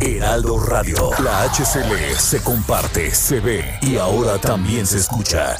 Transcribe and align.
Heraldo 0.00 0.60
Radio. 0.60 1.10
La 1.24 1.42
HCL 1.42 2.16
se 2.16 2.40
comparte, 2.42 3.10
se 3.10 3.40
ve 3.40 3.78
y 3.82 3.96
ahora 3.96 4.38
también 4.38 4.86
se 4.86 4.98
escucha. 4.98 5.56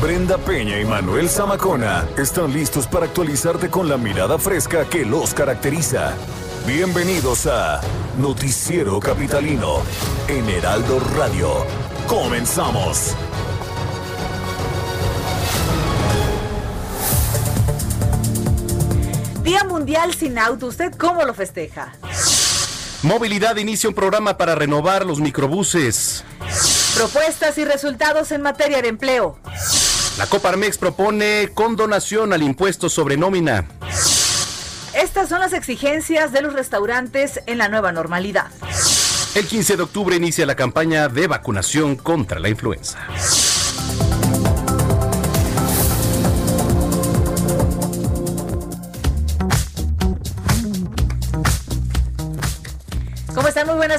Brenda 0.00 0.38
Peña 0.38 0.80
y 0.80 0.84
Manuel 0.84 1.28
Zamacona 1.28 2.04
están 2.18 2.52
listos 2.52 2.88
para 2.88 3.06
actualizarte 3.06 3.70
con 3.70 3.88
la 3.88 3.96
mirada 3.96 4.38
fresca 4.38 4.84
que 4.86 5.04
los 5.04 5.34
caracteriza. 5.34 6.14
Bienvenidos 6.66 7.46
a 7.46 7.80
Noticiero 8.18 8.98
Capitalino 8.98 9.82
en 10.26 10.48
Heraldo 10.48 10.98
Radio. 11.16 11.48
Comenzamos. 12.08 13.14
Día 19.44 19.62
Mundial 19.62 20.12
sin 20.12 20.38
auto, 20.38 20.66
¿usted 20.66 20.92
cómo 20.96 21.22
lo 21.24 21.34
festeja? 21.34 21.92
Movilidad 23.02 23.56
inicia 23.56 23.88
un 23.88 23.96
programa 23.96 24.36
para 24.36 24.54
renovar 24.54 25.04
los 25.04 25.20
microbuses. 25.20 26.22
Propuestas 26.94 27.58
y 27.58 27.64
resultados 27.64 28.30
en 28.30 28.42
materia 28.42 28.80
de 28.80 28.88
empleo. 28.88 29.38
La 30.18 30.26
Coparmex 30.26 30.78
propone 30.78 31.50
condonación 31.52 32.32
al 32.32 32.42
impuesto 32.44 32.88
sobre 32.88 33.16
nómina. 33.16 33.66
Estas 34.94 35.28
son 35.28 35.40
las 35.40 35.52
exigencias 35.52 36.32
de 36.32 36.42
los 36.42 36.52
restaurantes 36.52 37.40
en 37.46 37.58
la 37.58 37.68
nueva 37.68 37.90
normalidad. 37.90 38.46
El 39.34 39.48
15 39.48 39.78
de 39.78 39.82
octubre 39.82 40.14
inicia 40.14 40.46
la 40.46 40.54
campaña 40.54 41.08
de 41.08 41.26
vacunación 41.26 41.96
contra 41.96 42.38
la 42.38 42.50
influenza. 42.50 42.98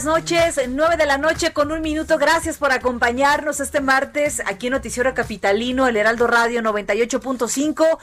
Buenas 0.04 0.24
noches. 0.24 0.60
9 0.68 0.98
de 0.98 1.06
la 1.06 1.18
noche 1.18 1.54
con 1.54 1.72
un 1.72 1.82
minuto. 1.82 2.18
Gracias 2.18 2.58
por 2.58 2.72
acompañarnos 2.72 3.60
este 3.60 3.80
martes 3.80 4.42
aquí 4.46 4.68
en 4.68 4.74
Noticiero 4.74 5.14
Capitalino, 5.14 5.88
el 5.88 5.96
Heraldo 5.96 6.28
Radio 6.28 6.62
98.5. 6.62 7.98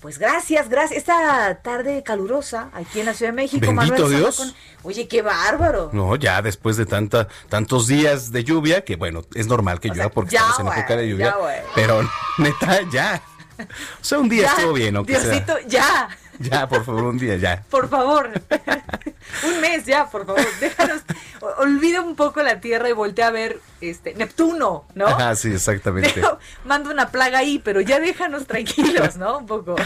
Pues 0.00 0.18
gracias, 0.18 0.68
gracias. 0.68 0.98
Esta 0.98 1.60
tarde 1.62 2.02
calurosa 2.02 2.70
aquí 2.72 3.00
en 3.00 3.06
la 3.06 3.14
Ciudad 3.14 3.32
de 3.32 3.36
México, 3.36 3.66
Bendito 3.66 3.92
Manuel 3.92 4.16
Dios. 4.16 4.54
Oye, 4.82 5.06
qué 5.08 5.22
bárbaro. 5.22 5.90
No, 5.92 6.16
ya 6.16 6.40
después 6.42 6.76
de 6.76 6.86
tanta, 6.86 7.28
tantos 7.48 7.86
días 7.86 8.30
de 8.32 8.44
lluvia, 8.44 8.84
que 8.84 8.96
bueno, 8.96 9.22
es 9.34 9.46
normal 9.46 9.80
que 9.80 9.90
O 9.90 9.92
llueva 9.92 10.04
sea, 10.04 10.14
porque 10.14 10.34
ya, 10.34 10.40
estamos 10.50 10.58
en 10.60 10.66
güey, 10.66 10.78
época 10.80 10.96
de 10.96 11.08
lluvia. 11.08 11.26
ya, 11.26 11.64
pero 11.74 12.10
neta, 12.38 12.80
ya. 12.90 13.22
O 14.00 14.04
sea, 14.04 14.18
un 14.18 14.28
día 14.28 14.42
Ya, 14.44 14.50
estuvo 14.50 14.72
bien, 14.72 14.96
aunque 14.96 15.14
sea. 15.16 15.30
Diosito, 15.30 15.58
ya. 15.66 16.08
Ya, 16.40 16.68
por 16.68 16.84
favor, 16.84 17.04
un 17.04 17.18
día, 17.18 17.36
ya. 17.36 17.64
Por 17.70 17.88
favor. 17.88 18.30
un 19.44 19.60
mes 19.60 19.84
ya, 19.86 20.06
por 20.08 20.24
favor. 20.26 20.44
Déjanos. 20.60 21.02
Olvida 21.58 22.00
un 22.02 22.16
poco 22.16 22.42
la 22.42 22.60
Tierra 22.60 22.88
y 22.88 22.92
voltea 22.92 23.28
a 23.28 23.30
ver 23.30 23.60
este 23.80 24.14
Neptuno, 24.14 24.84
¿no? 24.94 25.06
Ajá, 25.06 25.34
sí, 25.36 25.52
exactamente. 25.52 26.12
Deja- 26.14 26.38
manda 26.64 26.90
una 26.90 27.10
plaga 27.10 27.38
ahí, 27.38 27.58
pero 27.58 27.80
ya 27.80 28.00
déjanos 28.00 28.46
tranquilos, 28.46 29.16
¿no? 29.16 29.38
Un 29.38 29.46
poco. 29.46 29.76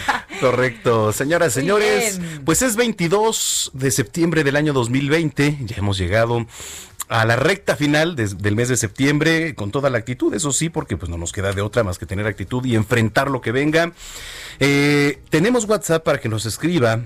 Correcto. 0.41 1.13
Señoras, 1.13 1.53
señores, 1.53 2.19
bien. 2.19 2.45
pues 2.45 2.63
es 2.63 2.77
22 2.77 3.71
de 3.75 3.91
septiembre 3.91 4.45
del 4.45 4.57
año 4.57 4.73
2020. 4.73 5.59
Ya 5.63 5.77
hemos 5.77 5.99
llegado 5.99 6.47
a 7.13 7.27
la 7.27 7.37
recta 7.37 7.77
final 7.77 8.17
del 8.17 8.57
mes 8.57 8.71
de 8.71 8.77
septiembre 8.79 9.55
con 9.55 9.71
toda 9.71 9.91
la 9.91 9.99
actitud, 9.99 10.33
eso 10.33 10.51
sí, 10.51 10.71
porque 10.71 10.97
pues 10.97 11.11
no 11.11 11.19
nos 11.19 11.31
queda 11.31 11.53
de 11.53 11.61
otra 11.61 11.85
más 11.85 11.99
que 11.99 12.07
tener 12.07 12.27
actitud 12.27 12.65
y 12.65 12.75
enfrentar 12.75 13.31
lo 13.31 13.43
que 13.43 13.53
venga. 13.53 13.93
Eh, 14.61 15.21
tenemos 15.29 15.67
WhatsApp 15.67 16.03
para 16.03 16.21
que 16.21 16.31
nos 16.31 16.47
escriba. 16.47 17.03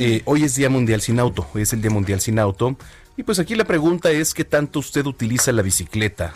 Eh, 0.00 0.22
hoy 0.24 0.42
es 0.42 0.56
Día 0.56 0.68
Mundial 0.68 1.00
sin 1.00 1.20
Auto, 1.20 1.48
hoy 1.54 1.62
es 1.62 1.72
el 1.72 1.80
Día 1.80 1.92
Mundial 1.92 2.20
sin 2.20 2.40
Auto. 2.40 2.76
Y 3.16 3.22
pues 3.22 3.38
aquí 3.38 3.54
la 3.54 3.64
pregunta 3.64 4.10
es, 4.10 4.34
¿qué 4.34 4.44
tanto 4.44 4.80
usted 4.80 5.06
utiliza 5.06 5.52
la 5.52 5.62
bicicleta? 5.62 6.32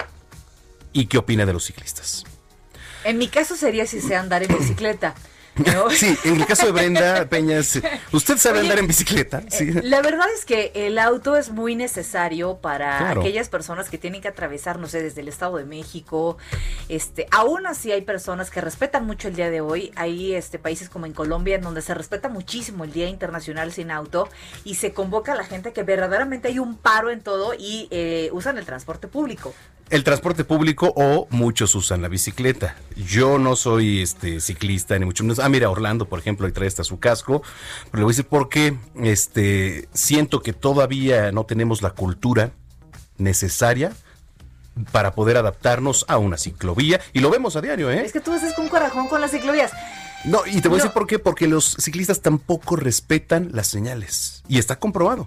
¿Y 0.92 1.06
qué 1.06 1.18
opina 1.18 1.44
de 1.44 1.52
los 1.52 1.64
ciclistas? 1.64 2.24
En 3.02 3.18
mi 3.18 3.26
caso 3.26 3.56
sería 3.56 3.86
si 3.86 4.00
sé 4.00 4.14
andar 4.14 4.44
en 4.44 4.56
bicicleta. 4.56 5.16
¿No? 5.66 5.90
Sí, 5.90 6.16
en 6.24 6.36
el 6.40 6.46
caso 6.46 6.66
de 6.66 6.72
Brenda 6.72 7.26
Peñas, 7.28 7.80
¿usted 8.12 8.36
sabe 8.38 8.58
Oye, 8.58 8.68
andar 8.68 8.78
en 8.80 8.86
bicicleta? 8.86 9.42
Sí. 9.48 9.70
Eh, 9.70 9.80
La 9.84 10.00
verdad 10.02 10.26
es 10.36 10.44
que 10.44 10.72
el 10.74 10.98
auto 10.98 11.36
es 11.36 11.50
muy 11.50 11.74
necesario 11.76 12.56
para 12.58 12.98
Claro. 12.98 13.20
aquellas 13.20 13.48
personas 13.48 13.88
que 13.90 13.98
tienen 13.98 14.20
que 14.20 14.28
atravesar, 14.28 14.78
no 14.78 14.88
sé, 14.88 15.02
desde 15.02 15.20
el 15.20 15.28
Estado 15.28 15.56
de 15.56 15.64
México. 15.64 16.36
Este, 16.88 17.26
aún 17.30 17.66
así 17.66 17.92
hay 17.92 18.02
personas 18.02 18.50
que 18.50 18.60
respetan 18.60 19.06
mucho 19.06 19.28
el 19.28 19.36
día 19.36 19.50
de 19.50 19.60
hoy. 19.60 19.92
Hay 19.96 20.34
este 20.34 20.58
países 20.58 20.88
como 20.88 21.06
en 21.06 21.12
Colombia 21.12 21.56
en 21.56 21.62
donde 21.62 21.82
se 21.82 21.94
respeta 21.94 22.28
muchísimo 22.28 22.84
el 22.84 22.92
Día 22.92 23.08
Internacional 23.08 23.72
sin 23.72 23.90
auto 23.90 24.28
y 24.64 24.74
se 24.76 24.92
convoca 24.92 25.32
a 25.32 25.36
la 25.36 25.44
gente 25.44 25.72
que 25.72 25.82
verdaderamente 25.82 26.48
hay 26.48 26.58
un 26.58 26.76
paro 26.76 27.10
en 27.10 27.20
todo 27.20 27.54
y 27.58 27.88
eh, 27.90 28.30
usan 28.32 28.58
el 28.58 28.64
transporte 28.66 29.08
público. 29.08 29.54
El 29.90 30.04
transporte 30.04 30.44
público 30.44 30.92
o 30.94 31.26
muchos 31.30 31.74
usan 31.74 32.00
la 32.00 32.06
bicicleta. 32.06 32.76
Yo 32.94 33.40
no 33.40 33.56
soy 33.56 34.02
este 34.02 34.40
ciclista 34.40 34.96
ni 34.96 35.04
mucho 35.04 35.24
menos. 35.24 35.40
Ah, 35.40 35.48
mira, 35.48 35.68
Orlando, 35.68 36.08
por 36.08 36.20
ejemplo, 36.20 36.46
ahí 36.46 36.52
trae 36.52 36.68
hasta 36.68 36.84
su 36.84 37.00
casco. 37.00 37.42
Pero 37.90 37.98
le 37.98 38.04
voy 38.04 38.12
a 38.12 38.14
decir 38.14 38.26
por 38.26 38.48
qué 38.48 38.78
este, 39.02 39.88
siento 39.92 40.42
que 40.42 40.52
todavía 40.52 41.32
no 41.32 41.44
tenemos 41.44 41.82
la 41.82 41.90
cultura 41.90 42.52
necesaria 43.18 43.92
para 44.92 45.12
poder 45.12 45.36
adaptarnos 45.36 46.04
a 46.06 46.18
una 46.18 46.38
ciclovía. 46.38 47.00
Y 47.12 47.18
lo 47.18 47.28
vemos 47.28 47.56
a 47.56 47.60
diario, 47.60 47.90
¿eh? 47.90 48.04
Es 48.04 48.12
que 48.12 48.20
tú 48.20 48.32
haces 48.32 48.54
con 48.54 48.68
corajón 48.68 49.08
con 49.08 49.20
las 49.20 49.32
ciclovías. 49.32 49.72
No, 50.24 50.46
y 50.46 50.60
te 50.60 50.68
voy 50.68 50.78
a 50.78 50.82
decir 50.82 50.92
por 50.92 51.08
qué, 51.08 51.18
porque 51.18 51.48
los 51.48 51.76
ciclistas 51.80 52.20
tampoco 52.20 52.76
respetan 52.76 53.50
las 53.52 53.66
señales. 53.66 54.44
Y 54.46 54.58
está 54.58 54.76
comprobado. 54.76 55.26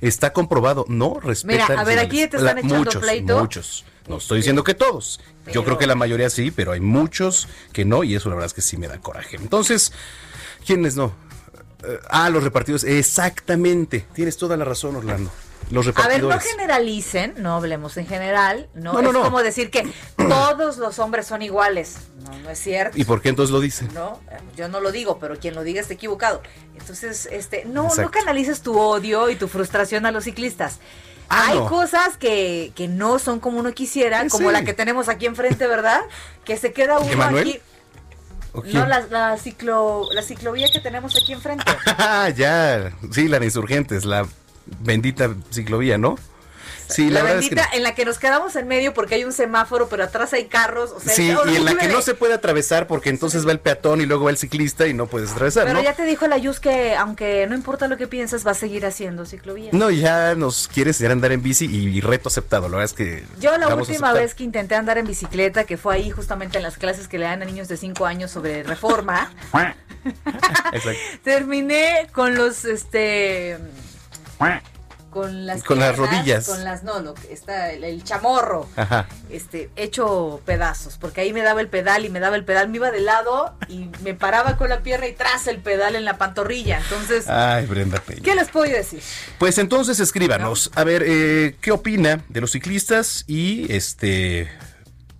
Está 0.00 0.32
comprobado, 0.32 0.84
no 0.88 1.20
respetan. 1.20 1.68
Mira, 1.68 1.80
a 1.80 1.84
ver, 1.84 1.98
aquí 1.98 2.26
te 2.26 2.36
están 2.36 2.58
echando 2.58 2.76
muchos, 2.76 3.02
pleito. 3.02 3.40
Muchos. 3.40 3.84
No 4.08 4.18
estoy 4.18 4.38
diciendo 4.38 4.62
que 4.62 4.74
todos. 4.74 5.20
Yo 5.52 5.64
creo 5.64 5.78
que 5.78 5.86
la 5.86 5.94
mayoría 5.94 6.30
sí, 6.30 6.50
pero 6.50 6.72
hay 6.72 6.80
muchos 6.80 7.48
que 7.72 7.84
no, 7.84 8.04
y 8.04 8.14
eso 8.14 8.28
la 8.28 8.36
verdad 8.36 8.46
es 8.46 8.54
que 8.54 8.62
sí 8.62 8.76
me 8.76 8.88
da 8.88 8.98
coraje. 8.98 9.36
Entonces, 9.36 9.92
¿quiénes 10.64 10.96
no? 10.96 11.12
Eh, 11.84 11.98
ah, 12.08 12.30
los 12.30 12.42
repartidores. 12.42 12.84
Exactamente. 12.84 14.06
Tienes 14.14 14.36
toda 14.36 14.56
la 14.56 14.64
razón, 14.64 14.96
Orlando. 14.96 15.30
Los 15.70 15.88
A 15.96 16.06
ver, 16.06 16.22
no 16.22 16.38
generalicen, 16.38 17.34
no 17.38 17.56
hablemos 17.56 17.96
en 17.96 18.06
general, 18.06 18.68
no, 18.74 18.92
No, 18.92 19.02
no, 19.02 19.08
es 19.08 19.14
no. 19.14 19.22
como 19.22 19.42
decir 19.42 19.70
que 19.70 19.82
todos 20.16 20.76
los 20.76 20.98
hombres 21.00 21.26
son 21.26 21.42
iguales. 21.42 21.96
No, 22.24 22.38
no 22.38 22.50
es 22.50 22.58
cierto. 22.58 22.96
¿Y 22.98 23.04
por 23.04 23.20
qué 23.20 23.30
entonces 23.30 23.52
lo 23.52 23.58
dicen? 23.60 23.88
No, 23.92 24.20
yo 24.56 24.68
no 24.68 24.80
lo 24.80 24.92
digo, 24.92 25.18
pero 25.18 25.36
quien 25.38 25.54
lo 25.56 25.62
diga 25.64 25.80
está 25.80 25.94
equivocado. 25.94 26.40
Entonces, 26.78 27.28
este, 27.32 27.64
no, 27.64 27.88
no 27.96 28.10
canalices 28.12 28.62
tu 28.62 28.78
odio 28.78 29.28
y 29.28 29.34
tu 29.36 29.48
frustración 29.48 30.06
a 30.06 30.12
los 30.12 30.24
ciclistas. 30.24 30.78
Ah, 31.28 31.46
Hay 31.48 31.58
no. 31.58 31.66
cosas 31.68 32.16
que, 32.16 32.70
que 32.76 32.86
no 32.86 33.18
son 33.18 33.40
como 33.40 33.58
uno 33.58 33.72
quisiera, 33.74 34.22
Sí, 34.22 34.28
como 34.28 34.48
sí. 34.50 34.52
la 34.52 34.64
que 34.64 34.72
tenemos 34.74 35.08
aquí 35.08 35.26
enfrente, 35.26 35.66
¿verdad? 35.66 36.00
Que 36.44 36.56
se 36.56 36.72
queda 36.72 37.00
uno 37.00 37.10
Emanuel? 37.10 37.48
aquí. 37.48 38.72
No, 38.72 38.86
la, 38.86 39.00
la, 39.10 39.36
ciclo, 39.36 40.08
la 40.12 40.22
ciclovía 40.22 40.68
que 40.72 40.78
tenemos 40.80 41.16
aquí 41.20 41.32
enfrente. 41.32 41.64
Ah, 41.98 42.28
ya. 42.36 42.92
Sí, 43.10 43.26
la 43.26 43.40
de 43.40 43.46
insurgentes, 43.46 44.04
la 44.04 44.26
bendita 44.80 45.34
ciclovía, 45.50 45.98
¿no? 45.98 46.16
Sí, 46.88 47.10
la, 47.10 47.18
la 47.18 47.22
verdad 47.22 47.40
bendita 47.40 47.62
es 47.62 47.70
que. 47.70 47.76
en 47.76 47.82
la 47.82 47.94
que 47.94 48.04
nos 48.04 48.18
quedamos 48.18 48.54
en 48.56 48.68
medio 48.68 48.94
porque 48.94 49.16
hay 49.16 49.24
un 49.24 49.32
semáforo, 49.32 49.88
pero 49.88 50.04
atrás 50.04 50.32
hay 50.32 50.46
carros. 50.46 50.92
O 50.92 51.00
sea, 51.00 51.14
Sí, 51.14 51.34
y 51.48 51.56
en 51.56 51.64
la 51.64 51.74
que 51.74 51.88
no 51.88 52.00
se 52.00 52.14
puede 52.14 52.34
atravesar 52.34 52.86
porque 52.86 53.10
entonces 53.10 53.46
va 53.46 53.52
el 53.52 53.60
peatón 53.60 54.00
y 54.00 54.06
luego 54.06 54.24
va 54.24 54.30
el 54.30 54.36
ciclista 54.36 54.86
y 54.86 54.94
no 54.94 55.06
puedes 55.06 55.32
atravesar, 55.32 55.64
Pero 55.64 55.78
¿no? 55.78 55.84
ya 55.84 55.94
te 55.94 56.04
dijo 56.04 56.26
la 56.26 56.38
Yus 56.38 56.60
que 56.60 56.94
aunque 56.94 57.46
no 57.48 57.54
importa 57.54 57.88
lo 57.88 57.96
que 57.96 58.06
pienses, 58.06 58.46
va 58.46 58.52
a 58.52 58.54
seguir 58.54 58.86
haciendo 58.86 59.26
ciclovía. 59.26 59.70
No, 59.72 59.90
ya 59.90 60.34
nos 60.34 60.68
quiere 60.68 60.90
enseñar 60.90 61.10
a 61.10 61.14
andar 61.14 61.32
en 61.32 61.42
bici 61.42 61.66
y, 61.66 61.88
y 61.88 62.00
reto 62.00 62.28
aceptado. 62.28 62.68
La 62.68 62.76
verdad 62.76 62.84
es 62.84 62.92
que. 62.92 63.24
Yo 63.40 63.56
la 63.58 63.74
última 63.74 64.12
vez 64.12 64.34
que 64.34 64.44
intenté 64.44 64.74
andar 64.74 64.98
en 64.98 65.06
bicicleta, 65.06 65.64
que 65.64 65.76
fue 65.76 65.96
ahí 65.96 66.10
justamente 66.10 66.58
en 66.58 66.62
las 66.62 66.76
clases 66.76 67.08
que 67.08 67.18
le 67.18 67.24
dan 67.24 67.42
a 67.42 67.44
niños 67.44 67.68
de 67.68 67.76
5 67.76 68.06
años 68.06 68.30
sobre 68.30 68.62
reforma, 68.62 69.32
terminé 71.24 72.06
con 72.12 72.36
los, 72.36 72.64
este, 72.64 73.58
con 75.16 75.46
las 75.46 75.62
con 75.62 75.78
las 75.78 75.96
rodillas. 75.96 76.46
Con 76.46 76.62
las, 76.62 76.82
no, 76.82 77.14
que 77.14 77.32
está 77.32 77.72
el, 77.72 78.04
chamorro. 78.04 78.68
Ajá. 78.76 79.08
Este, 79.30 79.70
hecho 79.74 80.42
pedazos, 80.44 80.98
porque 80.98 81.22
ahí 81.22 81.32
me 81.32 81.40
daba 81.40 81.62
el 81.62 81.68
pedal 81.68 82.04
y 82.04 82.10
me 82.10 82.20
daba 82.20 82.36
el 82.36 82.44
pedal, 82.44 82.68
me 82.68 82.76
iba 82.76 82.90
de 82.90 83.00
lado 83.00 83.54
y 83.68 83.88
me 84.02 84.12
paraba 84.14 84.58
con 84.58 84.68
la 84.68 84.80
pierna 84.80 85.06
y 85.06 85.14
tras 85.14 85.46
el 85.46 85.58
pedal 85.58 85.96
en 85.96 86.04
la 86.04 86.18
pantorrilla. 86.18 86.78
Entonces. 86.78 87.28
Ay, 87.28 87.64
Brenda 87.64 87.98
Peña. 88.00 88.20
¿Qué 88.22 88.34
les 88.34 88.48
puedo 88.48 88.70
decir? 88.70 89.00
Pues 89.38 89.56
entonces 89.56 90.00
escríbanos. 90.00 90.70
A 90.74 90.84
ver, 90.84 91.02
eh, 91.06 91.56
¿qué 91.62 91.72
opina 91.72 92.22
de 92.28 92.40
los 92.42 92.52
ciclistas 92.52 93.24
y 93.26 93.72
este 93.72 94.50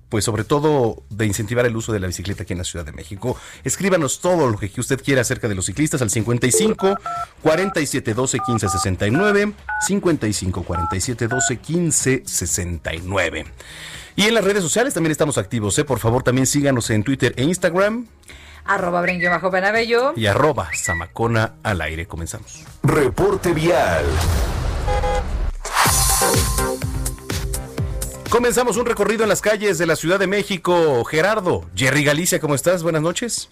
pues 0.08 0.24
sobre 0.24 0.44
todo 0.44 1.02
de 1.10 1.26
incentivar 1.26 1.66
el 1.66 1.76
uso 1.76 1.92
de 1.92 2.00
la 2.00 2.06
bicicleta 2.06 2.44
aquí 2.44 2.52
en 2.52 2.58
la 2.58 2.64
Ciudad 2.64 2.84
de 2.84 2.92
México. 2.92 3.36
Escríbanos 3.64 4.20
todo 4.20 4.48
lo 4.48 4.58
que 4.58 4.70
usted 4.78 5.02
quiera 5.02 5.22
acerca 5.22 5.48
de 5.48 5.54
los 5.54 5.66
ciclistas 5.66 6.02
al 6.02 6.10
55 6.10 6.98
47 7.42 8.14
12 8.14 8.38
15 8.38 8.68
69, 8.68 9.52
55 9.86 10.62
47 10.62 11.28
12 11.28 11.56
15 11.56 12.22
69. 12.24 13.46
Y 14.16 14.24
en 14.24 14.34
las 14.34 14.44
redes 14.44 14.62
sociales 14.62 14.94
también 14.94 15.12
estamos 15.12 15.36
activos, 15.36 15.78
¿eh? 15.78 15.84
Por 15.84 15.98
favor, 15.98 16.22
también 16.22 16.46
síganos 16.46 16.88
en 16.90 17.04
Twitter 17.04 17.34
e 17.36 17.44
Instagram. 17.44 18.06
Arroba 18.64 19.04
bajo 19.30 19.50
Penabello. 19.50 20.12
Y 20.16 20.26
arroba 20.26 20.70
Samacona 20.72 21.54
al 21.62 21.80
aire. 21.82 22.06
Comenzamos. 22.06 22.64
Reporte 22.82 23.52
Vial. 23.52 24.06
Comenzamos 28.36 28.76
un 28.76 28.84
recorrido 28.84 29.22
en 29.22 29.30
las 29.30 29.40
calles 29.40 29.78
de 29.78 29.86
la 29.86 29.96
Ciudad 29.96 30.18
de 30.18 30.26
México. 30.26 31.02
Gerardo, 31.04 31.64
Jerry 31.74 32.04
Galicia, 32.04 32.38
¿cómo 32.38 32.54
estás? 32.54 32.82
Buenas 32.82 33.00
noches. 33.00 33.48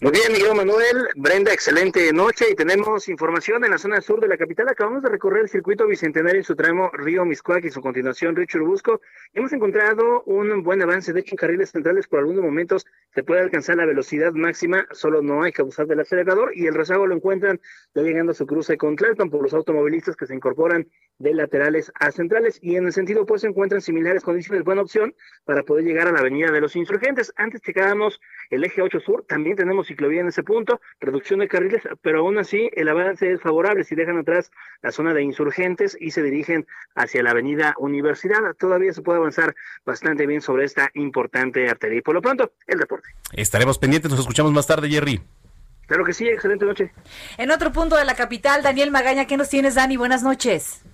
Muy 0.00 0.12
bien, 0.12 0.30
Miguel 0.30 0.54
Manuel. 0.54 1.08
Brenda, 1.16 1.52
excelente 1.52 2.12
noche 2.12 2.44
y 2.52 2.54
tenemos 2.54 3.08
información 3.08 3.64
en 3.64 3.72
la 3.72 3.78
zona 3.78 4.00
sur 4.00 4.20
de 4.20 4.28
la 4.28 4.36
capital. 4.36 4.68
Acabamos 4.68 5.02
de 5.02 5.08
recorrer 5.08 5.42
el 5.42 5.48
circuito 5.48 5.88
bicentenario 5.88 6.38
en 6.38 6.44
su 6.44 6.54
tramo 6.54 6.88
Río 6.92 7.24
Miscuac 7.24 7.64
y 7.64 7.70
su 7.70 7.80
continuación 7.80 8.36
Río 8.36 8.46
Churubusco. 8.46 9.00
Hemos 9.34 9.52
encontrado 9.52 10.22
un 10.22 10.62
buen 10.62 10.80
avance. 10.82 11.12
De 11.12 11.18
hecho, 11.18 11.32
en 11.32 11.38
carriles 11.38 11.72
centrales 11.72 12.06
por 12.06 12.20
algunos 12.20 12.44
momentos 12.44 12.86
se 13.12 13.24
puede 13.24 13.40
alcanzar 13.40 13.74
la 13.74 13.86
velocidad 13.86 14.32
máxima, 14.34 14.86
solo 14.92 15.20
no 15.20 15.42
hay 15.42 15.50
que 15.50 15.62
abusar 15.62 15.88
del 15.88 15.98
acelerador 15.98 16.52
y 16.54 16.68
el 16.68 16.74
rezago 16.74 17.04
lo 17.08 17.16
encuentran 17.16 17.60
ya 17.92 18.02
llegando 18.02 18.30
a 18.30 18.34
su 18.36 18.46
cruce 18.46 18.76
con 18.76 18.94
Clalton 18.94 19.30
por 19.30 19.42
los 19.42 19.52
automovilistas 19.52 20.14
que 20.14 20.26
se 20.26 20.34
incorporan 20.34 20.86
de 21.18 21.34
laterales 21.34 21.90
a 21.98 22.12
centrales 22.12 22.60
y 22.62 22.76
en 22.76 22.86
el 22.86 22.92
sentido 22.92 23.26
pues 23.26 23.40
se 23.40 23.48
encuentran 23.48 23.80
similares 23.80 24.22
condiciones. 24.22 24.62
Buena 24.62 24.82
opción 24.82 25.12
para 25.44 25.64
poder 25.64 25.84
llegar 25.84 26.06
a 26.06 26.12
la 26.12 26.20
avenida 26.20 26.52
de 26.52 26.60
los 26.60 26.76
insurgentes. 26.76 27.32
Antes 27.34 27.60
checábamos 27.62 28.20
el 28.50 28.62
eje 28.62 28.82
8 28.82 29.00
sur, 29.00 29.24
también 29.26 29.56
tenemos 29.56 29.87
ciclovía 29.88 30.20
en 30.20 30.28
ese 30.28 30.42
punto, 30.42 30.80
reducción 31.00 31.40
de 31.40 31.48
carriles, 31.48 31.82
pero 32.02 32.20
aún 32.20 32.38
así 32.38 32.70
el 32.74 32.88
avance 32.88 33.32
es 33.32 33.40
favorable 33.40 33.84
si 33.84 33.94
dejan 33.94 34.18
atrás 34.18 34.50
la 34.82 34.92
zona 34.92 35.14
de 35.14 35.22
insurgentes 35.22 35.96
y 35.98 36.12
se 36.12 36.22
dirigen 36.22 36.66
hacia 36.94 37.22
la 37.22 37.30
avenida 37.30 37.74
Universidad. 37.78 38.54
Todavía 38.58 38.92
se 38.92 39.02
puede 39.02 39.18
avanzar 39.18 39.54
bastante 39.84 40.26
bien 40.26 40.40
sobre 40.40 40.64
esta 40.64 40.90
importante 40.94 41.68
arteria. 41.68 41.98
Y 41.98 42.02
por 42.02 42.14
lo 42.14 42.22
pronto, 42.22 42.52
el 42.66 42.78
deporte. 42.78 43.08
Estaremos 43.32 43.78
pendientes, 43.78 44.10
nos 44.10 44.20
escuchamos 44.20 44.52
más 44.52 44.66
tarde, 44.66 44.88
Jerry. 44.88 45.20
Claro 45.86 46.04
que 46.04 46.12
sí, 46.12 46.28
excelente 46.28 46.66
noche. 46.66 46.92
En 47.38 47.50
otro 47.50 47.72
punto 47.72 47.96
de 47.96 48.04
la 48.04 48.14
capital, 48.14 48.62
Daniel 48.62 48.90
Magaña, 48.90 49.26
¿qué 49.26 49.38
nos 49.38 49.48
tienes, 49.48 49.74
Dani? 49.74 49.96
Buenas 49.96 50.22
noches. 50.22 50.84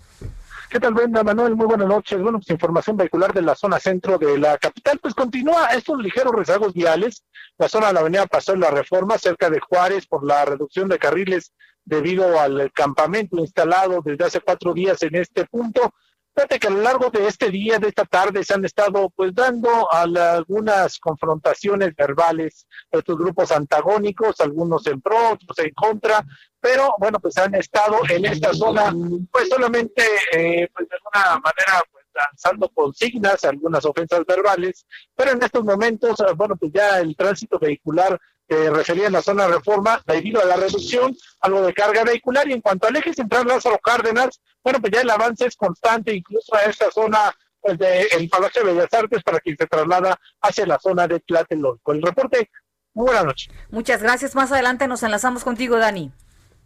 ¿Qué 0.74 0.80
tal, 0.80 0.92
Brenda 0.92 1.22
Manuel? 1.22 1.54
Muy 1.54 1.66
buenas 1.66 1.86
noches. 1.86 2.20
Bueno, 2.20 2.38
pues 2.38 2.50
información 2.50 2.96
vehicular 2.96 3.32
de 3.32 3.42
la 3.42 3.54
zona 3.54 3.78
centro 3.78 4.18
de 4.18 4.36
la 4.36 4.58
capital, 4.58 4.98
pues 4.98 5.14
continúa 5.14 5.66
estos 5.66 6.02
ligeros 6.02 6.34
rezagos 6.34 6.74
viales. 6.74 7.22
La 7.58 7.68
zona 7.68 7.86
de 7.86 7.92
la 7.92 8.00
avenida 8.00 8.26
Paseo 8.26 8.56
de 8.56 8.62
la 8.62 8.72
Reforma, 8.72 9.16
cerca 9.16 9.48
de 9.50 9.60
Juárez, 9.60 10.04
por 10.08 10.26
la 10.26 10.44
reducción 10.44 10.88
de 10.88 10.98
carriles 10.98 11.52
debido 11.84 12.40
al 12.40 12.72
campamento 12.72 13.36
instalado 13.36 14.02
desde 14.04 14.24
hace 14.24 14.40
cuatro 14.40 14.74
días 14.74 15.00
en 15.04 15.14
este 15.14 15.44
punto. 15.44 15.94
Fíjate 16.34 16.58
que 16.58 16.66
a 16.66 16.70
lo 16.70 16.80
largo 16.80 17.10
de 17.10 17.28
este 17.28 17.48
día, 17.48 17.78
de 17.78 17.88
esta 17.88 18.04
tarde, 18.04 18.42
se 18.42 18.54
han 18.54 18.64
estado 18.64 19.08
pues 19.10 19.32
dando 19.32 19.90
algunas 19.92 20.98
confrontaciones 20.98 21.94
verbales 21.94 22.66
estos 22.90 23.16
grupos 23.16 23.52
antagónicos, 23.52 24.40
algunos 24.40 24.84
en 24.88 25.00
pro, 25.00 25.30
otros 25.30 25.58
en 25.58 25.70
contra, 25.74 26.24
pero 26.60 26.92
bueno, 26.98 27.20
pues 27.20 27.38
han 27.38 27.54
estado 27.54 27.98
en 28.08 28.24
esta 28.24 28.52
zona 28.52 28.92
pues 29.30 29.48
solamente 29.48 30.02
eh, 30.32 30.68
pues 30.74 30.88
de 30.88 30.96
alguna 30.96 31.40
manera 31.40 31.82
pues 31.92 32.04
lanzando 32.12 32.68
consignas, 32.70 33.44
algunas 33.44 33.84
ofensas 33.84 34.24
verbales, 34.26 34.86
pero 35.14 35.32
en 35.32 35.42
estos 35.42 35.64
momentos, 35.64 36.16
bueno, 36.36 36.56
pues 36.56 36.72
ya 36.72 36.98
el 36.98 37.14
tránsito 37.14 37.58
vehicular 37.60 38.18
que 38.46 38.70
refería 38.70 39.06
en 39.06 39.12
la 39.12 39.22
zona 39.22 39.46
de 39.46 39.54
reforma 39.54 40.02
debido 40.06 40.40
a 40.40 40.44
la 40.44 40.56
reducción, 40.56 41.16
algo 41.40 41.62
de 41.62 41.72
carga 41.72 42.04
vehicular. 42.04 42.48
Y 42.48 42.52
en 42.52 42.60
cuanto 42.60 42.86
al 42.86 42.96
eje 42.96 43.12
central 43.14 43.46
Lázaro 43.46 43.78
Cárdenas, 43.78 44.40
bueno, 44.62 44.80
pues 44.80 44.92
ya 44.92 45.00
el 45.00 45.10
avance 45.10 45.46
es 45.46 45.56
constante, 45.56 46.14
incluso 46.14 46.54
a 46.54 46.62
esta 46.62 46.90
zona 46.90 47.34
pues, 47.60 47.78
del 47.78 48.28
Palacio 48.28 48.64
de 48.64 48.72
Bellas 48.72 48.92
Artes, 48.92 49.22
para 49.22 49.40
quien 49.40 49.56
se 49.56 49.66
traslada 49.66 50.18
hacia 50.40 50.66
la 50.66 50.78
zona 50.78 51.06
de 51.06 51.20
Tlatelolco. 51.20 51.92
El 51.92 52.02
reporte, 52.02 52.50
muy 52.92 53.06
buena 53.06 53.22
noche. 53.22 53.50
Muchas 53.70 54.02
gracias. 54.02 54.34
Más 54.34 54.52
adelante 54.52 54.86
nos 54.88 55.02
enlazamos 55.02 55.44
contigo, 55.44 55.78
Dani. 55.78 56.12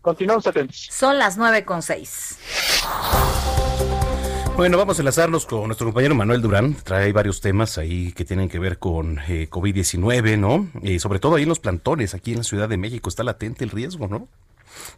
Continuamos 0.00 0.46
atentos. 0.46 0.88
Son 0.90 1.19
las 1.19 1.36
nueve 1.36 1.64
con 1.64 1.82
seis. 1.82 2.38
Bueno, 4.58 4.76
vamos 4.76 4.99
a 4.99 5.02
enlazarnos 5.02 5.46
con 5.46 5.66
nuestro 5.66 5.87
compañero 5.87 6.16
Manuel 6.16 6.43
Durán. 6.43 6.75
Trae 6.82 7.12
varios 7.12 7.40
temas 7.40 7.78
ahí 7.78 8.12
que 8.12 8.25
tienen 8.25 8.49
que 8.49 8.58
ver 8.58 8.81
con 8.81 9.20
eh, 9.28 9.49
COVID-19, 9.49 10.37
¿no? 10.37 10.66
Y 10.82 10.99
sobre 10.99 11.20
todo 11.20 11.37
ahí 11.37 11.44
en 11.44 11.49
los 11.49 11.60
plantones, 11.60 12.12
aquí 12.12 12.32
en 12.32 12.38
la 12.38 12.43
Ciudad 12.43 12.69
de 12.69 12.76
México, 12.76 13.08
está 13.08 13.22
latente 13.22 13.62
el 13.62 13.70
riesgo, 13.70 14.08
¿no? 14.08 14.26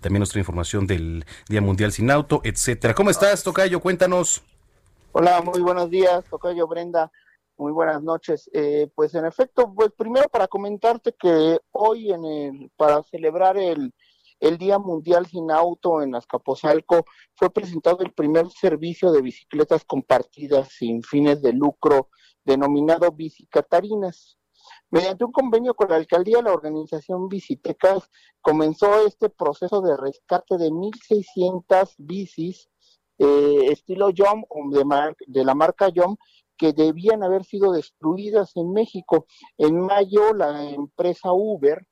También 0.01 0.21
nuestra 0.21 0.39
información 0.39 0.87
del 0.87 1.27
Día 1.47 1.61
Mundial 1.61 1.93
Sin 1.93 2.11
Auto, 2.11 2.41
etcétera. 2.43 2.95
¿Cómo 2.95 3.11
estás, 3.11 3.45
Tocayo? 3.45 3.81
Cuéntanos. 3.81 4.43
Hola, 5.13 5.43
muy 5.43 5.61
buenos 5.61 5.91
días, 5.91 6.25
Tocayo 6.31 6.67
Brenda. 6.67 7.13
Muy 7.59 7.73
buenas 7.73 8.03
noches. 8.03 8.49
Eh, 8.55 8.91
pues 8.95 9.15
en 9.15 9.27
efecto, 9.27 9.71
pues 9.75 9.91
primero 9.93 10.27
para 10.31 10.49
comentarte 10.49 11.13
que 11.21 11.59
hoy 11.73 12.11
en 12.11 12.25
el, 12.25 12.71
para 12.79 13.03
celebrar 13.03 13.59
el 13.59 13.93
el 14.41 14.59
Día 14.59 14.79
Mundial 14.79 15.27
Sin 15.27 15.51
Auto 15.51 16.03
en 16.03 16.15
Azcapotzalco 16.15 17.05
fue 17.37 17.51
presentado 17.51 17.99
el 18.01 18.13
primer 18.13 18.51
servicio 18.51 19.13
de 19.13 19.23
bicicletas 19.23 19.85
compartidas 19.85 20.69
sin 20.71 21.03
fines 21.03 21.43
de 21.43 21.53
lucro 21.53 22.09
denominado 22.45 23.13
Bicicatarinas. 23.13 24.39
Mediante 24.91 25.25
un 25.25 25.33
convenio 25.33 25.75
con 25.75 25.89
la 25.91 25.97
alcaldía, 25.97 26.43
la 26.43 26.53
organización 26.53 27.29
Bicitecas 27.29 28.11
comenzó 28.41 29.07
este 29.07 29.29
proceso 29.29 29.81
de 29.83 29.97
rescate 29.97 30.57
de 30.57 30.71
1.600 30.71 31.95
bicis 31.99 32.69
eh, 33.19 33.67
estilo 33.71 34.11
Yom 34.11 34.45
de, 34.71 35.15
de 35.27 35.45
la 35.45 35.55
marca 35.55 35.89
Yom 35.91 36.17
que 36.57 36.73
debían 36.73 37.23
haber 37.23 37.45
sido 37.45 37.73
destruidas 37.73 38.57
en 38.57 38.73
México. 38.73 39.27
En 39.57 39.81
mayo, 39.81 40.35
la 40.35 40.71
empresa 40.71 41.33
Uber 41.33 41.87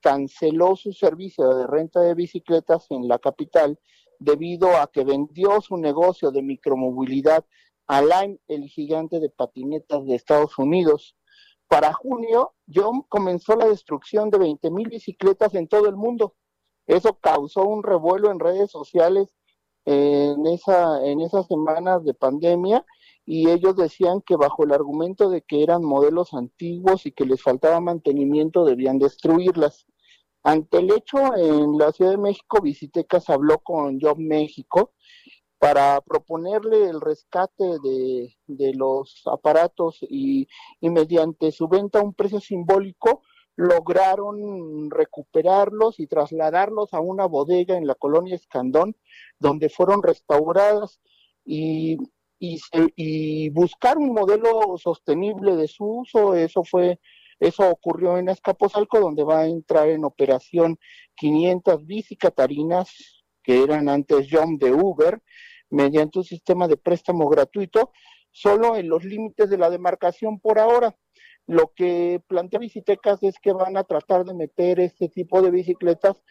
canceló 0.00 0.76
su 0.76 0.92
servicio 0.92 1.48
de 1.54 1.66
renta 1.66 2.00
de 2.00 2.14
bicicletas 2.14 2.86
en 2.90 3.08
la 3.08 3.18
capital 3.18 3.78
debido 4.18 4.76
a 4.76 4.88
que 4.88 5.04
vendió 5.04 5.60
su 5.60 5.76
negocio 5.76 6.30
de 6.30 6.42
micromovilidad 6.42 7.44
a 7.86 8.02
Lime, 8.02 8.38
el 8.48 8.64
gigante 8.68 9.20
de 9.20 9.30
patinetas 9.30 10.04
de 10.04 10.14
Estados 10.14 10.58
Unidos. 10.58 11.16
Para 11.68 11.92
junio, 11.92 12.54
John 12.72 13.02
comenzó 13.08 13.56
la 13.56 13.66
destrucción 13.66 14.30
de 14.30 14.38
20 14.38 14.70
mil 14.70 14.88
bicicletas 14.88 15.54
en 15.54 15.68
todo 15.68 15.88
el 15.88 15.96
mundo. 15.96 16.34
Eso 16.86 17.18
causó 17.20 17.64
un 17.64 17.82
revuelo 17.82 18.30
en 18.30 18.40
redes 18.40 18.70
sociales 18.70 19.34
en, 19.84 20.46
esa, 20.46 21.04
en 21.06 21.20
esas 21.20 21.46
semanas 21.46 22.04
de 22.04 22.14
pandemia 22.14 22.84
y 23.30 23.50
ellos 23.50 23.76
decían 23.76 24.22
que 24.22 24.36
bajo 24.36 24.64
el 24.64 24.72
argumento 24.72 25.28
de 25.28 25.42
que 25.42 25.62
eran 25.62 25.84
modelos 25.84 26.32
antiguos 26.32 27.04
y 27.04 27.12
que 27.12 27.26
les 27.26 27.42
faltaba 27.42 27.78
mantenimiento 27.78 28.64
debían 28.64 28.98
destruirlas. 28.98 29.86
Ante 30.42 30.78
el 30.78 30.90
hecho, 30.90 31.36
en 31.36 31.76
la 31.76 31.92
Ciudad 31.92 32.12
de 32.12 32.16
México, 32.16 32.62
Visitecas 32.62 33.28
habló 33.28 33.58
con 33.58 34.00
Job 34.00 34.16
México 34.16 34.94
para 35.58 36.00
proponerle 36.00 36.88
el 36.88 37.02
rescate 37.02 37.64
de, 37.82 38.72
los 38.74 39.20
aparatos 39.26 39.98
y, 40.08 40.48
y 40.80 40.88
mediante 40.88 41.52
su 41.52 41.68
venta 41.68 41.98
a 41.98 42.04
un 42.04 42.14
precio 42.14 42.40
simbólico 42.40 43.20
lograron 43.56 44.90
recuperarlos 44.90 46.00
y 46.00 46.06
trasladarlos 46.06 46.94
a 46.94 47.00
una 47.00 47.26
bodega 47.26 47.76
en 47.76 47.86
la 47.86 47.94
colonia 47.94 48.36
Escandón, 48.36 48.96
donde 49.38 49.68
fueron 49.68 50.02
restauradas 50.02 50.98
y 51.44 51.98
y, 52.38 53.50
buscar 53.50 53.98
un 53.98 54.12
modelo 54.12 54.76
sostenible 54.78 55.56
de 55.56 55.68
su 55.68 55.84
uso. 55.84 56.34
Eso 56.34 56.64
fue, 56.64 57.00
eso 57.40 57.68
ocurrió 57.68 58.18
en 58.18 58.28
Escaposalco, 58.28 59.00
donde 59.00 59.24
va 59.24 59.40
a 59.40 59.46
entrar 59.46 59.88
en 59.88 60.04
operación 60.04 60.78
500 61.16 61.86
bici 61.86 62.16
catarinas 62.16 63.24
que 63.42 63.62
eran 63.62 63.88
antes 63.88 64.28
John 64.30 64.58
de 64.58 64.72
Uber, 64.72 65.20
mediante 65.70 66.18
un 66.18 66.24
sistema 66.24 66.68
de 66.68 66.76
préstamo 66.76 67.28
gratuito, 67.28 67.92
solo 68.30 68.76
en 68.76 68.88
los 68.88 69.04
límites 69.04 69.48
de 69.50 69.58
la 69.58 69.70
demarcación 69.70 70.38
por 70.38 70.58
ahora. 70.58 70.94
Lo 71.46 71.72
que 71.74 72.22
plantea 72.26 72.60
Bicitecas 72.60 73.22
es 73.22 73.38
que 73.40 73.54
van 73.54 73.78
a 73.78 73.84
tratar 73.84 74.26
de 74.26 74.34
meter 74.34 74.80
este 74.80 75.08
tipo 75.08 75.40
de 75.40 75.50
bicicletas 75.50 76.22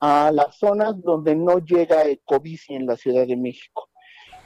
a 0.00 0.32
las 0.32 0.56
zonas 0.56 1.00
donde 1.02 1.36
no 1.36 1.58
llega 1.58 2.06
Ecobici 2.06 2.74
en 2.74 2.86
la 2.86 2.96
Ciudad 2.96 3.26
de 3.26 3.36
México. 3.36 3.91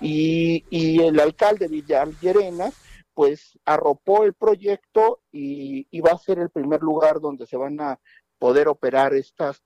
Y, 0.00 0.64
y 0.70 1.02
el 1.02 1.18
alcalde 1.20 1.68
Villar 1.68 2.08
Llerenas 2.20 2.74
pues 3.16 3.58
arropó 3.64 4.24
el 4.24 4.34
proyecto 4.34 5.22
y, 5.32 5.88
va 6.02 6.10
a 6.10 6.18
ser 6.18 6.38
el 6.38 6.50
primer 6.50 6.82
lugar 6.82 7.18
donde 7.18 7.46
se 7.46 7.56
van 7.56 7.80
a 7.80 7.98
poder 8.38 8.68
operar 8.68 9.14
estas 9.14 9.62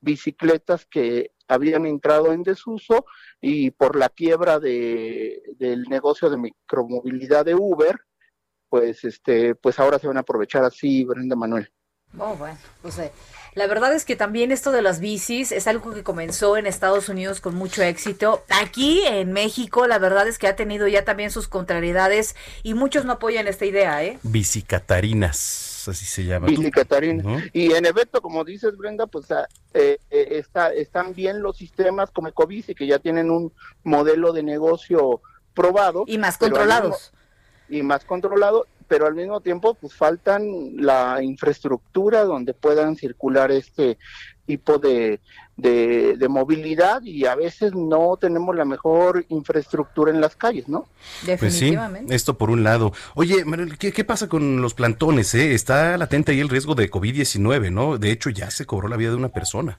bicicletas 0.00 0.84
que 0.84 1.32
habían 1.48 1.86
entrado 1.86 2.34
en 2.34 2.42
desuso 2.42 3.06
y 3.40 3.70
por 3.70 3.96
la 3.96 4.10
quiebra 4.10 4.60
de, 4.60 5.42
del 5.56 5.84
negocio 5.84 6.28
de 6.28 6.36
micromovilidad 6.36 7.46
de 7.46 7.54
Uber, 7.54 7.98
pues 8.68 9.02
este, 9.04 9.54
pues 9.54 9.78
ahora 9.78 9.98
se 9.98 10.06
van 10.06 10.18
a 10.18 10.20
aprovechar 10.20 10.62
así, 10.64 11.02
Brenda 11.06 11.36
Manuel. 11.36 11.72
Oh, 12.18 12.34
bueno, 12.36 12.58
pues 12.82 13.00
la 13.54 13.66
verdad 13.66 13.92
es 13.94 14.04
que 14.04 14.16
también 14.16 14.52
esto 14.52 14.70
de 14.70 14.82
las 14.82 15.00
bicis 15.00 15.52
es 15.52 15.66
algo 15.66 15.92
que 15.92 16.02
comenzó 16.02 16.56
en 16.56 16.66
Estados 16.66 17.08
Unidos 17.08 17.40
con 17.40 17.54
mucho 17.54 17.82
éxito. 17.82 18.44
Aquí 18.48 19.02
en 19.06 19.32
México, 19.32 19.86
la 19.86 19.98
verdad 19.98 20.28
es 20.28 20.38
que 20.38 20.46
ha 20.46 20.56
tenido 20.56 20.86
ya 20.86 21.04
también 21.04 21.30
sus 21.30 21.48
contrariedades 21.48 22.36
y 22.62 22.74
muchos 22.74 23.04
no 23.04 23.12
apoyan 23.12 23.48
esta 23.48 23.66
idea, 23.66 24.04
¿eh? 24.04 24.18
Bicicatarinas, 24.22 25.86
así 25.88 26.04
se 26.04 26.24
llama. 26.24 26.46
Bicicatarinas. 26.46 27.44
Y 27.52 27.72
en 27.72 27.86
efecto, 27.86 28.22
como 28.22 28.44
dices, 28.44 28.76
Brenda, 28.76 29.06
pues 29.06 29.30
ah, 29.32 29.48
eh, 29.74 29.98
eh, 30.10 30.28
está, 30.30 30.72
están 30.72 31.14
bien 31.14 31.42
los 31.42 31.56
sistemas 31.56 32.10
como 32.10 32.28
Ecobici, 32.28 32.74
que 32.74 32.86
ya 32.86 32.98
tienen 32.98 33.30
un 33.30 33.52
modelo 33.82 34.32
de 34.32 34.42
negocio 34.42 35.20
probado. 35.54 36.04
Y 36.06 36.18
más 36.18 36.38
controlados. 36.38 37.12
y 37.68 37.82
más 37.82 38.04
controlado, 38.04 38.66
pero 38.90 39.06
al 39.06 39.14
mismo 39.14 39.40
tiempo 39.40 39.74
pues 39.74 39.94
faltan 39.94 40.76
la 40.76 41.22
infraestructura 41.22 42.24
donde 42.24 42.54
puedan 42.54 42.96
circular 42.96 43.52
este 43.52 43.98
tipo 44.46 44.78
de, 44.78 45.20
de, 45.56 46.16
de, 46.16 46.28
movilidad 46.28 47.00
y 47.02 47.24
a 47.24 47.36
veces 47.36 47.72
no 47.72 48.16
tenemos 48.20 48.56
la 48.56 48.64
mejor 48.64 49.24
infraestructura 49.28 50.10
en 50.10 50.20
las 50.20 50.34
calles, 50.34 50.68
¿no? 50.68 50.88
Definitivamente. 51.24 52.08
Pues 52.08 52.10
sí, 52.10 52.16
esto 52.16 52.36
por 52.36 52.50
un 52.50 52.64
lado. 52.64 52.92
Oye, 53.14 53.44
Manuel, 53.44 53.78
¿qué, 53.78 53.92
¿qué, 53.92 54.02
pasa 54.02 54.28
con 54.28 54.60
los 54.60 54.74
plantones? 54.74 55.32
Eh? 55.36 55.54
Está 55.54 55.96
latente 55.96 56.32
ahí 56.32 56.40
el 56.40 56.48
riesgo 56.48 56.74
de 56.74 56.90
COVID-19, 56.90 57.70
¿no? 57.70 57.96
De 57.96 58.10
hecho, 58.10 58.28
ya 58.28 58.50
se 58.50 58.66
cobró 58.66 58.88
la 58.88 58.96
vida 58.96 59.10
de 59.10 59.16
una 59.16 59.28
persona. 59.28 59.78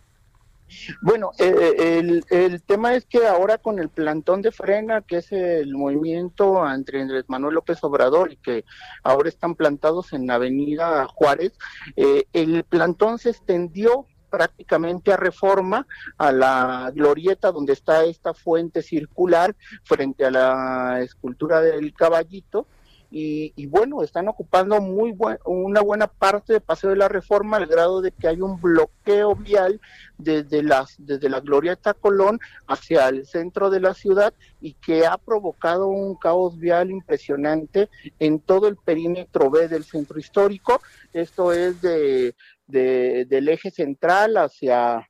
Bueno, 1.02 1.32
eh, 1.38 2.00
el, 2.00 2.24
el, 2.30 2.62
tema 2.64 2.96
es 2.96 3.06
que 3.06 3.26
ahora 3.28 3.58
con 3.58 3.80
el 3.80 3.90
plantón 3.90 4.42
de 4.42 4.52
frena, 4.52 5.02
que 5.02 5.18
es 5.18 5.32
el 5.32 5.76
movimiento 5.76 6.68
entre 6.70 7.02
Andrés 7.02 7.26
Manuel 7.28 7.56
López 7.56 7.84
Obrador 7.84 8.32
y 8.32 8.38
que 8.38 8.66
ahora 9.04 9.30
están 9.30 9.56
plantados 9.56 10.14
en 10.14 10.30
Avenida 10.30 11.06
Juárez, 11.08 11.54
eh, 11.96 12.26
el 12.34 12.64
plantón 12.64 13.20
se 13.20 13.32
extendió 13.32 14.06
prácticamente 14.30 15.12
a 15.12 15.18
reforma 15.18 15.86
a 16.18 16.32
la 16.32 16.92
glorieta 16.96 17.52
donde 17.52 17.74
está 17.74 18.06
esta 18.06 18.34
fuente 18.34 18.82
circular 18.82 19.56
frente 19.84 20.26
a 20.26 20.32
la 20.32 21.02
escultura 21.02 21.62
del 21.62 21.94
caballito 21.94 22.66
y, 23.14 23.66
bueno, 23.66 24.04
están 24.04 24.30
ocupando 24.30 24.80
muy 24.80 25.12
buen, 25.12 25.38
una 25.46 25.82
buena 25.82 26.08
parte 26.08 26.54
de 26.54 26.62
Paseo 26.62 26.92
de 26.92 26.96
la 26.96 27.10
Reforma 27.10 27.58
al 27.58 27.66
grado 27.66 28.02
de 28.02 28.14
que 28.14 28.30
hay 28.30 28.40
un 28.40 28.60
bloqueo 28.62 29.36
vial 29.36 29.82
desde, 30.18 30.64
las, 30.64 30.96
desde 30.98 31.30
la 31.30 31.42
Glorieta 31.42 31.94
Colón 31.94 32.40
hacia 32.68 33.10
el 33.10 33.26
centro 33.26 33.70
de 33.70 33.82
la 33.82 33.94
ciudad 33.94 34.34
y 34.62 34.76
que 34.76 35.06
ha 35.06 35.18
provocado 35.18 35.88
un 35.88 36.16
caos 36.16 36.58
vial 36.58 36.90
impresionante 36.90 37.90
en 38.18 38.40
todo 38.40 38.70
el 38.70 38.78
perímetro 38.78 39.50
B 39.50 39.68
del 39.68 39.84
centro 39.84 40.18
histórico. 40.18 40.82
Esto 41.12 41.52
es 41.52 41.82
de, 41.82 42.34
de 42.68 43.26
del 43.26 43.50
eje 43.50 43.72
central 43.72 44.38
hacia 44.38 45.06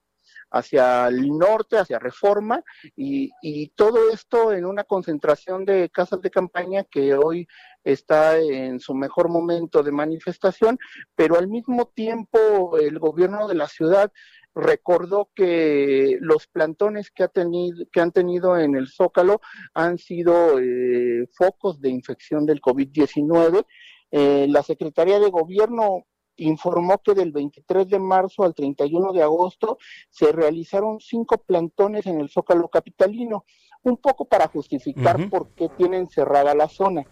hacia 0.51 1.08
el 1.08 1.38
norte, 1.38 1.77
hacia 1.77 1.98
Reforma, 1.98 2.62
y, 2.96 3.31
todo 3.75 4.12
esto 4.12 4.51
en 4.51 4.65
una 4.65 4.84
concentración 4.84 5.65
de 5.65 5.89
casas 5.89 6.22
de 6.22 6.29
campaña 6.29 6.84
que 6.84 7.15
hoy 7.15 7.48
está 7.84 8.40
en 8.40 8.80
su 8.80 8.94
mejor 8.94 9.30
momento 9.30 9.84
de 9.84 9.92
manifestación, 9.92 10.78
pero 11.16 11.38
al 11.38 11.48
mismo 11.48 11.88
tiempo 11.88 12.78
el 12.78 13.00
gobierno 13.00 13.48
de 13.48 13.56
la 13.56 13.68
ciudad 13.68 14.12
recordó 14.54 15.30
que 15.34 16.18
los 16.20 16.48
plantones 16.48 17.10
que, 17.12 17.24
ha 17.24 17.28
tenido, 17.28 17.86
que 17.92 18.02
han 18.02 18.12
tenido 18.12 18.58
en 18.58 18.76
el 18.76 18.88
Zócalo 18.88 19.42
han 19.74 19.98
sido 19.98 20.60
eh, 20.60 21.28
focos 21.34 21.80
de 21.80 21.90
infección 21.90 22.46
del 22.46 22.62
COVID-19. 22.62 23.66
Eh, 24.12 24.48
la 24.50 24.62
Secretaría 24.62 25.20
de 25.20 25.30
Gobierno 25.30 26.06
informó 26.38 27.02
que 27.02 27.14
del 27.14 27.32
23 27.32 27.88
de 27.88 28.00
marzo 28.00 28.44
al 28.44 28.54
31 28.56 29.14
de 29.14 29.22
agosto 29.22 29.78
se 30.10 30.32
realizaron 30.32 31.00
cinco 31.00 31.38
plantones 31.38 32.06
en 32.08 32.20
el 32.20 32.30
Zócalo 32.30 32.68
Capitalino, 32.68 33.46
un 33.84 33.98
poco 33.98 34.26
para 34.26 34.48
justificar 34.48 35.20
uh 35.20 35.24
-huh. 35.24 35.30
por 35.30 35.50
qué 35.50 35.70
tienen 35.70 36.08
cerrada 36.10 36.54
la 36.54 36.68
zona 36.68 37.04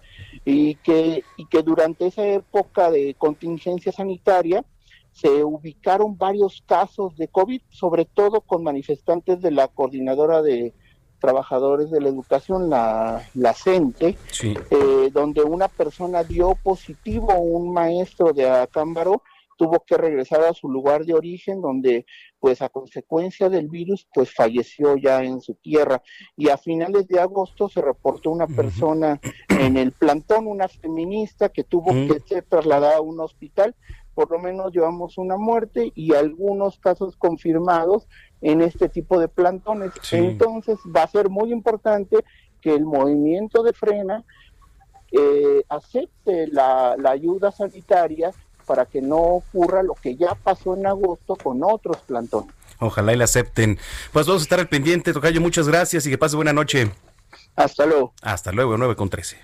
y 0.45 0.75
que, 0.75 1.23
y 1.37 1.45
que 1.47 1.63
durante 1.63 2.07
esa 2.07 2.25
época 2.25 2.91
de 2.91 3.15
contingencia 3.15 3.91
sanitaria 3.91 4.63
se 5.11 5.43
ubicaron 5.43 6.17
varios 6.17 6.63
casos 6.65 7.17
de 7.17 7.27
COVID, 7.27 7.61
sobre 7.69 8.05
todo 8.05 8.41
con 8.41 8.63
manifestantes 8.63 9.41
de 9.41 9.51
la 9.51 9.67
coordinadora 9.67 10.41
de 10.41 10.73
trabajadores 11.19 11.91
de 11.91 11.99
la 11.99 12.09
educación, 12.09 12.69
la, 12.69 13.27
la 13.33 13.53
CENTE, 13.53 14.17
sí. 14.31 14.53
eh, 14.71 15.09
donde 15.11 15.41
una 15.41 15.67
persona 15.67 16.23
dio 16.23 16.55
positivo, 16.55 17.33
un 17.37 17.73
maestro 17.73 18.31
de 18.31 18.49
Acámbaro 18.49 19.23
tuvo 19.59 19.83
que 19.85 19.97
regresar 19.97 20.41
a 20.43 20.53
su 20.53 20.69
lugar 20.69 21.05
de 21.05 21.13
origen, 21.13 21.61
donde 21.61 22.05
pues 22.39 22.61
a 22.61 22.69
consecuencia 22.69 23.49
del 23.49 23.67
virus 23.67 24.07
pues 24.13 24.33
falleció 24.33 24.95
ya 24.95 25.21
en 25.21 25.41
su 25.41 25.55
tierra. 25.55 26.01
Y 26.37 26.47
a 26.47 26.57
finales 26.57 27.09
de 27.09 27.19
agosto 27.19 27.67
se 27.67 27.81
reportó 27.81 28.31
una 28.31 28.47
persona 28.47 29.19
en 29.49 29.75
el 29.75 29.91
plantón, 29.91 30.47
una 30.47 30.69
feminista 30.69 31.49
que 31.49 31.65
tuvo 31.65 31.91
que 31.91 32.21
ser 32.25 32.43
trasladada 32.43 32.97
a 32.97 33.01
un 33.01 33.19
hospital. 33.19 33.75
Por 34.15 34.31
lo 34.31 34.39
menos 34.39 34.71
llevamos 34.71 35.17
una 35.17 35.35
muerte 35.35 35.91
y 35.93 36.15
algunos 36.15 36.79
casos 36.79 37.17
confirmados 37.17 38.07
en 38.39 38.61
este 38.61 38.87
tipo 38.87 39.19
de 39.19 39.27
plantones. 39.27 39.91
Sí. 40.01 40.15
Entonces 40.15 40.79
va 40.95 41.03
a 41.03 41.07
ser 41.07 41.29
muy 41.29 41.51
importante 41.51 42.15
que 42.61 42.73
el 42.73 42.85
movimiento 42.85 43.61
de 43.61 43.73
frena 43.73 44.23
eh, 45.11 45.63
acepte 45.67 46.47
la, 46.47 46.95
la, 46.97 47.11
ayuda 47.11 47.51
sanitaria 47.51 48.31
para 48.69 48.85
que 48.85 49.01
no 49.01 49.17
ocurra 49.17 49.81
lo 49.81 49.95
que 49.95 50.15
ya 50.15 50.35
pasó 50.35 50.75
en 50.75 50.85
agosto 50.85 51.35
con 51.35 51.63
otros 51.63 51.97
plantones. 52.05 52.53
Ojalá 52.77 53.13
y 53.13 53.15
la 53.17 53.23
acepten. 53.23 53.79
Pues 54.13 54.27
vamos 54.27 54.43
a 54.43 54.45
estar 54.45 54.59
al 54.59 54.69
pendiente, 54.69 55.11
Tocayo. 55.11 55.41
Muchas 55.41 55.67
gracias 55.67 56.05
y 56.05 56.11
que 56.11 56.19
pase 56.19 56.35
buena 56.35 56.53
noche. 56.53 56.91
Hasta 57.55 57.87
luego. 57.87 58.13
Hasta 58.21 58.51
luego, 58.51 58.77
9 58.77 58.95
con 58.95 59.09
13. 59.09 59.37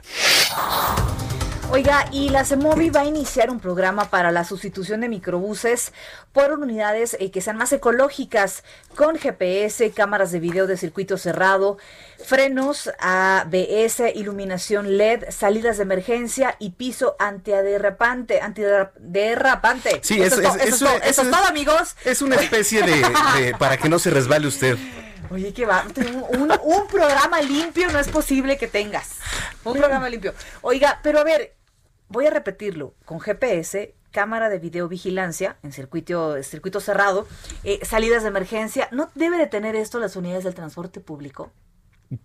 Oiga, 1.72 2.05
y 2.12 2.29
la 2.29 2.45
CEMOVI 2.45 2.89
va 2.89 3.01
a 3.01 3.05
iniciar 3.05 3.50
un 3.50 3.60
programa 3.60 4.10
para 4.10 4.31
la 4.31 4.45
sustitución 4.45 5.01
de 5.01 5.10
microbuses 5.10 5.91
por 6.31 6.51
unidades 6.51 7.17
eh, 7.19 7.31
que 7.31 7.41
sean 7.41 7.57
más 7.57 7.74
ecológicas, 7.74 8.63
con 8.95 9.17
GPS, 9.17 9.91
cámaras 9.91 10.31
de 10.31 10.39
video 10.39 10.67
de 10.67 10.77
circuito 10.77 11.17
cerrado, 11.17 11.77
frenos 12.24 12.91
ABS, 13.00 14.03
iluminación 14.15 14.98
LED, 14.98 15.25
salidas 15.31 15.77
de 15.77 15.84
emergencia 15.84 16.55
y 16.60 16.72
piso 16.72 17.15
antiderrapante. 17.19 18.39
antiderrapante. 18.41 20.00
Sí, 20.01 20.22
eso, 20.22 20.39
eso, 20.39 20.55
es, 20.55 20.55
eso, 20.55 20.86
eso, 20.86 21.03
eso 21.03 21.22
es 21.24 21.31
todo, 21.31 21.45
amigos. 21.45 21.95
Es 22.05 22.22
una 22.22 22.36
especie 22.36 22.84
de, 22.84 23.03
de 23.38 23.55
para 23.57 23.75
que 23.77 23.89
no 23.89 24.00
se 24.00 24.12
resbale 24.12 24.48
usted. 24.48 24.77
Oye, 25.29 25.53
que 25.53 25.65
va, 25.65 25.86
un, 26.29 26.53
un, 26.63 26.88
programa 26.88 27.41
limpio 27.41 27.91
no 27.91 28.00
es 28.00 28.07
posible 28.07 28.57
que 28.57 28.67
tengas. 28.67 29.10
Un 29.63 29.74
programa 29.74 30.07
limpio. 30.07 30.34
Oiga, 30.62 31.00
pero 31.01 31.19
a 31.19 31.24
ver, 31.24 31.54
voy 32.09 32.25
a 32.25 32.31
repetirlo, 32.31 32.93
con 33.05 33.19
GPS, 33.19 33.95
cámara 34.12 34.50
de 34.50 34.59
videovigilancia 34.59 35.57
en 35.62 35.74
circuito, 35.74 36.41
circuito 36.41 36.79
cerrado, 36.79 37.27
eh, 37.63 37.79
salidas 37.83 38.24
de 38.24 38.29
emergencia, 38.29 38.88
¿no 38.91 39.09
debe 39.15 39.38
de 39.38 39.47
tener 39.47 39.75
esto 39.75 40.00
las 40.00 40.15
unidades 40.15 40.45
del 40.45 40.55
transporte 40.55 41.01
público? 41.01 41.51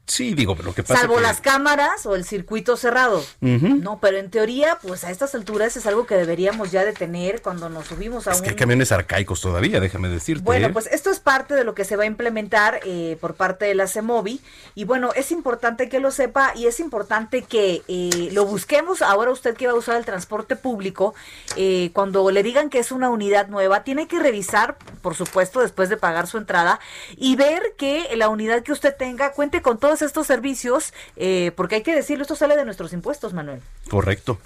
Sí, 0.06 0.34
digo, 0.34 0.56
pero 0.56 0.74
que 0.74 0.82
pasa 0.82 1.00
Salvo 1.00 1.16
que... 1.16 1.22
las 1.22 1.40
cámaras 1.40 2.04
o 2.04 2.14
el 2.14 2.24
circuito 2.24 2.76
cerrado. 2.76 3.18
Uh 3.40 3.46
-huh. 3.46 3.80
No, 3.80 3.98
pero 4.00 4.18
en 4.18 4.30
teoría, 4.30 4.78
pues 4.82 5.04
a 5.04 5.10
estas 5.10 5.34
alturas 5.34 5.76
es 5.76 5.86
algo 5.86 6.06
que 6.06 6.16
deberíamos 6.16 6.70
ya 6.70 6.84
de 6.84 6.92
tener 6.92 7.42
cuando 7.42 7.68
nos 7.68 7.86
subimos 7.86 8.26
a 8.26 8.32
es 8.32 8.38
un... 8.38 8.44
que 8.44 8.50
hay 8.50 8.56
camiones 8.56 8.92
arcaicos 8.92 9.40
todavía, 9.40 9.80
déjame 9.80 10.08
decirte. 10.08 10.42
Bueno, 10.44 10.68
¿eh? 10.68 10.70
pues 10.70 10.86
esto 10.88 11.10
es 11.10 11.20
parte 11.20 11.54
de 11.54 11.64
lo 11.64 11.74
que 11.74 11.84
se 11.84 11.96
va 11.96 12.02
a 12.02 12.06
implementar 12.06 12.80
eh, 12.84 13.16
por 13.20 13.34
parte 13.34 13.64
de 13.66 13.74
la 13.74 13.86
CEMOVI. 13.86 14.40
Y 14.74 14.84
bueno, 14.84 15.10
es 15.14 15.32
importante 15.32 15.88
que 15.88 16.00
lo 16.00 16.10
sepa 16.10 16.52
y 16.54 16.66
es 16.66 16.80
importante 16.80 17.42
que 17.42 17.82
eh, 17.88 18.28
lo 18.32 18.44
busquemos. 18.44 19.02
Ahora 19.02 19.30
usted 19.30 19.56
que 19.56 19.66
va 19.66 19.72
a 19.72 19.76
usar 19.76 19.96
el 19.96 20.04
transporte 20.04 20.56
público, 20.56 21.14
eh, 21.56 21.90
cuando 21.92 22.30
le 22.30 22.42
digan 22.42 22.70
que 22.70 22.78
es 22.78 22.92
una 22.92 23.10
unidad 23.10 23.48
nueva, 23.48 23.84
tiene 23.84 24.08
que 24.08 24.18
revisar, 24.18 24.76
por 25.02 25.14
supuesto, 25.14 25.60
después 25.60 25.88
de 25.88 25.96
pagar 25.96 26.26
su 26.26 26.38
entrada 26.38 26.80
y 27.16 27.36
ver 27.36 27.74
que 27.76 28.08
la 28.16 28.28
unidad 28.28 28.62
que 28.62 28.72
usted 28.72 28.94
tenga 28.96 29.32
cuente 29.32 29.62
con 29.62 29.69
todos 29.78 30.02
estos 30.02 30.26
servicios, 30.26 30.92
eh, 31.16 31.52
porque 31.56 31.76
hay 31.76 31.82
que 31.82 31.94
decirlo, 31.94 32.22
esto 32.22 32.36
sale 32.36 32.56
de 32.56 32.64
nuestros 32.64 32.92
impuestos, 32.92 33.32
Manuel. 33.32 33.60
Correcto. 33.88 34.38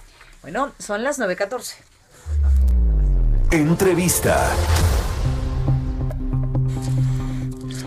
Bueno, 0.42 0.72
son 0.78 1.02
las 1.02 1.18
9.14. 1.18 1.74
Entrevista. 3.50 4.50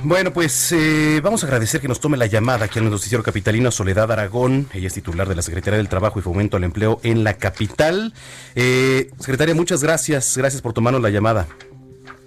Bueno, 0.03 0.31
pues 0.31 0.71
eh, 0.71 1.19
vamos 1.21 1.43
a 1.43 1.47
agradecer 1.47 1.81
que 1.81 1.89
nos 1.89 1.99
tome 1.99 2.15
la 2.15 2.27
llamada 2.27 2.65
aquí 2.65 2.79
en 2.79 2.85
el 2.85 2.91
noticiero 2.91 3.23
capitalino 3.23 3.71
Soledad 3.71 4.09
Aragón. 4.09 4.69
Ella 4.73 4.87
es 4.87 4.93
titular 4.93 5.27
de 5.27 5.35
la 5.35 5.41
Secretaría 5.41 5.77
del 5.77 5.89
Trabajo 5.89 6.17
y 6.17 6.21
Fomento 6.21 6.55
al 6.55 6.63
Empleo 6.63 7.01
en 7.03 7.25
la 7.25 7.33
capital. 7.33 8.13
Eh, 8.55 9.11
secretaria, 9.19 9.53
muchas 9.53 9.83
gracias. 9.83 10.37
Gracias 10.37 10.61
por 10.61 10.71
tomarnos 10.71 11.01
la 11.01 11.09
llamada. 11.09 11.45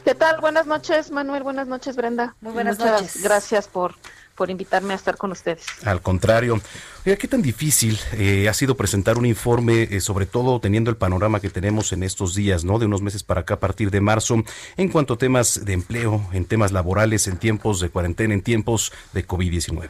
¿Qué 0.05 0.15
tal? 0.15 0.41
Buenas 0.43 0.67
noches, 0.67 1.11
Manuel. 1.11 1.43
Buenas 1.43 1.69
noches, 1.69 1.97
Brenda. 1.97 2.35
Muy 2.43 2.53
buenas 2.53 2.79
Muchas 2.79 3.01
noches. 3.01 3.23
Gracias 3.23 3.67
por, 3.69 3.95
por 4.35 4.51
invitarme 4.51 4.93
a 4.93 4.97
estar 4.97 5.17
con 5.17 5.33
ustedes. 5.33 5.65
Al 5.85 6.01
contrario. 6.01 6.61
¿qué 7.05 7.29
tan 7.29 7.43
difícil 7.43 7.99
eh, 8.13 8.49
ha 8.49 8.55
sido 8.55 8.77
presentar 8.77 9.19
un 9.19 9.27
informe, 9.27 9.83
eh, 9.85 10.01
sobre 10.01 10.27
todo 10.27 10.61
teniendo 10.61 10.91
el 10.91 10.97
panorama 10.97 11.41
que 11.41 11.51
tenemos 11.51 11.93
en 11.93 12.03
estos 12.03 12.35
días, 12.35 12.65
¿no? 12.65 12.79
De 12.79 12.87
unos 12.87 13.03
meses 13.03 13.23
para 13.23 13.41
acá, 13.41 13.55
a 13.55 13.61
partir 13.61 13.91
de 13.91 14.01
marzo, 14.01 14.37
en 14.77 14.89
cuanto 14.89 15.15
a 15.15 15.19
temas 15.19 15.65
de 15.65 15.73
empleo, 15.73 16.27
en 16.33 16.45
temas 16.45 16.73
laborales, 16.73 17.27
en 17.27 17.39
tiempos 17.39 17.81
de 17.81 17.91
cuarentena, 17.91 18.35
en 18.35 18.43
tiempos 18.43 18.93
de 19.13 19.27
COVID-19? 19.27 19.89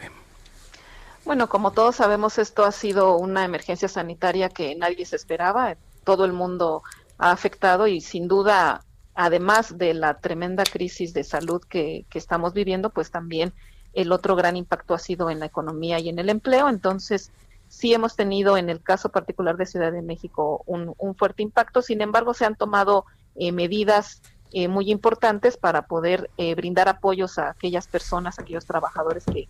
Bueno, 1.24 1.48
como 1.48 1.72
todos 1.72 1.96
sabemos, 1.96 2.38
esto 2.38 2.64
ha 2.64 2.72
sido 2.72 3.16
una 3.16 3.44
emergencia 3.44 3.88
sanitaria 3.88 4.48
que 4.48 4.74
nadie 4.74 5.04
se 5.04 5.16
esperaba. 5.16 5.76
Todo 6.04 6.24
el 6.24 6.32
mundo 6.32 6.82
ha 7.18 7.30
afectado 7.30 7.86
y 7.86 8.00
sin 8.00 8.26
duda, 8.26 8.84
además 9.14 9.76
de 9.78 9.94
la 9.94 10.18
tremenda 10.18 10.64
crisis 10.64 11.12
de 11.12 11.22
salud 11.22 11.62
que, 11.68 12.04
que 12.08 12.18
estamos 12.18 12.54
viviendo, 12.54 12.90
pues 12.90 13.10
también 13.10 13.52
el 13.92 14.12
otro 14.12 14.36
gran 14.36 14.56
impacto 14.56 14.94
ha 14.94 14.98
sido 14.98 15.30
en 15.30 15.40
la 15.40 15.46
economía 15.46 15.98
y 15.98 16.08
en 16.08 16.18
el 16.18 16.28
empleo. 16.28 16.68
Entonces, 16.68 17.32
sí 17.68 17.94
hemos 17.94 18.16
tenido 18.16 18.56
en 18.56 18.70
el 18.70 18.82
caso 18.82 19.08
particular 19.10 19.56
de 19.56 19.66
Ciudad 19.66 19.92
de 19.92 20.02
México 20.02 20.62
un, 20.66 20.94
fuerte 21.16 21.42
impacto. 21.42 21.82
Sin 21.82 22.00
embargo, 22.00 22.34
se 22.34 22.44
han 22.44 22.56
tomado 22.56 23.04
eh, 23.36 23.52
medidas 23.52 24.22
eh, 24.52 24.68
muy 24.68 24.90
importantes 24.90 25.56
para 25.56 25.82
poder 25.82 26.30
eh, 26.36 26.54
brindar 26.54 26.88
apoyos 26.88 27.38
a 27.38 27.50
aquellas 27.50 27.86
personas, 27.86 28.38
a 28.38 28.42
aquellos 28.42 28.66
trabajadores 28.66 29.24
que, 29.24 29.48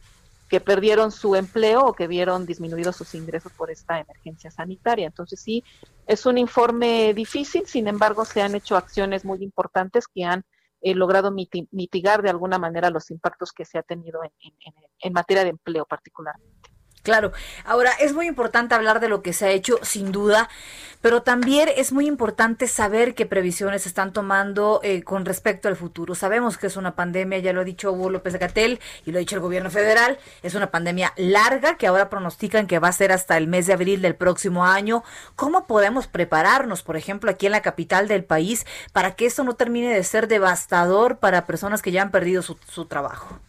que 0.50 0.60
perdieron 0.60 1.12
su 1.12 1.36
empleo 1.36 1.86
o 1.86 1.92
que 1.94 2.08
vieron 2.08 2.44
disminuidos 2.44 2.96
sus 2.96 3.14
ingresos 3.14 3.52
por 3.52 3.70
esta 3.70 4.00
emergencia 4.00 4.50
sanitaria. 4.50 5.06
Entonces 5.06 5.40
sí, 5.40 5.62
es 6.06 6.26
un 6.26 6.36
informe 6.36 7.14
difícil, 7.14 7.66
sin 7.66 7.86
embargo 7.86 8.24
se 8.24 8.42
han 8.42 8.56
hecho 8.56 8.76
acciones 8.76 9.24
muy 9.24 9.42
importantes 9.44 10.08
que 10.08 10.24
han 10.24 10.44
eh, 10.82 10.94
logrado 10.94 11.30
miti- 11.30 11.68
mitigar 11.72 12.22
de 12.22 12.30
alguna 12.30 12.58
manera 12.58 12.90
los 12.90 13.10
impactos 13.10 13.52
que 13.52 13.64
se 13.64 13.78
ha 13.78 13.82
tenido 13.82 14.22
en, 14.24 14.30
en- 14.40 14.54
en- 14.66 14.84
en 15.00 15.12
materia 15.12 15.44
de 15.44 15.50
empleo 15.50 15.84
particularmente. 15.86 16.59
Claro, 17.02 17.32
ahora 17.64 17.92
es 17.98 18.12
muy 18.12 18.26
importante 18.26 18.74
hablar 18.74 19.00
de 19.00 19.08
lo 19.08 19.22
que 19.22 19.32
se 19.32 19.46
ha 19.46 19.50
hecho, 19.50 19.78
sin 19.82 20.12
duda, 20.12 20.50
pero 21.00 21.22
también 21.22 21.70
es 21.74 21.92
muy 21.92 22.06
importante 22.06 22.68
saber 22.68 23.14
qué 23.14 23.24
previsiones 23.24 23.82
se 23.82 23.88
están 23.88 24.12
tomando 24.12 24.80
eh, 24.82 25.02
con 25.02 25.24
respecto 25.24 25.68
al 25.68 25.76
futuro. 25.76 26.14
Sabemos 26.14 26.58
que 26.58 26.66
es 26.66 26.76
una 26.76 26.94
pandemia, 26.96 27.38
ya 27.38 27.54
lo 27.54 27.62
ha 27.62 27.64
dicho 27.64 27.90
Hugo 27.92 28.10
López 28.10 28.38
Gatel 28.38 28.80
y 29.06 29.12
lo 29.12 29.16
ha 29.16 29.20
dicho 29.20 29.36
el 29.36 29.40
gobierno 29.40 29.70
federal, 29.70 30.18
es 30.42 30.54
una 30.54 30.70
pandemia 30.70 31.14
larga 31.16 31.78
que 31.78 31.86
ahora 31.86 32.10
pronostican 32.10 32.66
que 32.66 32.78
va 32.78 32.88
a 32.88 32.92
ser 32.92 33.12
hasta 33.12 33.38
el 33.38 33.46
mes 33.46 33.66
de 33.66 33.72
abril 33.72 34.02
del 34.02 34.14
próximo 34.14 34.66
año. 34.66 35.02
¿Cómo 35.36 35.66
podemos 35.66 36.06
prepararnos, 36.06 36.82
por 36.82 36.98
ejemplo, 36.98 37.30
aquí 37.30 37.46
en 37.46 37.52
la 37.52 37.62
capital 37.62 38.08
del 38.08 38.24
país, 38.24 38.66
para 38.92 39.14
que 39.14 39.24
esto 39.24 39.42
no 39.42 39.54
termine 39.54 39.94
de 39.94 40.04
ser 40.04 40.28
devastador 40.28 41.16
para 41.16 41.46
personas 41.46 41.80
que 41.80 41.92
ya 41.92 42.02
han 42.02 42.10
perdido 42.10 42.42
su, 42.42 42.58
su 42.68 42.84
trabajo? 42.84 43.40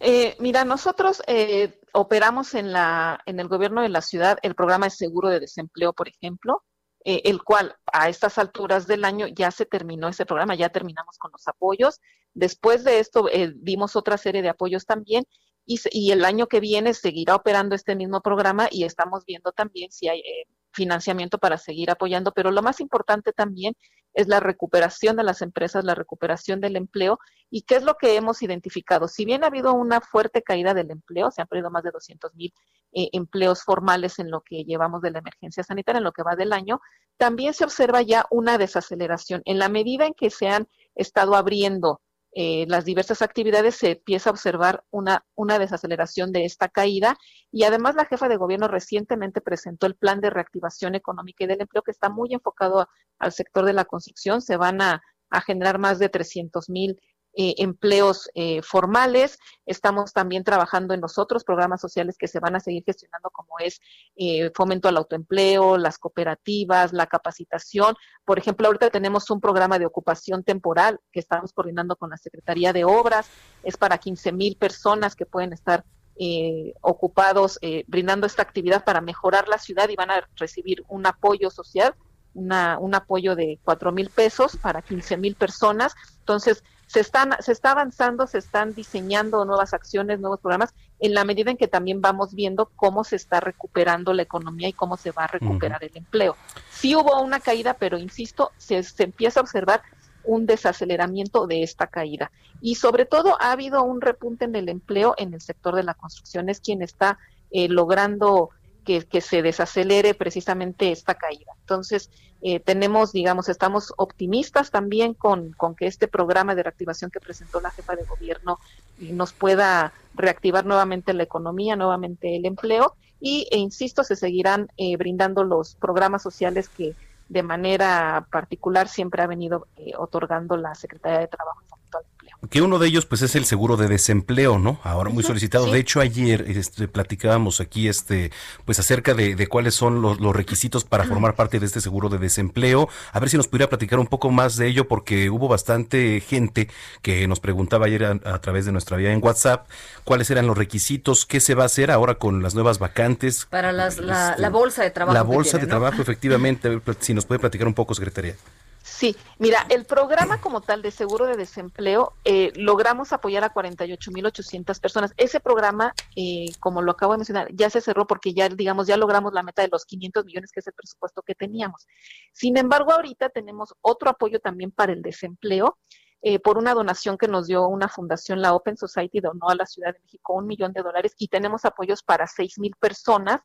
Eh, 0.00 0.36
mira, 0.40 0.64
nosotros 0.64 1.22
eh, 1.28 1.78
operamos 1.92 2.54
en, 2.54 2.72
la, 2.72 3.20
en 3.26 3.40
el 3.40 3.48
gobierno 3.48 3.82
de 3.82 3.88
la 3.88 4.02
ciudad 4.02 4.38
el 4.42 4.54
programa 4.54 4.86
de 4.86 4.90
seguro 4.90 5.28
de 5.28 5.40
desempleo, 5.40 5.92
por 5.92 6.08
ejemplo, 6.08 6.62
eh, 7.04 7.22
el 7.24 7.42
cual 7.42 7.76
a 7.92 8.08
estas 8.08 8.38
alturas 8.38 8.86
del 8.86 9.04
año 9.04 9.26
ya 9.26 9.50
se 9.50 9.66
terminó 9.66 10.08
ese 10.08 10.26
programa, 10.26 10.54
ya 10.54 10.68
terminamos 10.68 11.18
con 11.18 11.32
los 11.32 11.46
apoyos. 11.48 12.00
Después 12.34 12.84
de 12.84 13.00
esto 13.00 13.28
eh, 13.30 13.52
dimos 13.56 13.96
otra 13.96 14.16
serie 14.16 14.42
de 14.42 14.48
apoyos 14.48 14.86
también 14.86 15.24
y, 15.66 15.80
y 15.90 16.12
el 16.12 16.24
año 16.24 16.46
que 16.46 16.60
viene 16.60 16.94
seguirá 16.94 17.34
operando 17.34 17.74
este 17.74 17.96
mismo 17.96 18.20
programa 18.20 18.68
y 18.70 18.84
estamos 18.84 19.24
viendo 19.24 19.52
también 19.52 19.90
si 19.90 20.08
hay 20.08 20.20
eh, 20.20 20.46
financiamiento 20.72 21.38
para 21.38 21.58
seguir 21.58 21.90
apoyando, 21.90 22.32
pero 22.32 22.50
lo 22.50 22.62
más 22.62 22.80
importante 22.80 23.32
también 23.32 23.74
es 24.14 24.28
la 24.28 24.40
recuperación 24.40 25.16
de 25.16 25.24
las 25.24 25.42
empresas, 25.42 25.84
la 25.84 25.94
recuperación 25.94 26.60
del 26.60 26.76
empleo 26.76 27.18
¿Y 27.54 27.62
qué 27.62 27.76
es 27.76 27.82
lo 27.82 27.98
que 27.98 28.16
hemos 28.16 28.42
identificado? 28.42 29.08
Si 29.08 29.26
bien 29.26 29.44
ha 29.44 29.48
habido 29.48 29.74
una 29.74 30.00
fuerte 30.00 30.42
caída 30.42 30.72
del 30.72 30.90
empleo, 30.90 31.30
se 31.30 31.42
han 31.42 31.48
perdido 31.48 31.70
más 31.70 31.82
de 31.82 31.90
200 31.90 32.34
mil 32.34 32.50
eh, 32.92 33.10
empleos 33.12 33.62
formales 33.62 34.18
en 34.18 34.30
lo 34.30 34.40
que 34.40 34.64
llevamos 34.64 35.02
de 35.02 35.10
la 35.10 35.18
emergencia 35.18 35.62
sanitaria, 35.62 35.98
en 35.98 36.04
lo 36.04 36.12
que 36.12 36.22
va 36.22 36.34
del 36.34 36.54
año, 36.54 36.80
también 37.18 37.52
se 37.52 37.64
observa 37.64 38.00
ya 38.00 38.24
una 38.30 38.56
desaceleración. 38.56 39.42
En 39.44 39.58
la 39.58 39.68
medida 39.68 40.06
en 40.06 40.14
que 40.14 40.30
se 40.30 40.48
han 40.48 40.66
estado 40.94 41.34
abriendo 41.34 42.00
eh, 42.34 42.64
las 42.68 42.84
diversas 42.84 43.20
actividades, 43.20 43.74
se 43.76 43.92
empieza 43.92 44.30
a 44.30 44.32
observar 44.32 44.84
una, 44.90 45.24
una 45.34 45.58
desaceleración 45.58 46.32
de 46.32 46.44
esta 46.46 46.68
caída 46.68 47.18
y 47.50 47.64
además 47.64 47.94
la 47.94 48.06
jefa 48.06 48.28
de 48.28 48.36
gobierno 48.36 48.68
recientemente 48.68 49.42
presentó 49.42 49.86
el 49.86 49.96
plan 49.96 50.20
de 50.20 50.30
reactivación 50.30 50.94
económica 50.94 51.44
y 51.44 51.46
del 51.46 51.60
empleo 51.60 51.82
que 51.82 51.90
está 51.90 52.08
muy 52.08 52.32
enfocado 52.32 52.88
al 53.18 53.32
sector 53.32 53.66
de 53.66 53.74
la 53.74 53.84
construcción. 53.84 54.40
Se 54.40 54.56
van 54.56 54.80
a, 54.80 55.02
a 55.30 55.40
generar 55.42 55.78
más 55.78 55.98
de 55.98 56.08
300 56.08 56.70
mil 56.70 56.98
eh, 57.34 57.54
empleos 57.58 58.28
eh, 58.34 58.62
formales. 58.62 59.38
Estamos 59.66 60.12
también 60.12 60.44
trabajando 60.44 60.94
en 60.94 61.00
los 61.00 61.18
otros 61.18 61.44
programas 61.44 61.80
sociales 61.80 62.16
que 62.18 62.28
se 62.28 62.40
van 62.40 62.56
a 62.56 62.60
seguir 62.60 62.82
gestionando, 62.84 63.30
como 63.30 63.58
es 63.58 63.80
eh, 64.16 64.50
fomento 64.54 64.88
al 64.88 64.96
autoempleo, 64.96 65.76
las 65.78 65.98
cooperativas, 65.98 66.92
la 66.92 67.06
capacitación. 67.06 67.94
Por 68.24 68.38
ejemplo, 68.38 68.66
ahorita 68.66 68.90
tenemos 68.90 69.30
un 69.30 69.40
programa 69.40 69.78
de 69.78 69.86
ocupación 69.86 70.44
temporal 70.44 71.00
que 71.12 71.20
estamos 71.20 71.52
coordinando 71.52 71.96
con 71.96 72.10
la 72.10 72.16
Secretaría 72.16 72.72
de 72.72 72.84
Obras. 72.84 73.28
Es 73.62 73.76
para 73.76 73.98
15 73.98 74.32
mil 74.32 74.56
personas 74.56 75.16
que 75.16 75.26
pueden 75.26 75.52
estar 75.52 75.84
eh, 76.16 76.74
ocupados 76.82 77.58
eh, 77.62 77.84
brindando 77.86 78.26
esta 78.26 78.42
actividad 78.42 78.84
para 78.84 79.00
mejorar 79.00 79.48
la 79.48 79.56
ciudad 79.56 79.88
y 79.88 79.96
van 79.96 80.10
a 80.10 80.28
recibir 80.36 80.84
un 80.88 81.06
apoyo 81.06 81.50
social, 81.50 81.94
un 82.34 82.94
apoyo 82.94 83.34
de 83.34 83.58
cuatro 83.64 83.92
mil 83.92 84.08
pesos 84.08 84.56
para 84.56 84.82
15 84.82 85.16
mil 85.16 85.34
personas. 85.34 85.94
Entonces, 86.18 86.64
se, 86.92 87.00
están, 87.00 87.34
se 87.40 87.52
está 87.52 87.70
avanzando, 87.70 88.26
se 88.26 88.36
están 88.36 88.74
diseñando 88.74 89.46
nuevas 89.46 89.72
acciones, 89.72 90.20
nuevos 90.20 90.40
programas, 90.40 90.74
en 91.00 91.14
la 91.14 91.24
medida 91.24 91.50
en 91.50 91.56
que 91.56 91.66
también 91.66 92.02
vamos 92.02 92.34
viendo 92.34 92.70
cómo 92.76 93.02
se 93.02 93.16
está 93.16 93.40
recuperando 93.40 94.12
la 94.12 94.20
economía 94.20 94.68
y 94.68 94.74
cómo 94.74 94.98
se 94.98 95.10
va 95.10 95.24
a 95.24 95.26
recuperar 95.28 95.82
el 95.82 95.96
empleo. 95.96 96.36
Sí 96.70 96.94
hubo 96.94 97.18
una 97.22 97.40
caída, 97.40 97.72
pero 97.72 97.96
insisto, 97.96 98.52
se, 98.58 98.82
se 98.82 99.04
empieza 99.04 99.40
a 99.40 99.42
observar 99.42 99.80
un 100.24 100.44
desaceleramiento 100.44 101.46
de 101.46 101.62
esta 101.62 101.86
caída. 101.86 102.30
Y 102.60 102.74
sobre 102.74 103.06
todo 103.06 103.40
ha 103.40 103.52
habido 103.52 103.82
un 103.84 104.02
repunte 104.02 104.44
en 104.44 104.54
el 104.54 104.68
empleo 104.68 105.14
en 105.16 105.32
el 105.32 105.40
sector 105.40 105.74
de 105.74 105.84
la 105.84 105.94
construcción, 105.94 106.50
es 106.50 106.60
quien 106.60 106.82
está 106.82 107.18
eh, 107.50 107.68
logrando 107.70 108.50
que, 108.84 109.04
que, 109.04 109.20
se 109.20 109.42
desacelere 109.42 110.14
precisamente 110.14 110.92
esta 110.92 111.14
caída. 111.14 111.52
Entonces, 111.60 112.10
eh, 112.42 112.60
tenemos, 112.60 113.12
digamos, 113.12 113.48
estamos 113.48 113.92
optimistas 113.96 114.70
también 114.70 115.14
con, 115.14 115.52
con, 115.52 115.74
que 115.74 115.86
este 115.86 116.08
programa 116.08 116.54
de 116.54 116.64
reactivación 116.64 117.10
que 117.10 117.20
presentó 117.20 117.60
la 117.60 117.70
jefa 117.70 117.94
de 117.94 118.04
gobierno 118.04 118.58
nos 118.98 119.32
pueda 119.32 119.92
reactivar 120.14 120.66
nuevamente 120.66 121.14
la 121.14 121.22
economía, 121.22 121.76
nuevamente 121.76 122.36
el 122.36 122.44
empleo 122.46 122.96
y, 123.24 123.46
e 123.52 123.58
insisto, 123.58 124.02
se 124.02 124.16
seguirán 124.16 124.68
eh, 124.76 124.96
brindando 124.96 125.44
los 125.44 125.76
programas 125.76 126.22
sociales 126.22 126.68
que 126.68 126.96
de 127.28 127.42
manera 127.44 128.26
particular 128.32 128.88
siempre 128.88 129.22
ha 129.22 129.28
venido 129.28 129.68
eh, 129.76 129.92
otorgando 129.96 130.56
la 130.56 130.74
Secretaría 130.74 131.20
de 131.20 131.28
Trabajo 131.28 131.62
y 131.64 131.68
Fomento 131.68 131.98
al 131.98 132.04
Empleo. 132.04 132.31
Que 132.50 132.60
uno 132.60 132.78
de 132.78 132.88
ellos 132.88 133.06
pues 133.06 133.22
es 133.22 133.36
el 133.36 133.44
seguro 133.44 133.76
de 133.76 133.88
desempleo, 133.88 134.58
¿no? 134.58 134.80
Ahora 134.82 135.10
muy 135.10 135.22
solicitado. 135.22 135.66
Sí. 135.66 135.72
De 135.72 135.78
hecho, 135.78 136.00
ayer 136.00 136.44
este, 136.48 136.88
platicábamos 136.88 137.60
aquí 137.60 137.88
este 137.88 138.32
pues 138.64 138.78
acerca 138.78 139.14
de, 139.14 139.36
de 139.36 139.46
cuáles 139.46 139.74
son 139.74 140.02
los, 140.02 140.20
los, 140.20 140.34
requisitos 140.34 140.84
para 140.84 141.04
formar 141.04 141.34
parte 141.34 141.60
de 141.60 141.66
este 141.66 141.80
seguro 141.80 142.08
de 142.08 142.18
desempleo. 142.18 142.88
A 143.12 143.20
ver 143.20 143.30
si 143.30 143.36
nos 143.36 143.48
pudiera 143.48 143.68
platicar 143.68 143.98
un 143.98 144.06
poco 144.06 144.30
más 144.30 144.56
de 144.56 144.66
ello, 144.66 144.88
porque 144.88 145.30
hubo 145.30 145.48
bastante 145.48 146.20
gente 146.20 146.68
que 147.00 147.28
nos 147.28 147.38
preguntaba 147.38 147.86
ayer 147.86 148.04
a, 148.04 148.10
a 148.24 148.40
través 148.40 148.66
de 148.66 148.72
nuestra 148.72 148.96
vía 148.96 149.12
en 149.12 149.22
WhatsApp 149.22 149.68
cuáles 150.04 150.30
eran 150.30 150.46
los 150.46 150.56
requisitos, 150.58 151.26
qué 151.26 151.40
se 151.40 151.54
va 151.54 151.64
a 151.64 151.66
hacer 151.66 151.90
ahora 151.90 152.16
con 152.16 152.42
las 152.42 152.54
nuevas 152.54 152.78
vacantes. 152.78 153.46
Para 153.46 153.72
las, 153.72 153.98
la, 153.98 154.30
este, 154.30 154.42
la, 154.42 154.50
bolsa 154.50 154.82
de 154.82 154.90
trabajo. 154.90 155.14
La 155.14 155.22
bolsa 155.22 155.52
tiene, 155.52 155.66
de 155.66 155.72
¿no? 155.72 155.78
trabajo, 155.78 156.02
efectivamente. 156.02 156.80
si 157.00 157.14
nos 157.14 157.24
puede 157.24 157.38
platicar 157.38 157.66
un 157.66 157.74
poco, 157.74 157.94
secretaria. 157.94 158.34
Sí, 158.82 159.16
mira, 159.38 159.64
el 159.68 159.84
programa 159.84 160.40
como 160.40 160.60
tal 160.60 160.82
de 160.82 160.90
seguro 160.90 161.26
de 161.26 161.36
desempleo, 161.36 162.14
eh, 162.24 162.52
logramos 162.56 163.12
apoyar 163.12 163.44
a 163.44 163.54
48.800 163.54 164.80
personas. 164.80 165.14
Ese 165.16 165.38
programa, 165.38 165.94
eh, 166.16 166.46
como 166.58 166.82
lo 166.82 166.90
acabo 166.90 167.12
de 167.12 167.18
mencionar, 167.18 167.48
ya 167.52 167.70
se 167.70 167.80
cerró 167.80 168.08
porque 168.08 168.34
ya, 168.34 168.48
digamos, 168.48 168.88
ya 168.88 168.96
logramos 168.96 169.32
la 169.32 169.44
meta 169.44 169.62
de 169.62 169.68
los 169.68 169.84
500 169.84 170.24
millones, 170.24 170.50
que 170.50 170.60
es 170.60 170.66
el 170.66 170.72
presupuesto 170.72 171.22
que 171.22 171.36
teníamos. 171.36 171.86
Sin 172.32 172.56
embargo, 172.56 172.92
ahorita 172.92 173.28
tenemos 173.28 173.72
otro 173.82 174.10
apoyo 174.10 174.40
también 174.40 174.72
para 174.72 174.92
el 174.92 175.02
desempleo. 175.02 175.78
Eh, 176.20 176.40
por 176.40 176.58
una 176.58 176.74
donación 176.74 177.18
que 177.18 177.28
nos 177.28 177.46
dio 177.46 177.66
una 177.68 177.88
fundación, 177.88 178.42
la 178.42 178.54
Open 178.54 178.76
Society, 178.76 179.20
donó 179.20 179.48
a 179.48 179.54
la 179.54 179.66
Ciudad 179.66 179.92
de 179.92 180.00
México 180.00 180.34
un 180.34 180.46
millón 180.46 180.72
de 180.72 180.82
dólares 180.82 181.14
y 181.18 181.28
tenemos 181.28 181.64
apoyos 181.64 182.02
para 182.02 182.26
seis 182.26 182.58
mil 182.58 182.74
personas, 182.78 183.40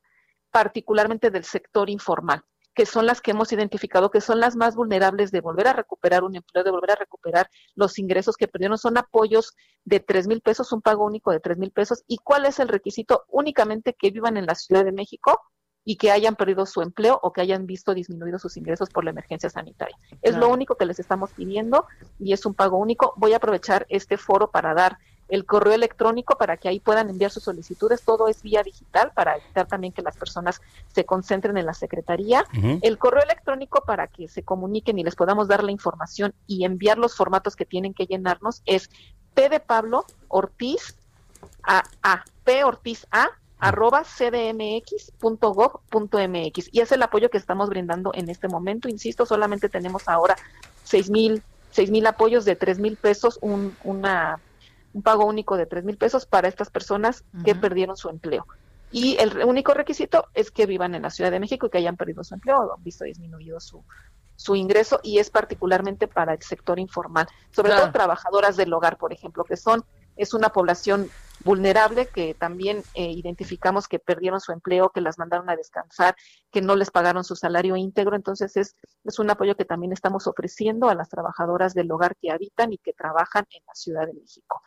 particularmente 0.50 1.30
del 1.30 1.44
sector 1.44 1.90
informal 1.90 2.44
que 2.78 2.86
son 2.86 3.06
las 3.06 3.20
que 3.20 3.32
hemos 3.32 3.52
identificado 3.52 4.08
que 4.08 4.20
son 4.20 4.38
las 4.38 4.54
más 4.54 4.76
vulnerables 4.76 5.32
de 5.32 5.40
volver 5.40 5.66
a 5.66 5.72
recuperar 5.72 6.22
un 6.22 6.36
empleo, 6.36 6.62
de 6.62 6.70
volver 6.70 6.92
a 6.92 6.94
recuperar 6.94 7.50
los 7.74 7.98
ingresos 7.98 8.36
que 8.36 8.46
perdieron. 8.46 8.78
Son 8.78 8.96
apoyos 8.96 9.56
de 9.84 9.98
tres 9.98 10.28
mil 10.28 10.40
pesos, 10.42 10.70
un 10.70 10.80
pago 10.80 11.04
único 11.04 11.32
de 11.32 11.40
tres 11.40 11.58
mil 11.58 11.72
pesos. 11.72 12.04
¿Y 12.06 12.18
cuál 12.18 12.46
es 12.46 12.60
el 12.60 12.68
requisito? 12.68 13.24
Únicamente 13.30 13.96
que 13.98 14.12
vivan 14.12 14.36
en 14.36 14.46
la 14.46 14.54
Ciudad 14.54 14.84
de 14.84 14.92
México 14.92 15.40
y 15.84 15.96
que 15.96 16.12
hayan 16.12 16.36
perdido 16.36 16.66
su 16.66 16.80
empleo 16.80 17.18
o 17.20 17.32
que 17.32 17.40
hayan 17.40 17.66
visto 17.66 17.94
disminuidos 17.94 18.42
sus 18.42 18.56
ingresos 18.56 18.90
por 18.90 19.02
la 19.02 19.10
emergencia 19.10 19.50
sanitaria. 19.50 19.98
Es 20.22 20.36
lo 20.36 20.48
único 20.48 20.76
que 20.76 20.86
les 20.86 21.00
estamos 21.00 21.32
pidiendo 21.32 21.84
y 22.20 22.32
es 22.32 22.46
un 22.46 22.54
pago 22.54 22.78
único. 22.78 23.12
Voy 23.16 23.32
a 23.32 23.38
aprovechar 23.38 23.86
este 23.88 24.18
foro 24.18 24.52
para 24.52 24.72
dar 24.72 24.98
el 25.28 25.44
correo 25.44 25.74
electrónico 25.74 26.36
para 26.38 26.56
que 26.56 26.68
ahí 26.68 26.80
puedan 26.80 27.10
enviar 27.10 27.30
sus 27.30 27.42
solicitudes. 27.42 28.02
Todo 28.02 28.28
es 28.28 28.42
vía 28.42 28.62
digital 28.62 29.12
para 29.14 29.36
evitar 29.36 29.66
también 29.66 29.92
que 29.92 30.02
las 30.02 30.16
personas 30.16 30.60
se 30.92 31.04
concentren 31.04 31.56
en 31.56 31.66
la 31.66 31.74
secretaría. 31.74 32.44
El 32.82 32.98
correo 32.98 33.22
electrónico 33.22 33.82
para 33.86 34.06
que 34.06 34.28
se 34.28 34.42
comuniquen 34.42 34.98
y 34.98 35.04
les 35.04 35.16
podamos 35.16 35.48
dar 35.48 35.62
la 35.62 35.70
información 35.70 36.34
y 36.46 36.64
enviar 36.64 36.98
los 36.98 37.14
formatos 37.14 37.56
que 37.56 37.64
tienen 37.64 37.94
que 37.94 38.06
llenarnos 38.06 38.62
es 38.64 38.90
P 39.34 39.48
de 39.48 39.60
Pablo 39.60 40.04
Ortiz 40.28 40.96
a, 41.62 41.84
a 42.02 42.24
P 42.44 42.64
Ortiz 42.64 43.06
a 43.10 43.30
arroba 43.60 44.04
cdmx.gov.mx 44.04 45.08
y 46.72 46.80
es 46.80 46.92
el 46.92 47.02
apoyo 47.02 47.28
que 47.28 47.38
estamos 47.38 47.68
brindando 47.68 48.12
en 48.14 48.30
este 48.30 48.48
momento. 48.48 48.88
Insisto, 48.88 49.26
solamente 49.26 49.68
tenemos 49.68 50.08
ahora 50.08 50.36
seis 50.84 51.10
mil, 51.10 51.42
seis 51.70 51.90
mil 51.90 52.06
apoyos 52.06 52.44
de 52.44 52.56
tres 52.56 52.78
mil 52.78 52.96
pesos, 52.96 53.38
un, 53.42 53.76
una 53.84 54.40
un 54.98 55.02
pago 55.02 55.24
único 55.24 55.56
de 55.56 55.66
tres 55.66 55.84
mil 55.84 55.96
pesos 55.96 56.26
para 56.26 56.48
estas 56.48 56.70
personas 56.70 57.24
que 57.44 57.54
perdieron 57.54 57.96
su 57.96 58.08
empleo. 58.08 58.46
Y 58.90 59.16
el 59.18 59.44
único 59.44 59.74
requisito 59.74 60.26
es 60.34 60.50
que 60.50 60.66
vivan 60.66 60.94
en 60.94 61.02
la 61.02 61.10
Ciudad 61.10 61.30
de 61.30 61.38
México 61.38 61.66
y 61.66 61.70
que 61.70 61.78
hayan 61.78 61.96
perdido 61.96 62.24
su 62.24 62.34
empleo 62.34 62.58
o 62.58 62.74
han 62.74 62.82
visto 62.82 63.04
disminuido 63.04 63.60
su, 63.60 63.84
su 64.34 64.56
ingreso 64.56 64.98
y 65.04 65.18
es 65.18 65.30
particularmente 65.30 66.08
para 66.08 66.32
el 66.32 66.42
sector 66.42 66.80
informal, 66.80 67.28
sobre 67.52 67.70
todo 67.70 67.92
trabajadoras 67.92 68.56
del 68.56 68.72
hogar, 68.72 68.96
por 68.96 69.12
ejemplo, 69.12 69.44
que 69.44 69.56
son 69.56 69.84
es 70.16 70.34
una 70.34 70.48
población 70.48 71.08
vulnerable 71.44 72.06
que 72.06 72.34
también 72.34 72.82
eh, 72.94 73.12
identificamos 73.12 73.86
que 73.86 74.00
perdieron 74.00 74.40
su 74.40 74.50
empleo, 74.50 74.90
que 74.90 75.00
las 75.00 75.16
mandaron 75.16 75.48
a 75.48 75.54
descansar, 75.54 76.16
que 76.50 76.60
no 76.60 76.74
les 76.74 76.90
pagaron 76.90 77.22
su 77.22 77.36
salario 77.36 77.76
íntegro. 77.76 78.16
Entonces 78.16 78.56
es, 78.56 78.74
es 79.04 79.18
un 79.20 79.30
apoyo 79.30 79.56
que 79.56 79.64
también 79.64 79.92
estamos 79.92 80.26
ofreciendo 80.26 80.88
a 80.88 80.96
las 80.96 81.08
trabajadoras 81.08 81.72
del 81.72 81.90
hogar 81.92 82.16
que 82.16 82.32
habitan 82.32 82.72
y 82.72 82.78
que 82.78 82.92
trabajan 82.92 83.46
en 83.50 83.62
la 83.66 83.74
Ciudad 83.74 84.06
de 84.06 84.14
México. 84.14 84.60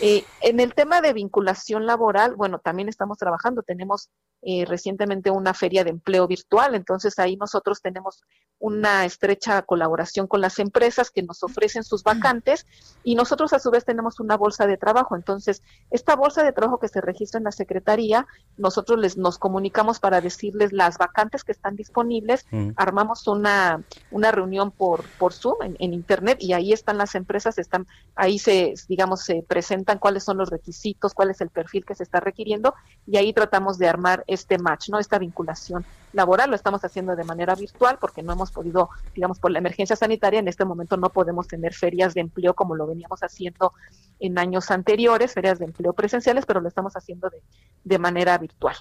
Eh, 0.00 0.24
en 0.40 0.60
el 0.60 0.74
tema 0.74 1.00
de 1.00 1.12
vinculación 1.12 1.86
laboral, 1.86 2.34
bueno, 2.36 2.58
también 2.58 2.88
estamos 2.88 3.18
trabajando. 3.18 3.62
Tenemos 3.62 4.10
eh, 4.42 4.64
recientemente 4.64 5.30
una 5.30 5.54
feria 5.54 5.84
de 5.84 5.90
empleo 5.90 6.26
virtual, 6.26 6.74
entonces 6.74 7.18
ahí 7.18 7.36
nosotros 7.36 7.82
tenemos 7.82 8.22
una 8.60 9.06
estrecha 9.06 9.62
colaboración 9.62 10.26
con 10.26 10.42
las 10.42 10.58
empresas 10.58 11.10
que 11.10 11.22
nos 11.22 11.42
ofrecen 11.42 11.82
sus 11.82 12.02
vacantes 12.04 12.66
y 13.02 13.14
nosotros 13.14 13.54
a 13.54 13.58
su 13.58 13.70
vez 13.70 13.86
tenemos 13.86 14.20
una 14.20 14.36
bolsa 14.36 14.66
de 14.66 14.76
trabajo. 14.76 15.16
Entonces, 15.16 15.62
esta 15.90 16.14
bolsa 16.14 16.42
de 16.42 16.52
trabajo 16.52 16.78
que 16.78 16.88
se 16.88 17.00
registra 17.00 17.38
en 17.38 17.44
la 17.44 17.52
Secretaría, 17.52 18.26
nosotros 18.58 18.98
les 18.98 19.16
nos 19.16 19.38
comunicamos 19.38 19.98
para 19.98 20.20
decirles 20.20 20.72
las 20.72 20.98
vacantes 20.98 21.42
que 21.42 21.52
están 21.52 21.74
disponibles, 21.74 22.44
mm. 22.50 22.72
armamos 22.76 23.26
una, 23.26 23.82
una 24.10 24.30
reunión 24.30 24.70
por, 24.70 25.04
por 25.18 25.32
Zoom 25.32 25.62
en, 25.62 25.76
en, 25.78 25.94
Internet 25.94 26.38
y 26.40 26.52
ahí 26.52 26.74
están 26.74 26.98
las 26.98 27.14
empresas, 27.14 27.56
están 27.56 27.86
ahí 28.14 28.38
se, 28.38 28.74
digamos, 28.88 29.22
se 29.22 29.42
presentan 29.42 29.98
cuáles 29.98 30.24
son 30.24 30.36
los 30.36 30.50
requisitos, 30.50 31.14
cuál 31.14 31.30
es 31.30 31.40
el 31.40 31.48
perfil 31.48 31.86
que 31.86 31.94
se 31.94 32.02
está 32.02 32.20
requiriendo 32.20 32.74
y 33.06 33.16
ahí 33.16 33.32
tratamos 33.32 33.78
de 33.78 33.88
armar 33.88 34.22
este 34.30 34.58
match, 34.58 34.88
¿no? 34.88 34.98
Esta 34.98 35.18
vinculación 35.18 35.84
laboral. 36.12 36.50
Lo 36.50 36.56
estamos 36.56 36.84
haciendo 36.84 37.16
de 37.16 37.24
manera 37.24 37.54
virtual 37.54 37.98
porque 38.00 38.22
no 38.22 38.32
hemos 38.32 38.50
podido, 38.50 38.90
digamos, 39.14 39.38
por 39.38 39.50
la 39.50 39.58
emergencia 39.58 39.96
sanitaria, 39.96 40.40
en 40.40 40.48
este 40.48 40.64
momento 40.64 40.96
no 40.96 41.10
podemos 41.10 41.48
tener 41.48 41.74
ferias 41.74 42.14
de 42.14 42.20
empleo 42.20 42.54
como 42.54 42.76
lo 42.76 42.86
veníamos 42.86 43.20
haciendo 43.22 43.72
en 44.18 44.38
años 44.38 44.70
anteriores, 44.70 45.32
ferias 45.32 45.58
de 45.58 45.66
empleo 45.66 45.92
presenciales, 45.92 46.46
pero 46.46 46.60
lo 46.60 46.68
estamos 46.68 46.96
haciendo 46.96 47.28
de, 47.30 47.42
de 47.84 47.98
manera 47.98 48.38
virtual. 48.38 48.76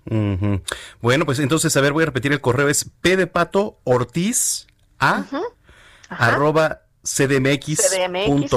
Bueno, 1.01 1.25
pues 1.25 1.39
entonces, 1.39 1.75
a 1.75 1.81
ver, 1.81 1.93
voy 1.93 2.03
a 2.03 2.07
repetir 2.07 2.31
el 2.31 2.41
correo, 2.41 2.69
es 2.69 2.89
P 3.01 3.17
de 3.17 3.27
Pato 3.27 3.79
Ortiz 3.83 4.67
a 4.99 5.25
arroba 6.09 6.81
cdmx.gov.mx. 7.03 8.49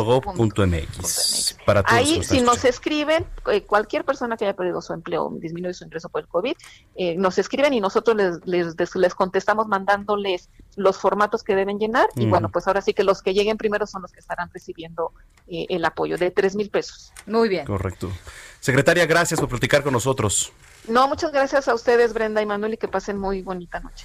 Para 1.64 1.85
Ahí, 1.87 2.24
si 2.24 2.40
nos 2.40 2.64
escriben, 2.64 3.24
eh, 3.50 3.62
cualquier 3.62 4.05
persona 4.05 4.37
que 4.37 4.44
haya 4.44 4.57
perdido 4.57 4.83
su 4.83 4.92
empleo, 4.92 5.31
disminuye 5.35 5.72
su 5.74 5.85
ingreso 5.85 6.09
por 6.09 6.22
el 6.22 6.28
COVID, 6.28 6.55
eh, 6.96 7.14
nos 7.16 7.38
escriben 7.38 7.72
y 7.72 7.81
nosotros 7.81 8.16
les, 8.44 8.74
les, 8.94 9.14
contestamos 9.14 9.68
mandándoles 9.68 10.48
los 10.76 10.96
formatos 10.98 11.44
que 11.44 11.55
deben 11.55 11.78
llenar. 11.78 12.09
Y 12.16 12.26
bueno, 12.26 12.50
pues 12.50 12.66
ahora 12.66 12.83
sí 12.83 12.94
que 12.94 13.05
los 13.05 13.22
que 13.22 13.33
lleguen 13.33 13.57
primero 13.57 13.87
son 13.87 14.02
los 14.02 14.11
que 14.11 14.18
estarán 14.18 14.50
recibiendo 14.52 15.12
eh, 15.46 15.66
el 15.68 15.85
apoyo 15.85 16.18
de 16.18 16.33
tres 16.33 16.57
mil 16.57 16.68
pesos. 16.68 17.12
Muy 17.26 17.48
bien. 17.48 17.64
Correcto. 17.64 18.11
Secretaria, 18.59 19.07
gracias 19.07 19.38
por 19.38 19.48
platicar 19.48 19.85
con 19.85 19.92
nosotros. 19.92 20.52
No, 20.88 21.07
muchas 21.07 21.31
gracias 21.31 21.68
a 21.68 21.74
ustedes, 21.74 22.12
Brenda 22.12 22.42
y 22.42 22.46
Manuel, 22.46 22.74
y 22.74 22.76
que 22.76 22.88
pasen 22.88 23.18
muy 23.18 23.42
bonita 23.42 23.78
noche. 23.78 24.05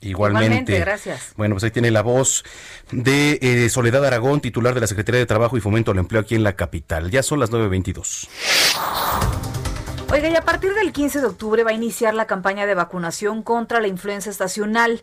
Igualmente. 0.00 0.78
gracias. 0.78 1.32
Bueno, 1.36 1.54
pues 1.54 1.64
ahí 1.64 1.70
tiene 1.70 1.90
la 1.90 2.02
voz 2.02 2.44
de 2.92 3.38
eh, 3.40 3.68
Soledad 3.68 4.04
Aragón, 4.04 4.40
titular 4.40 4.74
de 4.74 4.80
la 4.80 4.86
Secretaría 4.86 5.18
de 5.18 5.26
Trabajo 5.26 5.56
y 5.56 5.60
Fomento 5.60 5.90
al 5.90 5.98
Empleo 5.98 6.20
aquí 6.20 6.34
en 6.34 6.42
la 6.42 6.54
capital. 6.54 7.10
Ya 7.10 7.22
son 7.22 7.40
las 7.40 7.50
9.22. 7.50 8.28
Oiga, 10.12 10.28
y 10.28 10.36
a 10.36 10.42
partir 10.42 10.72
del 10.74 10.92
15 10.92 11.20
de 11.20 11.26
octubre 11.26 11.64
va 11.64 11.70
a 11.70 11.74
iniciar 11.74 12.14
la 12.14 12.26
campaña 12.26 12.66
de 12.66 12.74
vacunación 12.74 13.42
contra 13.42 13.80
la 13.80 13.88
influenza 13.88 14.30
estacional 14.30 15.02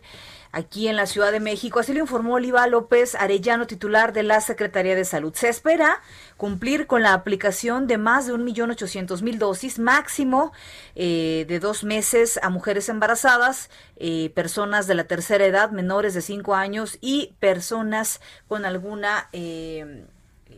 aquí 0.54 0.88
en 0.88 0.96
la 0.96 1.06
Ciudad 1.06 1.32
de 1.32 1.40
México. 1.40 1.80
Así 1.80 1.92
lo 1.92 2.00
informó 2.00 2.34
Oliva 2.34 2.66
López 2.66 3.14
Arellano, 3.14 3.66
titular 3.66 4.12
de 4.12 4.22
la 4.22 4.40
Secretaría 4.40 4.94
de 4.94 5.04
Salud. 5.04 5.34
Se 5.34 5.48
espera 5.48 6.00
cumplir 6.36 6.86
con 6.86 7.02
la 7.02 7.12
aplicación 7.12 7.86
de 7.86 7.98
más 7.98 8.26
de 8.26 8.34
1.800.000 8.34 9.38
dosis 9.38 9.78
máximo 9.78 10.52
eh, 10.94 11.44
de 11.48 11.60
dos 11.60 11.84
meses 11.84 12.38
a 12.42 12.50
mujeres 12.50 12.88
embarazadas, 12.88 13.68
eh, 13.96 14.30
personas 14.34 14.86
de 14.86 14.94
la 14.94 15.04
tercera 15.04 15.44
edad, 15.44 15.70
menores 15.70 16.14
de 16.14 16.22
5 16.22 16.54
años 16.54 16.98
y 17.00 17.34
personas 17.40 18.20
con 18.48 18.64
alguna... 18.64 19.28
Eh, 19.32 20.06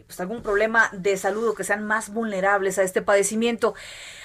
pues 0.07 0.21
algún 0.21 0.43
problema 0.43 0.89
de 0.93 1.17
salud 1.17 1.49
o 1.49 1.55
que 1.55 1.65
sean 1.65 1.85
más 1.85 2.11
vulnerables 2.11 2.79
a 2.79 2.83
este 2.83 3.03
padecimiento. 3.03 3.75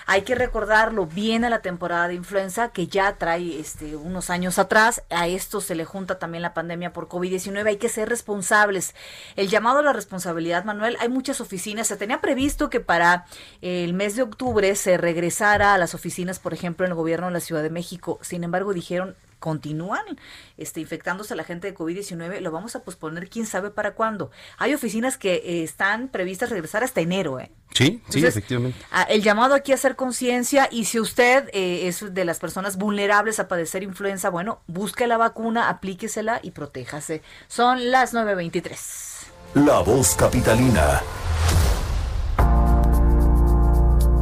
Hay 0.05 0.23
que 0.23 0.35
recordarlo 0.35 1.05
bien 1.05 1.45
a 1.45 1.49
la 1.49 1.61
temporada 1.61 2.07
de 2.07 2.15
influenza 2.15 2.69
que 2.69 2.87
ya 2.87 3.15
trae 3.17 3.59
este, 3.59 3.95
unos 3.95 4.29
años 4.29 4.59
atrás. 4.59 5.03
A 5.09 5.27
esto 5.27 5.61
se 5.61 5.75
le 5.75 5.85
junta 5.85 6.19
también 6.19 6.41
la 6.41 6.53
pandemia 6.53 6.93
por 6.93 7.07
COVID-19. 7.07 7.65
Hay 7.65 7.77
que 7.77 7.89
ser 7.89 8.09
responsables. 8.09 8.93
El 9.35 9.47
llamado 9.47 9.79
a 9.79 9.83
la 9.83 9.93
responsabilidad, 9.93 10.65
Manuel, 10.65 10.97
hay 10.99 11.09
muchas 11.09 11.41
oficinas. 11.41 11.87
Se 11.87 11.97
tenía 11.97 12.21
previsto 12.21 12.69
que 12.69 12.79
para 12.79 13.25
el 13.61 13.93
mes 13.93 14.15
de 14.15 14.23
octubre 14.23 14.75
se 14.75 14.97
regresara 14.97 15.73
a 15.73 15.77
las 15.77 15.95
oficinas, 15.95 16.39
por 16.39 16.53
ejemplo, 16.53 16.85
en 16.85 16.91
el 16.91 16.97
gobierno 16.97 17.27
de 17.27 17.33
la 17.33 17.39
Ciudad 17.39 17.63
de 17.63 17.69
México. 17.69 18.19
Sin 18.21 18.43
embargo, 18.43 18.73
dijeron 18.73 19.15
continúan 19.41 20.05
este, 20.55 20.79
infectándose 20.79 21.33
a 21.33 21.35
la 21.35 21.43
gente 21.43 21.67
de 21.67 21.75
COVID-19, 21.75 22.39
lo 22.39 22.51
vamos 22.51 22.77
a 22.77 22.83
posponer 22.83 23.27
quién 23.27 23.45
sabe 23.45 23.71
para 23.71 23.95
cuándo. 23.95 24.31
Hay 24.57 24.73
oficinas 24.73 25.17
que 25.17 25.33
eh, 25.33 25.63
están 25.63 26.07
previstas 26.07 26.49
regresar 26.49 26.85
hasta 26.85 27.01
enero. 27.01 27.41
¿eh? 27.41 27.51
Sí, 27.73 28.01
sí, 28.07 28.25
efectivamente. 28.25 28.79
el 29.09 29.21
llamado 29.21 29.55
aquí 29.55 29.73
a 29.73 29.75
hacer 29.75 29.97
conciencia 29.97 30.69
y 30.71 30.85
si 30.85 30.99
usted 30.99 31.49
eh, 31.51 31.87
es 31.87 32.13
de 32.13 32.23
las 32.23 32.39
personas 32.39 32.77
vulnerables 32.77 33.39
a 33.39 33.49
padecer 33.49 33.83
influenza, 33.83 34.29
bueno, 34.29 34.61
busque 34.67 35.07
la 35.07 35.17
vacuna, 35.17 35.67
aplíquesela 35.69 36.39
y 36.43 36.51
protéjase. 36.51 37.21
Son 37.47 37.91
las 37.91 38.13
9.23. 38.13 39.65
La 39.65 39.79
voz 39.79 40.15
capitalina. 40.15 41.01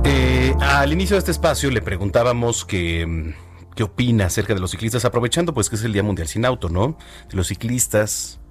Eh, 0.06 0.56
al 0.60 0.94
inicio 0.94 1.16
de 1.16 1.20
este 1.20 1.32
espacio 1.32 1.70
le 1.70 1.82
preguntábamos 1.82 2.66
que 2.66 3.06
mm, 3.06 3.49
qué 3.80 3.84
opina 3.84 4.26
acerca 4.26 4.54
de 4.54 4.60
los 4.60 4.72
ciclistas, 4.72 5.06
aprovechando 5.06 5.54
pues 5.54 5.70
que 5.70 5.78
es 5.78 5.84
el 5.86 5.94
Día 5.94 6.04
Mundial 6.04 6.28
sin 6.28 6.44
Auto, 6.44 6.68
¿no? 6.68 6.98
De 7.30 7.38
los 7.38 7.48
ciclistas, 7.48 8.42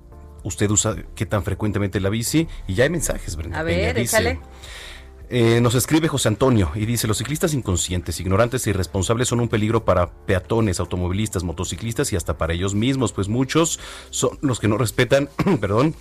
usted 0.42 0.70
usa 0.70 0.96
qué 1.14 1.26
tan 1.26 1.44
frecuentemente 1.44 2.00
la 2.00 2.08
bici 2.08 2.48
y 2.66 2.72
ya 2.72 2.84
hay 2.84 2.88
mensajes, 2.88 3.36
Brenda. 3.36 3.58
A 3.60 3.62
ver, 3.62 3.98
échale. 3.98 4.40
Eh, 5.28 5.60
nos 5.60 5.74
escribe 5.74 6.08
José 6.08 6.28
Antonio 6.28 6.70
y 6.74 6.86
dice, 6.86 7.06
los 7.06 7.18
ciclistas 7.18 7.52
inconscientes, 7.52 8.18
ignorantes 8.20 8.66
e 8.66 8.70
irresponsables 8.70 9.28
son 9.28 9.40
un 9.40 9.50
peligro 9.50 9.84
para 9.84 10.10
peatones, 10.10 10.80
automovilistas, 10.80 11.44
motociclistas 11.44 12.10
y 12.14 12.16
hasta 12.16 12.38
para 12.38 12.54
ellos 12.54 12.74
mismos, 12.74 13.12
pues 13.12 13.28
muchos 13.28 13.78
son 14.08 14.38
los 14.40 14.60
que 14.60 14.68
no 14.68 14.78
respetan, 14.78 15.28
perdón, 15.60 15.94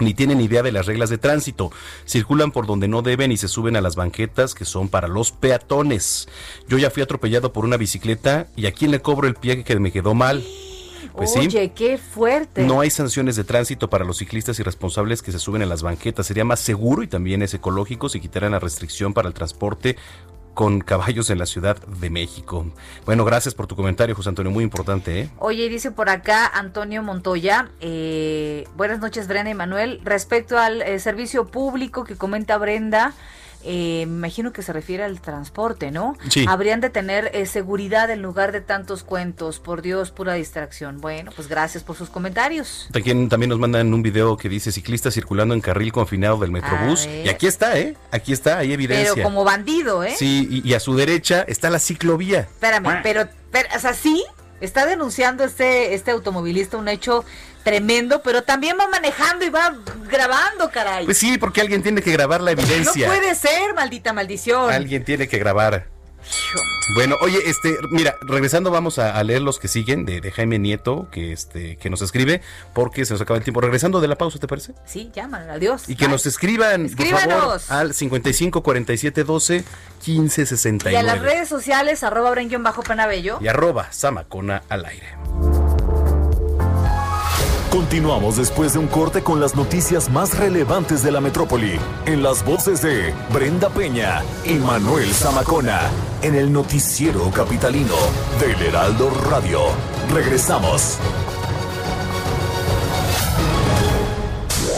ni 0.00 0.14
tienen 0.14 0.40
idea 0.40 0.62
de 0.62 0.72
las 0.72 0.86
reglas 0.86 1.10
de 1.10 1.18
tránsito. 1.18 1.70
Circulan 2.06 2.52
por 2.52 2.66
donde 2.66 2.88
no 2.88 3.02
deben 3.02 3.32
y 3.32 3.36
se 3.36 3.48
suben 3.48 3.76
a 3.76 3.80
las 3.80 3.96
banquetas 3.96 4.54
que 4.54 4.64
son 4.64 4.88
para 4.88 5.08
los 5.08 5.32
peatones. 5.32 6.28
Yo 6.68 6.78
ya 6.78 6.90
fui 6.90 7.02
atropellado 7.02 7.52
por 7.52 7.64
una 7.64 7.76
bicicleta 7.76 8.46
y 8.56 8.66
a 8.66 8.72
quién 8.72 8.90
le 8.90 9.00
cobro 9.00 9.28
el 9.28 9.34
pie 9.34 9.64
que 9.64 9.78
me 9.78 9.92
quedó 9.92 10.14
mal. 10.14 10.44
Pues 11.14 11.36
Oye, 11.36 11.72
qué 11.72 11.98
fuerte. 11.98 12.62
No 12.62 12.80
hay 12.80 12.90
sanciones 12.90 13.34
de 13.36 13.44
tránsito 13.44 13.90
para 13.90 14.04
los 14.04 14.18
ciclistas 14.18 14.58
irresponsables 14.60 15.22
que 15.22 15.32
se 15.32 15.38
suben 15.38 15.62
a 15.62 15.66
las 15.66 15.82
banquetas. 15.82 16.26
Sería 16.26 16.44
más 16.44 16.60
seguro 16.60 17.02
y 17.02 17.08
también 17.08 17.42
es 17.42 17.54
ecológico 17.54 18.08
si 18.08 18.20
quitaran 18.20 18.52
la 18.52 18.60
restricción 18.60 19.14
para 19.14 19.28
el 19.28 19.34
transporte 19.34 19.96
con 20.58 20.80
caballos 20.80 21.30
en 21.30 21.38
la 21.38 21.46
Ciudad 21.46 21.76
de 21.86 22.10
México. 22.10 22.66
Bueno, 23.06 23.24
gracias 23.24 23.54
por 23.54 23.68
tu 23.68 23.76
comentario, 23.76 24.16
José 24.16 24.30
Antonio, 24.30 24.50
muy 24.50 24.64
importante. 24.64 25.20
¿eh? 25.20 25.30
Oye, 25.38 25.68
dice 25.68 25.92
por 25.92 26.10
acá 26.10 26.48
Antonio 26.48 27.00
Montoya, 27.00 27.70
eh, 27.78 28.66
buenas 28.74 28.98
noches 28.98 29.28
Brenda 29.28 29.50
y 29.50 29.54
Manuel, 29.54 30.00
respecto 30.02 30.58
al 30.58 30.82
eh, 30.82 30.98
servicio 30.98 31.46
público 31.46 32.02
que 32.02 32.16
comenta 32.16 32.58
Brenda, 32.58 33.12
eh, 33.64 34.04
me 34.06 34.28
imagino 34.28 34.52
que 34.52 34.62
se 34.62 34.72
refiere 34.72 35.04
al 35.04 35.20
transporte, 35.20 35.90
¿no? 35.90 36.16
Sí. 36.28 36.44
Habrían 36.48 36.80
de 36.80 36.90
tener 36.90 37.30
eh, 37.34 37.46
seguridad 37.46 38.10
en 38.10 38.22
lugar 38.22 38.52
de 38.52 38.60
tantos 38.60 39.04
cuentos. 39.04 39.58
Por 39.58 39.82
Dios, 39.82 40.10
pura 40.10 40.34
distracción. 40.34 41.00
Bueno, 41.00 41.32
pues 41.34 41.48
gracias 41.48 41.82
por 41.84 41.96
sus 41.96 42.10
comentarios. 42.10 42.88
También, 42.92 43.28
también 43.28 43.50
nos 43.50 43.58
mandan 43.58 43.92
un 43.92 44.02
video 44.02 44.36
que 44.36 44.48
dice 44.48 44.72
ciclista 44.72 45.10
circulando 45.10 45.54
en 45.54 45.60
carril 45.60 45.92
confinado 45.92 46.38
del 46.38 46.50
Metrobús. 46.50 47.06
Y 47.06 47.28
aquí 47.28 47.46
está, 47.46 47.78
¿eh? 47.78 47.96
Aquí 48.10 48.32
está, 48.32 48.58
hay 48.58 48.72
evidencia. 48.72 49.14
Pero 49.14 49.24
como 49.24 49.44
bandido, 49.44 50.04
¿eh? 50.04 50.14
Sí, 50.16 50.46
y, 50.50 50.68
y 50.68 50.74
a 50.74 50.80
su 50.80 50.94
derecha 50.96 51.42
está 51.42 51.70
la 51.70 51.78
ciclovía. 51.78 52.40
Espérame, 52.40 53.02
pero, 53.02 53.28
pero, 53.50 53.68
o 53.74 53.78
sea, 53.78 53.94
sí, 53.94 54.24
está 54.60 54.86
denunciando 54.86 55.44
este, 55.44 55.94
este 55.94 56.10
automovilista 56.10 56.76
un 56.76 56.88
hecho 56.88 57.24
tremendo, 57.62 58.22
pero 58.22 58.42
también 58.42 58.76
va 58.80 58.88
manejando 58.88 59.44
y 59.44 59.50
va 59.50 59.76
grabando, 60.10 60.70
caray. 60.70 61.04
Pues 61.04 61.18
sí, 61.18 61.38
porque 61.38 61.60
alguien 61.60 61.82
tiene 61.82 62.00
que 62.00 62.12
grabar 62.12 62.40
la 62.40 62.52
evidencia. 62.52 63.08
No 63.08 63.14
puede 63.14 63.34
ser, 63.34 63.74
maldita 63.74 64.12
maldición. 64.12 64.72
Alguien 64.72 65.04
tiene 65.04 65.28
que 65.28 65.38
grabar. 65.38 65.86
Bueno, 66.94 67.16
oye, 67.20 67.38
este, 67.46 67.76
mira, 67.90 68.16
regresando 68.22 68.70
vamos 68.70 68.98
a, 68.98 69.16
a 69.18 69.22
leer 69.24 69.42
los 69.42 69.58
que 69.58 69.68
siguen 69.68 70.04
de, 70.04 70.20
de 70.20 70.30
Jaime 70.30 70.58
Nieto, 70.58 71.08
que 71.10 71.32
este, 71.32 71.76
que 71.76 71.90
nos 71.90 72.00
escribe, 72.02 72.40
porque 72.72 73.04
se 73.04 73.12
nos 73.14 73.20
acaba 73.20 73.36
el 73.38 73.44
tiempo. 73.44 73.60
Regresando 73.60 74.00
de 74.00 74.08
la 74.08 74.16
pausa, 74.16 74.38
¿te 74.38 74.46
parece? 74.46 74.74
Sí, 74.86 75.10
llaman, 75.14 75.48
adiós. 75.50 75.88
Y 75.88 75.96
que 75.96 76.04
Bye. 76.06 76.12
nos 76.12 76.26
escriban, 76.26 76.88
por 76.88 77.06
favor, 77.06 77.18
Escríbanos. 77.20 77.70
al 77.70 77.94
55 77.94 78.62
47 78.62 79.24
12 79.24 79.64
15 80.04 80.40
Y 80.40 80.44
a 80.44 80.46
69. 80.46 81.02
las 81.02 81.20
redes 81.20 81.48
sociales, 81.48 82.02
arroba 82.02 82.30
bren 82.30 82.62
bajo 82.62 82.82
penabello. 82.82 83.38
Y 83.40 83.48
arroba 83.48 83.92
Samacona 83.92 84.62
al 84.68 84.84
aire. 84.86 85.06
Continuamos 87.70 88.38
después 88.38 88.72
de 88.72 88.78
un 88.78 88.86
corte 88.86 89.22
con 89.22 89.40
las 89.40 89.54
noticias 89.54 90.08
más 90.08 90.38
relevantes 90.38 91.02
de 91.02 91.12
la 91.12 91.20
metrópoli, 91.20 91.78
en 92.06 92.22
las 92.22 92.42
voces 92.42 92.80
de 92.80 93.12
Brenda 93.30 93.68
Peña 93.68 94.22
y 94.44 94.54
Manuel 94.54 95.12
Zamacona, 95.12 95.78
en 96.22 96.34
el 96.34 96.50
noticiero 96.50 97.30
capitalino 97.30 97.94
del 98.40 98.62
Heraldo 98.62 99.10
Radio. 99.30 99.60
Regresamos. 100.10 100.96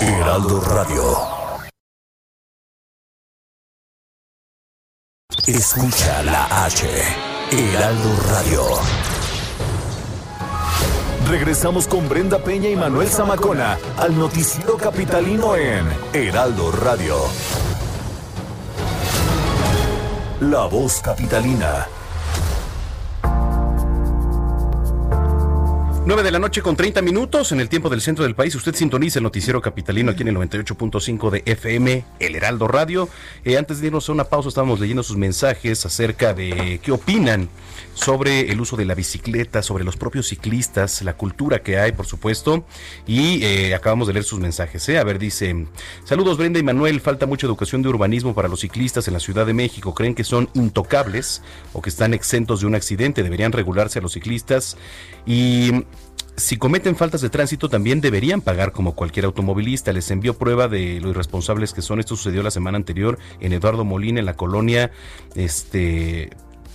Heraldo 0.01 0.61
Radio. 0.61 1.03
Escucha 5.47 6.23
la 6.25 6.65
H. 6.65 6.89
Heraldo 7.53 8.17
Radio. 8.29 9.10
Regresamos 11.31 11.87
con 11.87 12.09
Brenda 12.09 12.39
Peña 12.43 12.69
y 12.69 12.75
Manuel 12.75 13.07
Zamacona 13.07 13.79
al 13.99 14.19
noticiero 14.19 14.77
capitalino 14.77 15.55
en 15.55 15.87
Heraldo 16.13 16.73
Radio. 16.73 17.15
La 20.41 20.67
voz 20.67 21.01
capitalina. 21.01 21.87
9 26.03 26.23
de 26.23 26.31
la 26.31 26.39
noche 26.39 26.63
con 26.63 26.77
30 26.77 27.03
minutos 27.03 27.53
en 27.53 27.61
el 27.61 27.69
tiempo 27.69 27.91
del 27.91 28.01
centro 28.01 28.25
del 28.25 28.35
país. 28.35 28.55
Usted 28.55 28.75
sintoniza 28.75 29.19
el 29.19 29.23
noticiero 29.23 29.61
capitalino 29.61 30.11
aquí 30.11 30.23
en 30.23 30.29
el 30.29 30.37
98.5 30.37 31.31
de 31.31 31.43
FM, 31.45 32.05
El 32.19 32.37
Heraldo 32.37 32.67
Radio. 32.69 33.09
Eh, 33.45 33.59
antes 33.59 33.81
de 33.81 33.89
irnos 33.89 34.09
a 34.09 34.13
una 34.13 34.25
pausa, 34.25 34.49
estábamos 34.49 34.81
leyendo 34.81 35.03
sus 35.03 35.19
mensajes 35.19 35.85
acerca 35.85 36.33
de 36.33 36.81
qué 36.83 36.91
opinan 36.91 37.51
sobre 37.93 38.51
el 38.51 38.61
uso 38.61 38.77
de 38.77 38.87
la 38.87 38.95
bicicleta, 38.95 39.63
sobre 39.63 39.85
los 39.85 39.97
propios 39.97 40.29
ciclistas, 40.29 41.03
la 41.03 41.15
cultura 41.15 41.63
que 41.63 41.79
hay, 41.79 41.93
por 41.93 42.07
supuesto. 42.07 42.65
Y 43.07 43.45
eh, 43.45 43.75
acabamos 43.75 44.07
de 44.07 44.15
leer 44.15 44.25
sus 44.25 44.41
mensajes. 44.41 44.89
¿eh? 44.89 44.99
A 44.99 45.05
ver, 45.05 45.19
dice: 45.19 45.67
Saludos, 46.05 46.39
Brenda 46.39 46.59
y 46.59 46.63
Manuel. 46.63 47.01
Falta 47.03 47.27
mucha 47.27 47.47
educación 47.47 47.83
de 47.83 47.91
urbanismo 47.91 48.35
para 48.35 48.49
los 48.49 48.61
ciclistas 48.61 49.07
en 49.07 49.15
la 49.15 49.21
Ciudad 49.21 49.45
de 49.45 49.53
México. 49.53 49.95
¿Creen 49.95 50.15
que 50.15 50.25
son 50.25 50.49
intocables 50.55 51.43
o 51.75 51.83
que 51.83 51.91
están 51.91 52.15
exentos 52.15 52.61
de 52.63 52.67
un 52.67 52.75
accidente? 52.75 53.23
Deberían 53.23 53.53
regularse 53.53 53.99
a 53.99 54.03
los 54.03 54.13
ciclistas. 54.13 54.79
Y 55.27 55.85
si 56.37 56.57
cometen 56.57 56.97
faltas 56.97 57.21
de 57.21 57.29
tránsito 57.29 57.69
también 57.69 58.01
deberían 58.01 58.41
pagar 58.41 58.73
como 58.73 58.95
cualquier 58.95 59.27
automovilista. 59.27 59.93
Les 59.93 60.11
envió 60.11 60.39
prueba 60.39 60.69
de 60.69 61.01
lo 61.01 61.11
irresponsables 61.11 61.73
que 61.73 61.83
son. 61.83 62.01
Esto 62.01 62.17
sucedió 62.17 62.43
la 62.43 62.51
semana 62.51 62.77
anterior 62.77 63.19
en 63.41 63.53
Eduardo 63.53 63.85
Molina, 63.85 64.21
en 64.21 64.27
la 64.27 64.37
colonia 64.37 64.91
este 65.35 66.31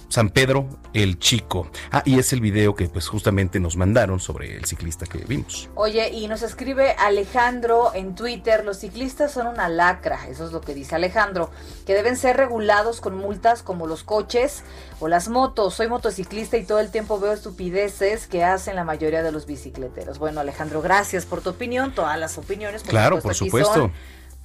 San 0.09 0.29
Pedro 0.29 0.67
el 0.93 1.19
Chico. 1.19 1.69
Ah, 1.91 2.01
y 2.05 2.19
es 2.19 2.31
el 2.31 2.39
video 2.39 2.73
que 2.73 2.87
pues 2.87 3.07
justamente 3.07 3.59
nos 3.59 3.75
mandaron 3.75 4.19
sobre 4.19 4.55
el 4.55 4.65
ciclista 4.65 5.05
que 5.05 5.19
vimos. 5.19 5.69
Oye, 5.75 6.09
y 6.09 6.27
nos 6.27 6.41
escribe 6.41 6.95
Alejandro 6.97 7.91
en 7.93 8.15
Twitter, 8.15 8.63
los 8.63 8.77
ciclistas 8.77 9.33
son 9.33 9.47
una 9.47 9.67
lacra, 9.67 10.27
eso 10.29 10.45
es 10.45 10.51
lo 10.53 10.61
que 10.61 10.73
dice 10.73 10.95
Alejandro, 10.95 11.51
que 11.85 11.93
deben 11.93 12.15
ser 12.15 12.37
regulados 12.37 13.01
con 13.01 13.17
multas 13.17 13.61
como 13.61 13.87
los 13.87 14.03
coches 14.03 14.63
o 14.99 15.07
las 15.07 15.27
motos. 15.27 15.73
Soy 15.75 15.87
motociclista 15.87 16.57
y 16.57 16.63
todo 16.63 16.79
el 16.79 16.91
tiempo 16.91 17.19
veo 17.19 17.33
estupideces 17.33 18.27
que 18.27 18.43
hacen 18.43 18.75
la 18.75 18.83
mayoría 18.85 19.21
de 19.21 19.31
los 19.31 19.45
bicicleteros. 19.45 20.17
Bueno, 20.17 20.39
Alejandro, 20.39 20.81
gracias 20.81 21.25
por 21.25 21.41
tu 21.41 21.49
opinión, 21.49 21.93
todas 21.93 22.17
las 22.17 22.37
opiniones. 22.37 22.83
Claro, 22.83 23.19
por 23.19 23.35
supuesto. 23.35 23.73
Son, 23.73 23.91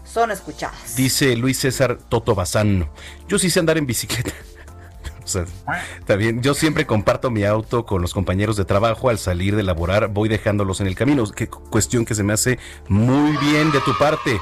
son 0.04 0.30
escuchadas. 0.30 0.96
Dice 0.96 1.36
Luis 1.36 1.60
César 1.60 1.98
Toto 2.08 2.34
Bazán. 2.34 2.90
Yo 3.28 3.38
sí 3.38 3.50
sé 3.50 3.60
andar 3.60 3.78
en 3.78 3.86
bicicleta. 3.86 4.32
Bien. 6.18 6.42
Yo 6.42 6.54
siempre 6.54 6.86
comparto 6.86 7.30
mi 7.30 7.44
auto 7.44 7.86
con 7.86 8.02
los 8.02 8.12
compañeros 8.14 8.56
de 8.56 8.64
trabajo. 8.64 9.08
Al 9.08 9.18
salir 9.18 9.56
de 9.56 9.62
laborar, 9.62 10.08
voy 10.08 10.28
dejándolos 10.28 10.80
en 10.80 10.86
el 10.86 10.94
camino. 10.94 11.24
Qué 11.30 11.48
cuestión 11.48 12.04
que 12.04 12.14
se 12.14 12.22
me 12.22 12.32
hace 12.32 12.58
muy 12.88 13.36
bien 13.38 13.70
de 13.72 13.80
tu 13.80 13.96
parte. 13.98 14.40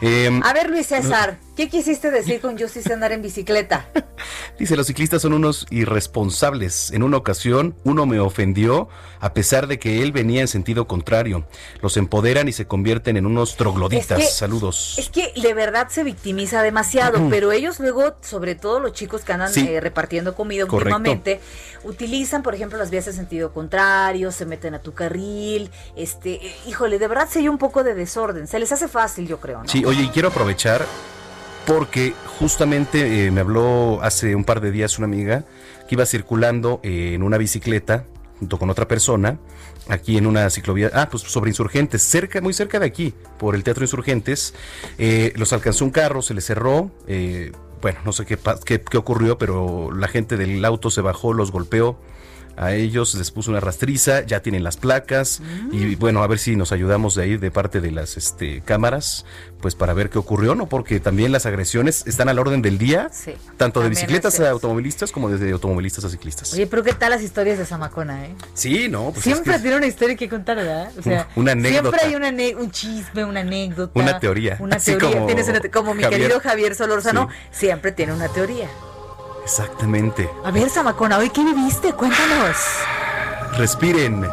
Eh, 0.00 0.40
A 0.42 0.52
ver, 0.52 0.70
Luis 0.70 0.86
César, 0.86 1.38
¿qué 1.56 1.68
quisiste 1.68 2.10
decir 2.10 2.40
con 2.40 2.56
yo 2.56 2.68
sí 2.68 2.82
sé 2.82 2.92
andar 2.92 3.12
en 3.12 3.22
bicicleta? 3.22 3.88
Dice, 4.58 4.76
los 4.76 4.86
ciclistas 4.86 5.22
son 5.22 5.32
unos 5.32 5.66
irresponsables. 5.70 6.90
En 6.92 7.02
una 7.02 7.16
ocasión, 7.16 7.74
uno 7.84 8.06
me 8.06 8.20
ofendió 8.20 8.88
a 9.20 9.32
pesar 9.34 9.66
de 9.66 9.78
que 9.78 10.02
él 10.02 10.12
venía 10.12 10.40
en 10.40 10.48
sentido 10.48 10.86
contrario. 10.86 11.46
Los 11.80 11.96
empoderan 11.96 12.48
y 12.48 12.52
se 12.52 12.66
convierten 12.66 13.16
en 13.16 13.26
unos 13.26 13.56
trogloditas. 13.56 14.18
Es 14.20 14.26
que- 14.26 14.32
Saludos. 14.32 14.94
Es 14.98 15.08
que 15.10 15.32
de 15.40 15.54
verdad 15.54 15.88
se 15.88 16.04
victimiza 16.04 16.62
demasiado, 16.62 17.28
pero 17.30 17.50
ellos 17.52 17.80
luego, 17.80 18.14
sobre 18.20 18.54
todo 18.54 18.80
los 18.80 18.92
chicos 18.92 19.22
que 19.22 19.32
andan 19.32 19.52
Sí. 19.52 19.66
eh, 19.68 19.80
repartiendo 19.80 20.34
comida 20.34 20.66
Correcto. 20.66 20.96
últimamente, 20.96 21.40
utilizan, 21.84 22.42
por 22.42 22.54
ejemplo, 22.54 22.78
las 22.78 22.90
vías 22.90 23.06
de 23.06 23.12
sentido 23.12 23.52
contrario, 23.52 24.30
se 24.32 24.46
meten 24.46 24.74
a 24.74 24.80
tu 24.80 24.92
carril, 24.92 25.70
este, 25.96 26.34
eh, 26.46 26.56
híjole, 26.68 26.98
de 26.98 27.08
verdad 27.08 27.28
se 27.28 27.40
hay 27.40 27.48
un 27.48 27.58
poco 27.58 27.82
de 27.84 27.94
desorden, 27.94 28.46
se 28.46 28.58
les 28.58 28.70
hace 28.72 28.88
fácil, 28.88 29.26
yo 29.26 29.40
creo, 29.40 29.62
¿no? 29.62 29.68
Sí, 29.68 29.84
oye, 29.84 30.02
y 30.02 30.08
quiero 30.08 30.28
aprovechar 30.28 30.84
porque 31.66 32.14
justamente 32.38 33.26
eh, 33.26 33.30
me 33.30 33.40
habló 33.40 34.02
hace 34.02 34.34
un 34.34 34.44
par 34.44 34.60
de 34.60 34.70
días 34.70 34.98
una 34.98 35.06
amiga 35.06 35.44
que 35.88 35.94
iba 35.94 36.06
circulando 36.06 36.80
eh, 36.82 37.12
en 37.14 37.22
una 37.22 37.38
bicicleta 37.38 38.04
junto 38.38 38.58
con 38.58 38.70
otra 38.70 38.88
persona 38.88 39.38
aquí 39.88 40.16
en 40.16 40.26
una 40.26 40.48
ciclovía, 40.50 40.90
ah, 40.94 41.08
pues 41.10 41.22
sobre 41.24 41.50
insurgentes, 41.50 42.02
cerca, 42.02 42.40
muy 42.40 42.52
cerca 42.52 42.78
de 42.78 42.86
aquí, 42.86 43.14
por 43.38 43.54
el 43.54 43.62
Teatro 43.62 43.84
Insurgentes. 43.84 44.54
Eh, 44.98 45.32
los 45.36 45.52
alcanzó 45.52 45.84
un 45.84 45.90
carro, 45.90 46.22
se 46.22 46.34
les 46.34 46.44
cerró. 46.44 46.90
eh, 47.06 47.52
bueno, 47.82 48.00
no 48.04 48.12
sé 48.12 48.24
qué, 48.24 48.38
qué, 48.64 48.80
qué 48.80 48.96
ocurrió, 48.96 49.36
pero 49.36 49.90
la 49.92 50.08
gente 50.08 50.38
del 50.38 50.64
auto 50.64 50.88
se 50.88 51.02
bajó, 51.02 51.34
los 51.34 51.52
golpeó 51.52 51.98
a 52.56 52.72
ellos, 52.74 53.14
les 53.14 53.30
puso 53.30 53.50
una 53.50 53.60
rastriza, 53.60 54.22
ya 54.22 54.40
tienen 54.40 54.62
las 54.64 54.76
placas 54.76 55.40
y 55.72 55.94
bueno, 55.96 56.22
a 56.22 56.26
ver 56.26 56.38
si 56.38 56.56
nos 56.56 56.72
ayudamos 56.72 57.14
de 57.14 57.22
ahí 57.24 57.36
de 57.36 57.50
parte 57.50 57.80
de 57.80 57.90
las 57.90 58.16
este, 58.16 58.60
cámaras, 58.62 59.24
pues 59.60 59.74
para 59.74 59.94
ver 59.94 60.10
qué 60.10 60.18
ocurrió, 60.18 60.54
¿no? 60.54 60.68
Porque 60.68 61.00
también 61.00 61.32
las 61.32 61.46
agresiones 61.46 62.06
están 62.06 62.28
al 62.28 62.38
orden 62.38 62.62
del 62.62 62.78
día, 62.78 63.08
Sí, 63.12 63.32
tanto 63.56 63.80
de 63.80 63.88
bicicletas 63.88 64.38
a 64.40 64.50
automovilistas 64.50 65.10
como 65.10 65.30
desde 65.30 65.50
automovilistas 65.52 66.04
a 66.04 66.10
ciclistas. 66.10 66.52
Oye, 66.52 66.66
pero 66.66 66.82
¿qué 66.82 66.92
tal 66.92 67.10
las 67.10 67.22
historias 67.22 67.58
de 67.58 67.64
Zamacona, 67.66 68.26
eh? 68.26 68.34
sí, 68.54 68.88
no, 68.88 69.04
pues 69.06 69.18
es 69.18 69.22
siempre 69.24 69.54
que- 69.54 69.58
tiene 69.60 69.76
una 69.78 69.86
historia 69.86 70.16
que 70.16 70.28
contar, 70.28 70.56
¿verdad? 70.56 70.90
O 70.98 71.02
sea, 71.02 71.28
Una 71.36 71.52
anécdota. 71.52 71.98
Siempre 71.98 72.00
hay 72.02 72.14
una 72.14 72.58
un 72.60 72.70
chisme, 72.70 73.24
una 73.24 73.40
anécdota. 73.40 73.98
Una 73.98 74.20
teoría. 74.20 74.56
Una 74.60 74.76
Así 74.76 74.92
teoría. 74.92 75.10
como 75.12 75.26
Tienes 75.26 75.48
una 75.48 75.60
te- 75.60 75.70
como 75.70 75.94
mi 75.94 76.02
Javier. 76.02 76.20
querido 76.20 76.40
Javier 76.40 76.74
Solórzano, 76.74 77.28
Sí. 77.50 77.66
siempre 77.66 77.92
tiene 77.92 78.12
una 78.12 78.28
teoría. 78.28 78.68
Exactamente. 79.44 80.28
A 80.44 80.50
ver, 80.50 80.70
Zamacona, 80.70 81.18
¿hoy 81.18 81.30
qué 81.30 81.44
viviste? 81.44 81.92
Cuéntanos. 81.92 82.56
Respiren. 83.56 84.26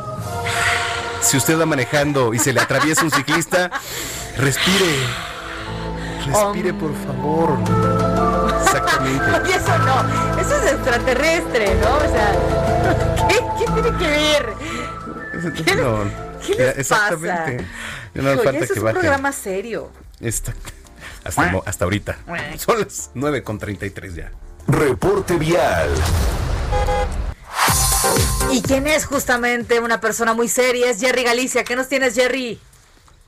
Si 1.21 1.38
usted 1.38 1.60
va 1.60 1.65
manejando 1.65 2.34
y 2.34 2.39
se 2.39 2.54
le 2.54 2.62
atraviesa 2.62 3.04
un 3.04 3.12
ciclista, 3.12 3.69
respire. 4.38 4.95
Respire, 6.26 6.74
por 6.74 6.91
favor. 7.06 7.58
Exactamente. 8.63 9.26
Eso 9.56 9.78
no, 9.80 10.39
eso 10.39 10.56
es 10.56 10.71
extraterrestre, 10.71 11.76
¿no? 11.76 11.97
O 11.97 12.12
sea, 12.12 13.28
¿qué, 13.30 13.36
qué 13.60 13.71
tiene 13.82 13.97
que 13.97 14.08
ver? 14.08 14.54
¿Qué, 15.65 15.76
No, 15.76 16.04
qué 16.45 16.56
les 16.56 16.78
exactamente. 16.80 17.58
pasa? 17.58 17.69
No 18.13 18.34
Hijo, 18.34 18.43
falta 18.43 18.60
eso 18.60 18.67
que 18.67 18.74
es 18.74 18.78
un 18.80 18.84
baje. 18.86 19.00
programa 19.00 19.32
serio. 19.32 19.89
Hasta, 20.26 20.54
hasta 21.65 21.84
ahorita. 21.86 22.17
Son 22.58 22.80
las 22.80 23.12
9 23.13 23.43
con 23.43 23.58
33 23.60 24.15
ya. 24.15 24.32
Reporte 24.67 25.38
vial. 25.38 25.89
¿Y 28.52 28.62
quién 28.62 28.88
es 28.88 29.06
justamente 29.06 29.80
una 29.80 30.02
persona 30.02 30.34
muy 30.34 30.47
seria? 30.47 30.89
Es 30.89 31.00
Jerry 31.00 31.24
Galicia. 31.24 31.63
¿Qué 31.63 31.76
nos 31.76 31.88
tienes, 31.88 32.15
Jerry? 32.15 32.60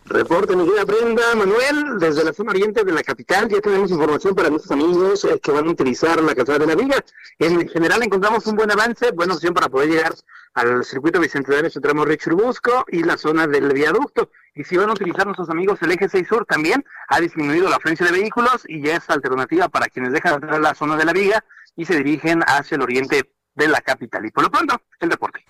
Reporte, 0.05 0.55
mi 0.55 0.65
querida 0.65 0.83
Brenda, 0.83 1.23
Manuel, 1.33 1.97
desde 1.97 2.25
la 2.25 2.33
zona 2.33 2.51
oriente 2.51 2.83
de 2.83 2.91
la 2.91 3.03
capital 3.03 3.47
ya 3.47 3.61
tenemos 3.61 3.89
información 3.89 4.35
para 4.35 4.49
nuestros 4.49 4.71
amigos 4.71 5.23
eh, 5.23 5.39
que 5.41 5.51
van 5.51 5.65
a 5.65 5.71
utilizar 5.71 6.21
la 6.21 6.35
calzada 6.35 6.59
de 6.59 6.67
la 6.67 6.75
Viga. 6.75 7.03
En 7.39 7.69
general 7.69 8.03
encontramos 8.03 8.45
un 8.47 8.55
buen 8.55 8.69
avance, 8.69 9.11
buena 9.11 9.33
opción 9.33 9.53
para 9.53 9.69
poder 9.69 9.89
llegar 9.89 10.13
al 10.53 10.83
circuito 10.83 11.19
bicentenario 11.19 11.69
su 11.69 11.81
tramo 11.81 12.05
Busco 12.31 12.85
y 12.89 13.03
la 13.03 13.17
zona 13.17 13.47
del 13.47 13.73
viaducto. 13.73 14.29
Y 14.55 14.63
si 14.63 14.77
van 14.77 14.89
a 14.89 14.93
utilizar 14.93 15.25
nuestros 15.25 15.49
amigos 15.49 15.81
el 15.81 15.91
eje 15.91 16.07
6 16.07 16.27
sur, 16.27 16.45
también 16.45 16.85
ha 17.07 17.19
disminuido 17.19 17.69
la 17.69 17.77
afluencia 17.77 18.05
de 18.05 18.11
vehículos 18.11 18.63
y 18.67 18.81
ya 18.83 18.97
es 18.97 19.09
alternativa 19.09 19.67
para 19.69 19.87
quienes 19.87 20.13
dejan 20.13 20.33
de 20.33 20.45
entrar 20.45 20.61
la 20.61 20.75
zona 20.75 20.95
de 20.95 21.05
la 21.05 21.13
Viga 21.13 21.43
y 21.75 21.85
se 21.85 21.97
dirigen 21.97 22.41
hacia 22.45 22.75
el 22.75 22.81
oriente 22.81 23.31
de 23.55 23.67
la 23.67 23.81
capital. 23.81 24.25
Y 24.25 24.31
por 24.31 24.43
lo 24.43 24.51
pronto, 24.51 24.79
el 24.99 25.09
deporte. 25.09 25.43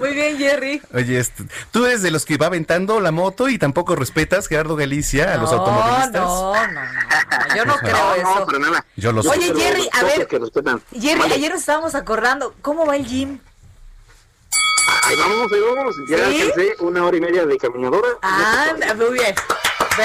Muy 0.00 0.12
bien, 0.14 0.36
Jerry. 0.36 0.82
Oye, 0.92 1.18
este, 1.18 1.44
tú 1.70 1.86
eres 1.86 2.02
de 2.02 2.10
los 2.10 2.26
que 2.26 2.36
va 2.36 2.46
aventando 2.46 3.00
la 3.00 3.12
moto 3.12 3.48
y 3.48 3.58
tampoco 3.58 3.94
respetas, 3.96 4.48
Gerardo 4.48 4.76
Galicia, 4.76 5.34
a 5.34 5.36
los 5.36 5.52
automovilistas. 5.52 6.22
No, 6.22 6.54
no, 6.54 6.70
no, 6.72 7.56
yo 7.56 7.64
no 7.64 7.76
creo 7.76 8.14
eso. 8.14 8.44
pero 8.46 8.58
nada. 8.58 8.84
Yo 8.96 9.12
lo 9.12 9.22
sé. 9.22 9.28
Oye, 9.28 9.54
Jerry, 9.54 9.88
a 9.92 10.04
ver. 10.04 10.28
Jerry, 10.92 11.32
ayer 11.32 11.50
nos 11.50 11.60
estábamos 11.60 11.94
acordando, 11.94 12.54
¿cómo 12.60 12.86
va 12.86 12.96
el 12.96 13.06
gym? 13.06 13.38
Ahí 15.04 15.16
vamos, 15.16 15.52
ahí 15.52 15.60
vamos. 15.74 15.96
Ya 16.08 16.16
¿Sí? 16.16 16.22
alcancé 16.42 16.76
una 16.80 17.04
hora 17.04 17.16
y 17.16 17.20
media 17.20 17.44
de 17.46 17.56
caminadora. 17.58 18.08
Anda, 18.22 18.94
muy 18.94 19.12
bien. 19.12 19.34
Ve. 19.96 20.04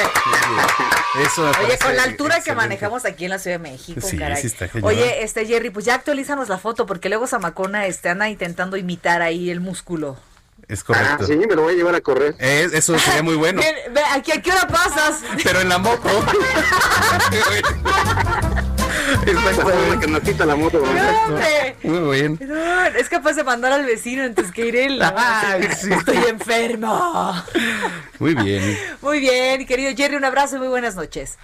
Eso 1.23 1.51
Oye, 1.63 1.77
con 1.77 1.95
la 1.95 2.03
altura 2.03 2.41
que 2.41 2.53
manejamos 2.55 3.05
aquí 3.05 3.25
en 3.25 3.29
la 3.31 3.39
Ciudad 3.39 3.59
de 3.59 3.69
México, 3.71 4.01
Sí, 4.01 4.17
caray. 4.17 4.41
sí 4.41 4.47
está 4.47 4.67
cañón. 4.67 4.87
Oye, 4.89 5.23
este 5.23 5.45
Jerry, 5.45 5.69
pues 5.69 5.85
ya 5.85 5.93
actualízanos 5.95 6.49
la 6.49 6.57
foto 6.57 6.85
porque 6.87 7.09
luego 7.09 7.27
Zamacona 7.27 7.85
este, 7.85 8.09
anda 8.09 8.27
intentando 8.29 8.75
imitar 8.77 9.21
ahí 9.21 9.51
el 9.51 9.59
músculo. 9.59 10.17
Es 10.67 10.79
Ah, 10.81 10.83
correcto. 10.87 11.27
sí, 11.27 11.35
me 11.35 11.55
lo 11.55 11.61
voy 11.63 11.73
a 11.73 11.77
llevar 11.77 11.93
a 11.93 12.01
correr. 12.01 12.33
Es- 12.39 12.73
eso 12.73 12.97
sería 12.97 13.21
muy 13.21 13.35
bueno. 13.35 13.61
Bien, 13.61 13.75
ve, 13.93 14.01
aquí, 14.13 14.31
¿a 14.31 14.41
qué 14.41 14.51
hora 14.51 14.67
pasas? 14.67 15.19
Pero 15.43 15.61
en 15.61 15.69
la 15.69 15.77
moto. 15.77 16.09
Muy 21.83 22.15
bien. 22.15 22.39
No, 22.41 22.85
es 22.85 23.09
capaz 23.09 23.33
de 23.33 23.43
mandar 23.43 23.71
al 23.71 23.85
vecino 23.85 24.23
antes 24.23 24.51
que 24.51 24.67
ir 24.67 24.75
él. 24.75 24.99
¿no? 24.99 25.13
Ay, 25.17 25.67
sí. 25.77 25.91
Estoy 25.91 26.17
enfermo. 26.29 27.33
Muy 28.19 28.35
bien. 28.35 28.77
Muy 29.01 29.19
bien, 29.19 29.65
querido 29.65 29.91
Jerry, 29.95 30.15
un 30.15 30.25
abrazo 30.25 30.55
y 30.57 30.59
muy 30.59 30.67
buenas 30.69 30.95
noches. 30.95 31.37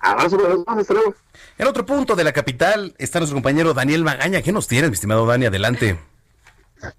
Abrazo 0.00 0.36
para 0.36 0.50
los 0.50 0.64
dos, 0.64 0.78
hasta 0.78 0.94
luego. 0.94 1.14
En 1.58 1.66
otro 1.66 1.86
punto 1.86 2.14
de 2.14 2.24
la 2.24 2.32
capital 2.32 2.94
está 2.98 3.18
nuestro 3.18 3.36
compañero 3.36 3.74
Daniel 3.74 4.04
Magaña. 4.04 4.42
¿Qué 4.42 4.52
nos 4.52 4.68
tienes, 4.68 4.90
mi 4.90 4.94
estimado 4.94 5.26
Dani? 5.26 5.46
Adelante. 5.46 5.98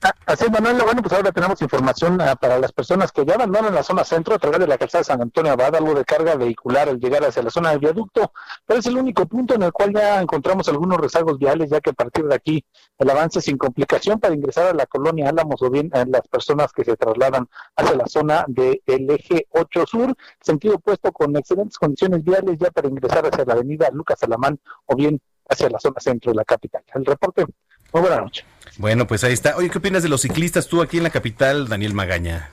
Ah, 0.02 0.12
Así 0.26 0.46
es, 0.46 0.52
Manuel. 0.52 0.82
Bueno, 0.84 1.02
pues 1.02 1.14
ahora 1.14 1.32
tenemos 1.32 1.62
información 1.62 2.20
ah, 2.20 2.36
para 2.36 2.60
las 2.60 2.72
personas 2.72 3.12
que 3.12 3.26
ya 3.26 3.36
abandonan 3.36 3.74
la 3.74 3.84
zona 3.84 4.04
centro 4.04 4.36
a 4.36 4.40
través 4.40 4.60
de 4.60 4.68
la 4.68 4.78
calzada 4.78 5.04
San 5.04 5.22
Antonio 5.22 5.52
Abad, 5.52 5.76
algo 5.76 5.94
de 5.94 6.04
carga 6.04 6.36
vehicular 6.36 6.90
al 6.90 7.00
llegar 7.00 7.24
hacia 7.24 7.44
la 7.44 7.50
zona 7.50 7.70
del 7.70 7.80
viaducto, 7.80 8.34
pero 8.66 8.80
es 8.80 8.86
el 8.88 8.98
único 8.98 9.26
punto 9.28 9.54
en 9.56 9.64
el 9.64 9.72
cual 9.72 9.94
ya 9.94 10.22
encontramos 10.22 10.68
algunos 10.68 10.98
rezagos 10.98 11.38
viales, 11.38 11.70
ya 11.70 11.80
que 11.80 11.92
a 11.92 11.94
partir 11.94 12.26
de 12.26 12.36
aquí 12.36 12.66
el 12.98 13.10
avance 13.10 13.40
sin 13.40 13.58
complicación 13.58 14.20
para 14.20 14.34
ingresar 14.34 14.68
a 14.68 14.74
la 14.74 14.86
colonia 14.88 15.30
Álamos 15.30 15.62
o 15.62 15.70
bien 15.70 15.92
a 15.94 16.06
las 16.06 16.28
personas 16.28 16.74
que 16.74 16.84
se 16.84 16.98
trasladan 16.98 17.48
hacia 17.76 17.96
la 17.96 18.08
zona 18.08 18.46
del 18.48 18.82
eje 18.88 19.48
8 19.52 19.86
sur, 19.86 20.16
sentido 20.42 20.76
opuesto 20.76 21.12
con 21.12 21.36
excelentes 21.38 21.78
condiciones 21.78 22.24
viales 22.24 22.58
ya 22.60 22.72
para 22.72 22.88
ingresar 22.88 23.26
hacia 23.26 23.46
la 23.46 23.54
avenida 23.54 23.90
Lucas 23.92 24.22
Alamán 24.24 24.60
o 24.88 24.96
bien 24.96 25.22
hacia 25.50 25.70
la 25.70 25.80
zona 25.80 26.00
centro 26.00 26.32
de 26.32 26.36
la 26.36 26.46
capital. 26.46 26.84
El 26.94 27.06
reporte, 27.06 27.46
muy 27.94 28.02
buena 28.02 28.22
noche. 28.22 28.44
Bueno, 28.78 29.08
pues 29.08 29.24
ahí 29.24 29.34
está. 29.34 29.56
Oye, 29.58 29.70
¿qué 29.70 29.78
opinas 29.80 30.04
de 30.04 30.10
los 30.10 30.22
ciclistas 30.22 30.68
tú 30.68 30.82
aquí 30.82 30.98
en 30.98 31.04
la 31.04 31.10
capital, 31.10 31.68
Daniel 31.68 31.94
Magaña? 31.94 32.52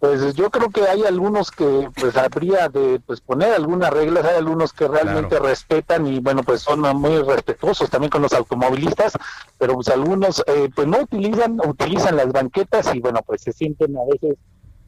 Pues 0.00 0.34
yo 0.34 0.50
creo 0.50 0.70
que 0.70 0.80
hay 0.88 1.04
algunos 1.04 1.50
que 1.50 1.90
pues 1.94 2.16
habría 2.16 2.70
de 2.70 3.00
pues 3.06 3.20
poner 3.20 3.52
algunas 3.52 3.90
reglas, 3.90 4.24
hay 4.24 4.36
algunos 4.36 4.72
que 4.72 4.88
realmente 4.88 5.28
Claro. 5.28 5.44
respetan 5.44 6.06
y 6.06 6.20
bueno 6.20 6.42
pues 6.42 6.62
son 6.62 6.80
muy 6.96 7.20
respetuosos 7.22 7.90
también 7.90 8.10
con 8.10 8.22
los 8.22 8.32
automovilistas, 8.32 9.12
pero 9.58 9.74
pues 9.74 9.88
algunos 9.88 10.42
eh, 10.46 10.70
pues 10.74 10.88
no 10.88 11.00
utilizan, 11.00 11.60
utilizan 11.66 12.16
las 12.16 12.32
banquetas 12.32 12.94
y 12.94 13.00
bueno 13.00 13.20
pues 13.26 13.42
se 13.42 13.52
sienten 13.52 13.94
a 13.98 14.00
veces 14.10 14.38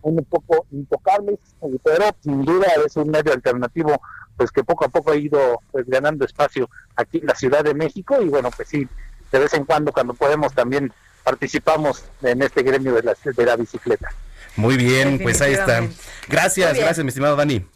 un 0.00 0.16
poco 0.24 0.64
intocables, 0.70 1.38
pero 1.84 2.06
sin 2.22 2.42
duda 2.46 2.68
es 2.86 2.96
un 2.96 3.10
medio 3.10 3.34
alternativo 3.34 4.00
pues 4.38 4.50
que 4.50 4.64
poco 4.64 4.86
a 4.86 4.88
poco 4.88 5.10
ha 5.12 5.16
ido 5.16 5.60
pues 5.72 5.84
ganando 5.86 6.24
espacio 6.24 6.70
aquí 6.96 7.18
en 7.18 7.26
la 7.26 7.34
Ciudad 7.34 7.62
de 7.62 7.74
México 7.74 8.16
y 8.22 8.30
bueno 8.30 8.48
pues 8.56 8.66
sí, 8.68 8.88
de 9.32 9.38
vez 9.38 9.52
en 9.54 9.64
cuando 9.64 9.92
cuando 9.92 10.14
podemos 10.14 10.52
también 10.52 10.92
participamos 11.24 12.04
en 12.22 12.42
este 12.42 12.62
gremio 12.62 12.94
de 12.94 13.02
la, 13.02 13.16
de 13.24 13.44
la 13.44 13.56
bicicleta. 13.56 14.10
Muy 14.56 14.76
bien, 14.76 15.18
pues 15.20 15.40
ahí 15.40 15.54
está. 15.54 15.82
Gracias, 16.28 16.76
gracias, 16.76 16.98
mi 17.04 17.08
estimado 17.08 17.36
Dani. 17.36 17.66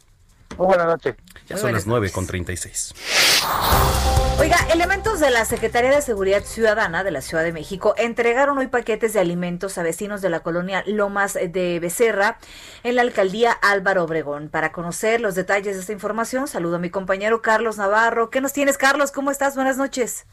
Muy 0.58 0.66
buenas 0.68 0.86
noches. 0.86 1.16
Ya 1.48 1.56
Muy 1.56 1.60
son 1.60 1.72
las 1.72 1.86
9 1.86 2.00
noches. 2.00 2.14
con 2.14 2.26
36. 2.26 2.94
Oiga, 4.38 4.56
elementos 4.72 5.20
de 5.20 5.30
la 5.30 5.44
Secretaría 5.44 5.90
de 5.90 6.02
Seguridad 6.02 6.44
Ciudadana 6.44 7.04
de 7.04 7.10
la 7.10 7.20
Ciudad 7.20 7.42
de 7.42 7.52
México 7.52 7.94
entregaron 7.96 8.58
hoy 8.58 8.66
paquetes 8.66 9.12
de 9.12 9.20
alimentos 9.20 9.78
a 9.78 9.82
vecinos 9.82 10.22
de 10.22 10.28
la 10.28 10.40
colonia 10.40 10.82
Lomas 10.86 11.34
de 11.34 11.78
Becerra 11.80 12.38
en 12.82 12.96
la 12.96 13.02
alcaldía 13.02 13.52
Álvaro 13.52 14.04
Obregón. 14.04 14.48
Para 14.48 14.72
conocer 14.72 15.20
los 15.20 15.34
detalles 15.34 15.74
de 15.74 15.80
esta 15.80 15.92
información, 15.92 16.48
saludo 16.48 16.76
a 16.76 16.78
mi 16.78 16.90
compañero 16.90 17.42
Carlos 17.42 17.78
Navarro. 17.78 18.30
¿Qué 18.30 18.40
nos 18.40 18.52
tienes, 18.52 18.76
Carlos? 18.76 19.12
¿Cómo 19.12 19.30
estás? 19.30 19.54
Buenas 19.54 19.78
noches. 19.78 20.26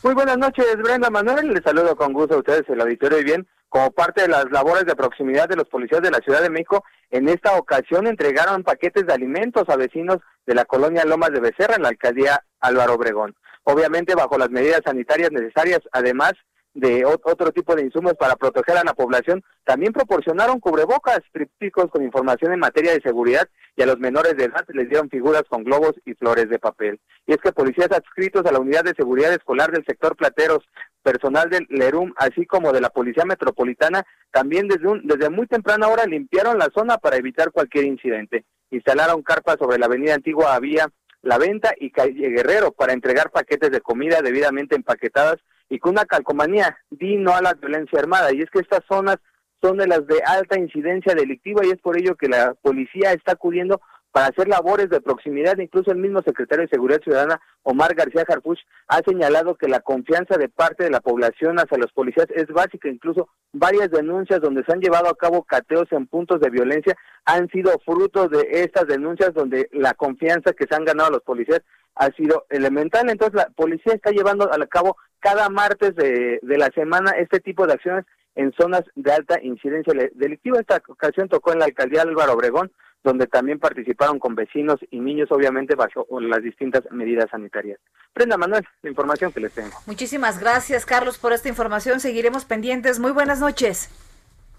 Muy 0.00 0.14
buenas 0.14 0.38
noches, 0.38 0.76
Brenda 0.76 1.10
Manuel. 1.10 1.52
Les 1.52 1.64
saludo 1.64 1.96
con 1.96 2.12
gusto 2.12 2.36
a 2.36 2.38
ustedes, 2.38 2.62
el 2.68 2.80
auditorio 2.80 3.18
y 3.18 3.24
bien. 3.24 3.48
Como 3.68 3.90
parte 3.90 4.22
de 4.22 4.28
las 4.28 4.48
labores 4.52 4.84
de 4.86 4.94
proximidad 4.94 5.48
de 5.48 5.56
los 5.56 5.68
policías 5.68 6.00
de 6.00 6.12
la 6.12 6.20
Ciudad 6.20 6.40
de 6.40 6.50
México, 6.50 6.84
en 7.10 7.28
esta 7.28 7.56
ocasión 7.56 8.06
entregaron 8.06 8.62
paquetes 8.62 9.08
de 9.08 9.12
alimentos 9.12 9.64
a 9.68 9.74
vecinos 9.74 10.18
de 10.46 10.54
la 10.54 10.64
colonia 10.66 11.04
Lomas 11.04 11.32
de 11.32 11.40
Becerra 11.40 11.74
en 11.74 11.82
la 11.82 11.88
alcaldía 11.88 12.44
Álvaro 12.60 12.94
Obregón. 12.94 13.34
Obviamente 13.64 14.14
bajo 14.14 14.38
las 14.38 14.50
medidas 14.50 14.82
sanitarias 14.84 15.32
necesarias, 15.32 15.80
además 15.90 16.34
de 16.78 17.04
ot- 17.04 17.20
otro 17.24 17.50
tipo 17.50 17.74
de 17.74 17.82
insumos 17.82 18.14
para 18.14 18.36
proteger 18.36 18.76
a 18.76 18.84
la 18.84 18.94
población, 18.94 19.42
también 19.64 19.92
proporcionaron 19.92 20.60
cubrebocas 20.60 21.20
trípticos 21.32 21.90
con 21.90 22.04
información 22.04 22.52
en 22.52 22.60
materia 22.60 22.92
de 22.92 23.00
seguridad 23.00 23.48
y 23.76 23.82
a 23.82 23.86
los 23.86 23.98
menores 23.98 24.36
de 24.36 24.44
edad 24.44 24.64
les 24.68 24.88
dieron 24.88 25.10
figuras 25.10 25.42
con 25.48 25.64
globos 25.64 25.94
y 26.04 26.14
flores 26.14 26.48
de 26.48 26.58
papel. 26.60 27.00
Y 27.26 27.32
es 27.32 27.38
que 27.38 27.52
policías 27.52 27.90
adscritos 27.90 28.46
a 28.46 28.52
la 28.52 28.60
Unidad 28.60 28.84
de 28.84 28.94
Seguridad 28.96 29.32
Escolar 29.32 29.72
del 29.72 29.84
sector 29.84 30.16
Plateros, 30.16 30.64
personal 31.02 31.50
del 31.50 31.66
LERUM, 31.68 32.12
así 32.16 32.46
como 32.46 32.72
de 32.72 32.80
la 32.80 32.90
Policía 32.90 33.24
Metropolitana, 33.24 34.04
también 34.30 34.68
desde, 34.68 34.86
un, 34.86 35.06
desde 35.06 35.30
muy 35.30 35.46
temprana 35.46 35.88
hora 35.88 36.06
limpiaron 36.06 36.58
la 36.58 36.68
zona 36.72 36.98
para 36.98 37.16
evitar 37.16 37.50
cualquier 37.50 37.86
incidente. 37.86 38.44
Instalaron 38.70 39.22
carpas 39.22 39.56
sobre 39.58 39.78
la 39.78 39.86
avenida 39.86 40.14
Antigua 40.14 40.58
Vía 40.60 40.86
La 41.22 41.38
Venta 41.38 41.72
y 41.78 41.90
Calle 41.90 42.28
Guerrero 42.28 42.70
para 42.70 42.92
entregar 42.92 43.30
paquetes 43.30 43.70
de 43.70 43.80
comida 43.80 44.20
debidamente 44.22 44.76
empaquetadas 44.76 45.36
y 45.68 45.78
con 45.78 45.92
una 45.92 46.04
calcomanía, 46.04 46.78
di 46.90 47.16
no 47.16 47.34
a 47.34 47.42
la 47.42 47.54
violencia 47.54 47.98
armada. 47.98 48.32
Y 48.32 48.40
es 48.40 48.50
que 48.50 48.60
estas 48.60 48.84
zonas 48.88 49.16
son 49.60 49.78
de 49.78 49.86
las 49.86 50.06
de 50.06 50.20
alta 50.24 50.58
incidencia 50.58 51.14
delictiva 51.14 51.64
y 51.64 51.70
es 51.70 51.78
por 51.78 51.98
ello 51.98 52.16
que 52.16 52.28
la 52.28 52.54
policía 52.54 53.12
está 53.12 53.32
acudiendo 53.32 53.80
para 54.12 54.28
hacer 54.28 54.48
labores 54.48 54.88
de 54.88 55.00
proximidad. 55.00 55.58
Incluso 55.58 55.90
el 55.90 55.98
mismo 55.98 56.22
secretario 56.22 56.64
de 56.64 56.70
Seguridad 56.70 57.00
Ciudadana, 57.02 57.40
Omar 57.62 57.94
García 57.94 58.24
Harfuch, 58.26 58.58
ha 58.88 59.00
señalado 59.06 59.56
que 59.56 59.68
la 59.68 59.80
confianza 59.80 60.36
de 60.38 60.48
parte 60.48 60.84
de 60.84 60.90
la 60.90 61.00
población 61.00 61.58
hacia 61.58 61.78
los 61.78 61.92
policías 61.92 62.26
es 62.34 62.46
básica. 62.48 62.88
Incluso 62.88 63.28
varias 63.52 63.90
denuncias 63.90 64.40
donde 64.40 64.64
se 64.64 64.72
han 64.72 64.80
llevado 64.80 65.08
a 65.08 65.16
cabo 65.16 65.42
cateos 65.42 65.86
en 65.90 66.06
puntos 66.06 66.40
de 66.40 66.50
violencia 66.50 66.96
han 67.24 67.48
sido 67.48 67.78
frutos 67.84 68.30
de 68.30 68.48
estas 68.50 68.86
denuncias 68.86 69.34
donde 69.34 69.68
la 69.72 69.94
confianza 69.94 70.52
que 70.52 70.66
se 70.66 70.74
han 70.74 70.84
ganado 70.84 71.10
los 71.10 71.22
policías 71.22 71.60
ha 71.98 72.10
sido 72.12 72.46
elemental. 72.48 73.10
Entonces 73.10 73.34
la 73.34 73.50
policía 73.50 73.92
está 73.92 74.10
llevando 74.10 74.50
a 74.52 74.66
cabo 74.66 74.96
cada 75.20 75.48
martes 75.48 75.94
de, 75.96 76.38
de 76.42 76.58
la 76.58 76.70
semana 76.70 77.10
este 77.12 77.40
tipo 77.40 77.66
de 77.66 77.74
acciones 77.74 78.04
en 78.36 78.52
zonas 78.52 78.82
de 78.94 79.12
alta 79.12 79.42
incidencia 79.42 79.92
delictiva. 80.14 80.60
Esta 80.60 80.80
ocasión 80.88 81.28
tocó 81.28 81.52
en 81.52 81.58
la 81.58 81.64
alcaldía 81.66 82.02
Álvaro 82.02 82.34
Obregón, 82.34 82.70
donde 83.02 83.26
también 83.26 83.58
participaron 83.58 84.20
con 84.20 84.36
vecinos 84.36 84.78
y 84.90 85.00
niños, 85.00 85.30
obviamente 85.32 85.74
bajo 85.74 86.06
las 86.20 86.42
distintas 86.42 86.84
medidas 86.92 87.26
sanitarias. 87.30 87.80
Prenda 88.12 88.36
Manuel, 88.36 88.64
la 88.82 88.90
información 88.90 89.32
que 89.32 89.40
les 89.40 89.52
tengo. 89.52 89.76
Muchísimas 89.86 90.38
gracias, 90.38 90.86
Carlos, 90.86 91.18
por 91.18 91.32
esta 91.32 91.48
información. 91.48 91.98
Seguiremos 91.98 92.44
pendientes. 92.44 93.00
Muy 93.00 93.10
buenas 93.10 93.40
noches. 93.40 93.90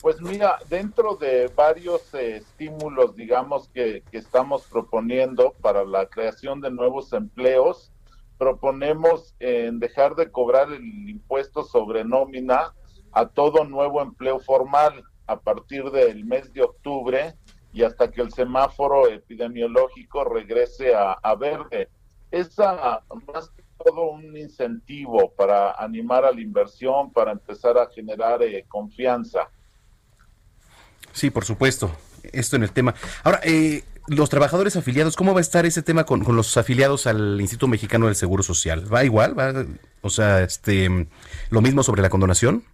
Pues 0.00 0.18
mira, 0.22 0.56
dentro 0.70 1.16
de 1.16 1.52
varios 1.54 2.14
eh, 2.14 2.36
estímulos, 2.36 3.14
digamos, 3.16 3.68
que, 3.68 4.02
que 4.10 4.16
estamos 4.16 4.62
proponiendo 4.62 5.52
para 5.60 5.84
la 5.84 6.06
creación 6.06 6.62
de 6.62 6.70
nuevos 6.70 7.12
empleos, 7.12 7.92
proponemos 8.38 9.34
en 9.40 9.78
dejar 9.78 10.14
de 10.14 10.30
cobrar 10.30 10.72
el 10.72 11.10
impuesto 11.10 11.64
sobre 11.64 12.02
nómina 12.02 12.72
a 13.12 13.26
todo 13.26 13.66
nuevo 13.66 14.00
empleo 14.00 14.40
formal 14.40 15.04
a 15.26 15.38
partir 15.38 15.90
del 15.90 16.24
mes 16.24 16.50
de 16.54 16.62
octubre 16.62 17.34
y 17.72 17.82
hasta 17.82 18.10
que 18.10 18.20
el 18.20 18.32
semáforo 18.32 19.08
epidemiológico 19.08 20.24
regrese 20.24 20.94
a, 20.94 21.34
verde. 21.34 21.88
Es 22.30 22.56
más 22.58 23.50
que 23.50 23.62
todo 23.82 24.10
un 24.10 24.36
incentivo 24.36 25.32
para 25.32 25.72
animar 25.72 26.24
a 26.24 26.32
la 26.32 26.40
inversión, 26.40 27.12
para 27.12 27.32
empezar 27.32 27.78
a 27.78 27.88
generar 27.88 28.42
eh, 28.42 28.64
confianza. 28.68 29.48
Sí, 31.12 31.30
por 31.30 31.44
supuesto. 31.44 31.90
Esto 32.32 32.56
en 32.56 32.62
el 32.62 32.72
tema. 32.72 32.94
Ahora, 33.24 33.40
eh, 33.42 33.84
los 34.06 34.30
trabajadores 34.30 34.76
afiliados, 34.76 35.16
¿cómo 35.16 35.32
va 35.32 35.40
a 35.40 35.42
estar 35.42 35.66
ese 35.66 35.82
tema 35.82 36.04
con, 36.04 36.24
con, 36.24 36.36
los 36.36 36.56
afiliados 36.56 37.06
al 37.06 37.40
Instituto 37.40 37.68
Mexicano 37.68 38.06
del 38.06 38.16
Seguro 38.16 38.42
Social? 38.42 38.92
¿Va 38.92 39.04
igual? 39.04 39.38
¿Va, 39.38 39.52
o 40.02 40.10
sea, 40.10 40.42
este, 40.42 41.08
lo 41.50 41.60
mismo 41.60 41.82
sobre 41.82 42.02
la 42.02 42.10
condonación? 42.10 42.64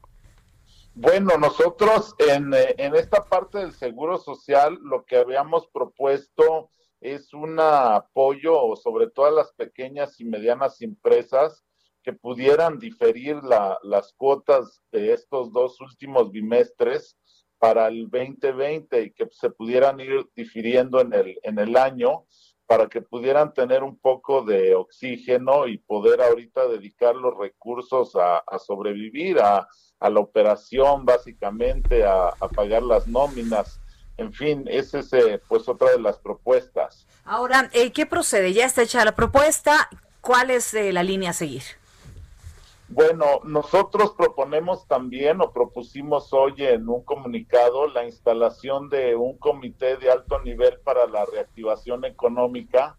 Bueno, 1.00 1.38
nosotros 1.38 2.16
en, 2.18 2.52
eh, 2.52 2.74
en, 2.76 2.96
esta 2.96 3.24
parte 3.24 3.58
del 3.58 3.70
Seguro 3.70 4.18
Social 4.18 4.76
lo 4.82 5.04
que 5.04 5.16
habíamos 5.16 5.68
propuesto 5.68 6.70
es 7.00 7.32
un 7.32 7.60
apoyo 7.60 8.74
sobre 8.74 9.08
todo 9.08 9.26
a 9.26 9.30
las 9.30 9.52
pequeñas 9.52 10.18
y 10.18 10.24
medianas 10.24 10.82
empresas 10.82 11.64
que 12.02 12.14
pudieran 12.14 12.80
diferir 12.80 13.36
la, 13.44 13.78
las 13.84 14.12
cuotas 14.14 14.82
de 14.90 15.12
estos 15.12 15.52
dos 15.52 15.80
últimos 15.80 16.32
bimestres 16.32 17.16
para 17.58 17.86
el 17.86 18.10
2020 18.10 19.00
y 19.00 19.12
que 19.12 19.28
se 19.30 19.50
pudieran 19.50 20.00
ir 20.00 20.28
difiriendo 20.34 21.00
en 21.00 21.12
el, 21.12 21.38
en 21.44 21.60
el 21.60 21.76
año 21.76 22.26
para 22.68 22.86
que 22.86 23.00
pudieran 23.00 23.54
tener 23.54 23.82
un 23.82 23.96
poco 23.98 24.42
de 24.42 24.74
oxígeno 24.74 25.66
y 25.66 25.78
poder 25.78 26.20
ahorita 26.20 26.68
dedicar 26.68 27.16
los 27.16 27.34
recursos 27.38 28.14
a, 28.14 28.42
sobrevivir, 28.58 29.40
a, 29.40 29.66
a 29.98 30.10
la 30.10 30.20
operación 30.20 31.06
básicamente, 31.06 32.04
a, 32.04 32.34
pagar 32.54 32.82
las 32.82 33.08
nóminas. 33.08 33.80
En 34.18 34.34
fin, 34.34 34.64
esa 34.68 34.98
es 34.98 35.10
eh, 35.14 35.40
pues 35.48 35.66
otra 35.66 35.92
de 35.92 36.00
las 36.00 36.18
propuestas. 36.18 37.06
Ahora, 37.24 37.70
eh, 37.72 37.90
¿qué 37.90 38.04
procede? 38.04 38.52
Ya 38.52 38.66
está 38.66 38.82
hecha 38.82 39.02
la 39.02 39.16
propuesta. 39.16 39.88
¿Cuál 40.20 40.50
es 40.50 40.74
eh, 40.74 40.92
la 40.92 41.02
línea 41.02 41.30
a 41.30 41.32
seguir? 41.32 41.62
Bueno, 42.90 43.40
nosotros 43.44 44.14
proponemos 44.16 44.86
también 44.86 45.42
o 45.42 45.52
propusimos 45.52 46.32
hoy 46.32 46.54
en 46.56 46.88
un 46.88 47.04
comunicado 47.04 47.86
la 47.86 48.04
instalación 48.04 48.88
de 48.88 49.14
un 49.14 49.36
comité 49.36 49.98
de 49.98 50.10
alto 50.10 50.40
nivel 50.40 50.80
para 50.80 51.06
la 51.06 51.26
reactivación 51.26 52.06
económica 52.06 52.96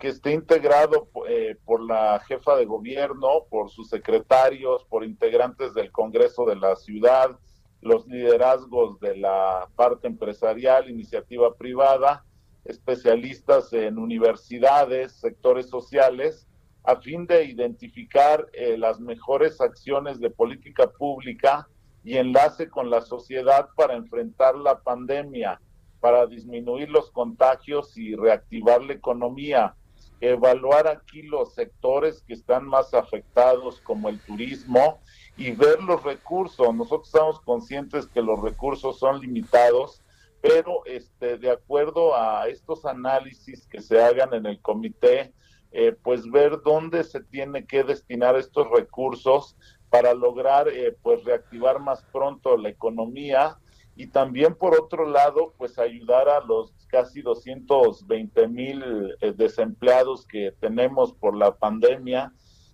que 0.00 0.08
esté 0.08 0.32
integrado 0.32 1.08
eh, 1.28 1.56
por 1.64 1.82
la 1.82 2.18
jefa 2.26 2.56
de 2.56 2.64
gobierno, 2.64 3.44
por 3.48 3.70
sus 3.70 3.88
secretarios, 3.88 4.84
por 4.84 5.04
integrantes 5.04 5.72
del 5.72 5.92
Congreso 5.92 6.44
de 6.44 6.56
la 6.56 6.74
ciudad, 6.74 7.38
los 7.80 8.08
liderazgos 8.08 8.98
de 8.98 9.16
la 9.16 9.68
parte 9.76 10.08
empresarial, 10.08 10.90
iniciativa 10.90 11.54
privada, 11.54 12.24
especialistas 12.64 13.72
en 13.72 13.98
universidades, 13.98 15.12
sectores 15.12 15.68
sociales, 15.68 16.48
a 16.84 16.96
fin 16.96 17.26
de 17.26 17.44
identificar 17.44 18.48
eh, 18.52 18.76
las 18.76 19.00
mejores 19.00 19.60
acciones 19.60 20.20
de 20.20 20.30
política 20.30 20.90
pública 20.90 21.68
y 22.04 22.16
enlace 22.16 22.68
con 22.68 22.90
la 22.90 23.00
sociedad 23.00 23.68
para 23.76 23.94
enfrentar 23.94 24.56
la 24.56 24.80
pandemia, 24.80 25.60
para 26.00 26.26
disminuir 26.26 26.90
los 26.90 27.10
contagios 27.10 27.96
y 27.96 28.16
reactivar 28.16 28.82
la 28.82 28.94
economía 28.94 29.76
evaluar 30.22 30.86
aquí 30.86 31.22
los 31.22 31.52
sectores 31.54 32.22
que 32.22 32.34
están 32.34 32.64
más 32.64 32.94
afectados 32.94 33.80
como 33.80 34.08
el 34.08 34.20
turismo 34.20 35.00
y 35.36 35.50
ver 35.50 35.82
los 35.82 36.02
recursos. 36.04 36.72
Nosotros 36.74 37.08
estamos 37.08 37.40
conscientes 37.40 38.06
que 38.06 38.22
los 38.22 38.40
recursos 38.40 39.00
son 39.00 39.20
limitados, 39.20 40.00
pero 40.40 40.86
este 40.86 41.38
de 41.38 41.50
acuerdo 41.50 42.16
a 42.16 42.46
estos 42.48 42.84
análisis 42.84 43.66
que 43.66 43.80
se 43.80 44.00
hagan 44.00 44.32
en 44.32 44.46
el 44.46 44.60
comité, 44.60 45.32
eh, 45.72 45.96
pues 46.02 46.30
ver 46.30 46.60
dónde 46.62 47.04
se 47.04 47.20
tiene 47.20 47.66
que 47.66 47.84
destinar 47.84 48.36
estos 48.36 48.68
recursos 48.70 49.56
para 49.90 50.14
lograr 50.14 50.68
eh, 50.68 50.96
pues 51.02 51.24
reactivar 51.24 51.80
más 51.80 52.02
pronto 52.12 52.56
la 52.56 52.68
economía 52.68 53.58
y 53.94 54.06
también 54.06 54.54
por 54.54 54.78
otro 54.78 55.06
lado 55.06 55.54
pues 55.58 55.78
ayudar 55.78 56.28
a 56.28 56.40
los 56.40 56.72
casi 56.88 57.22
220 57.22 58.48
mil 58.48 59.14
eh, 59.20 59.32
desempleados 59.34 60.26
que 60.26 60.54
tenemos 60.60 61.12
por 61.12 61.36
la 61.36 61.54
pandemia 61.56 62.32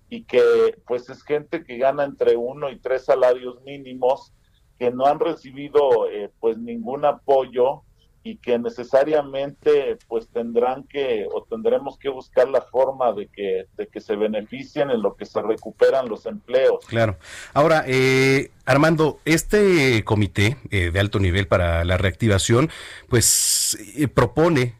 y 0.09 0.25
que 0.25 0.43
pues 0.87 1.09
es 1.11 1.23
gente 1.23 1.65
que 1.65 1.79
gana 1.79 2.05
entre 2.05 2.37
uno 2.37 2.71
y 2.71 2.79
tres 2.79 3.05
salarios 3.05 3.63
mínimos 3.63 4.33
que 4.79 4.91
no 4.91 5.07
han 5.07 5.19
recibido 5.19 6.09
eh, 6.09 6.31
pues 6.41 6.57
ningún 6.59 7.05
apoyo 7.05 7.83
y 8.29 8.37
que 8.37 8.59
necesariamente 8.59 9.97
pues 10.07 10.29
tendrán 10.29 10.85
que 10.85 11.27
o 11.33 11.45
tendremos 11.45 11.97
que 11.99 12.11
buscar 12.11 12.47
la 12.49 12.61
forma 12.61 13.13
de 13.15 13.29
que 13.29 13.67
de 13.77 13.87
que 13.87 14.01
se 14.01 14.17
beneficien 14.17 14.91
en 14.91 15.01
lo 15.01 15.17
que 15.17 15.25
se 15.25 15.41
recuperan 15.41 16.09
los 16.09 16.27
empleos. 16.27 16.85
Claro. 16.87 17.17
Ahora, 17.55 17.85
eh, 17.87 18.51
Armando, 18.67 19.19
este 19.25 20.05
comité 20.05 20.59
eh, 20.71 20.91
de 20.91 21.01
alto 21.01 21.19
nivel 21.21 21.49
para 21.49 21.85
la 21.85 21.97
reactivación, 21.97 22.71
pues 23.09 23.79
eh, 23.97 24.09
propone 24.09 24.75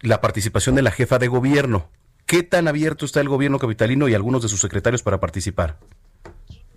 la 0.00 0.20
participación 0.20 0.74
de 0.74 0.82
la 0.82 0.90
jefa 0.90 1.18
de 1.18 1.28
gobierno. 1.28 1.88
¿Qué 2.26 2.42
tan 2.42 2.68
abierto 2.68 3.06
está 3.06 3.20
el 3.20 3.28
gobierno 3.28 3.58
capitalino 3.58 4.06
y 4.08 4.14
algunos 4.14 4.42
de 4.42 4.48
sus 4.48 4.60
secretarios 4.60 5.02
para 5.02 5.18
participar? 5.18 5.78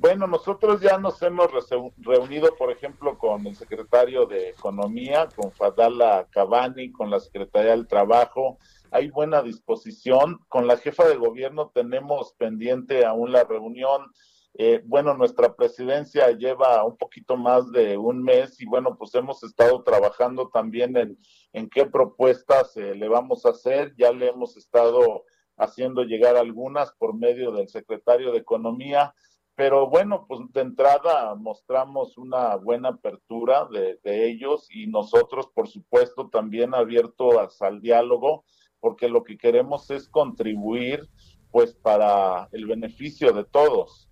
Bueno, 0.07 0.27
nosotros 0.27 0.81
ya 0.81 0.99
nos 0.99 1.19
hemos 1.23 1.49
reunido, 1.97 2.55
por 2.55 2.71
ejemplo, 2.71 3.17
con 3.17 3.47
el 3.47 3.55
secretario 3.55 4.27
de 4.27 4.49
Economía, 4.49 5.27
con 5.35 5.51
Fadala 5.51 6.27
Cavani, 6.29 6.91
con 6.91 7.09
la 7.09 7.19
Secretaría 7.19 7.71
del 7.71 7.87
Trabajo. 7.87 8.59
Hay 8.91 9.09
buena 9.09 9.41
disposición. 9.41 10.37
Con 10.47 10.67
la 10.67 10.77
jefa 10.77 11.05
de 11.05 11.15
gobierno 11.15 11.71
tenemos 11.73 12.33
pendiente 12.33 13.03
aún 13.03 13.31
la 13.31 13.45
reunión. 13.45 14.11
Eh, 14.53 14.83
bueno, 14.85 15.15
nuestra 15.15 15.55
presidencia 15.55 16.29
lleva 16.29 16.83
un 16.83 16.97
poquito 16.97 17.35
más 17.35 17.71
de 17.71 17.97
un 17.97 18.21
mes 18.21 18.61
y 18.61 18.67
bueno, 18.67 18.97
pues 18.99 19.15
hemos 19.15 19.41
estado 19.41 19.81
trabajando 19.81 20.51
también 20.53 20.95
en, 20.97 21.17
en 21.51 21.67
qué 21.67 21.87
propuestas 21.87 22.77
eh, 22.77 22.93
le 22.93 23.07
vamos 23.07 23.43
a 23.47 23.49
hacer. 23.49 23.95
Ya 23.97 24.11
le 24.11 24.27
hemos 24.27 24.55
estado 24.55 25.23
haciendo 25.57 26.03
llegar 26.03 26.35
algunas 26.35 26.91
por 26.93 27.15
medio 27.15 27.51
del 27.51 27.69
secretario 27.69 28.31
de 28.31 28.37
Economía 28.37 29.15
pero 29.55 29.87
bueno, 29.87 30.25
pues 30.27 30.41
de 30.51 30.61
entrada 30.61 31.33
mostramos 31.35 32.17
una 32.17 32.55
buena 32.55 32.89
apertura 32.89 33.67
de, 33.71 34.27
ellos 34.27 34.67
y 34.69 34.87
nosotros, 34.87 35.47
por 35.53 35.69
supuesto, 35.69 36.29
también 36.29 36.75
abiertos 36.75 37.61
al 37.61 37.81
diálogo, 37.81 38.43
porque 38.81 39.07
lo 39.07 39.23
que 39.23 39.37
queremos 39.37 39.89
es 39.91 40.09
contribuir 40.09 41.07
pues 41.51 41.73
para 41.73 42.49
el 42.51 42.65
beneficio 42.65 43.31
de 43.31 43.45
todos. 43.45 44.09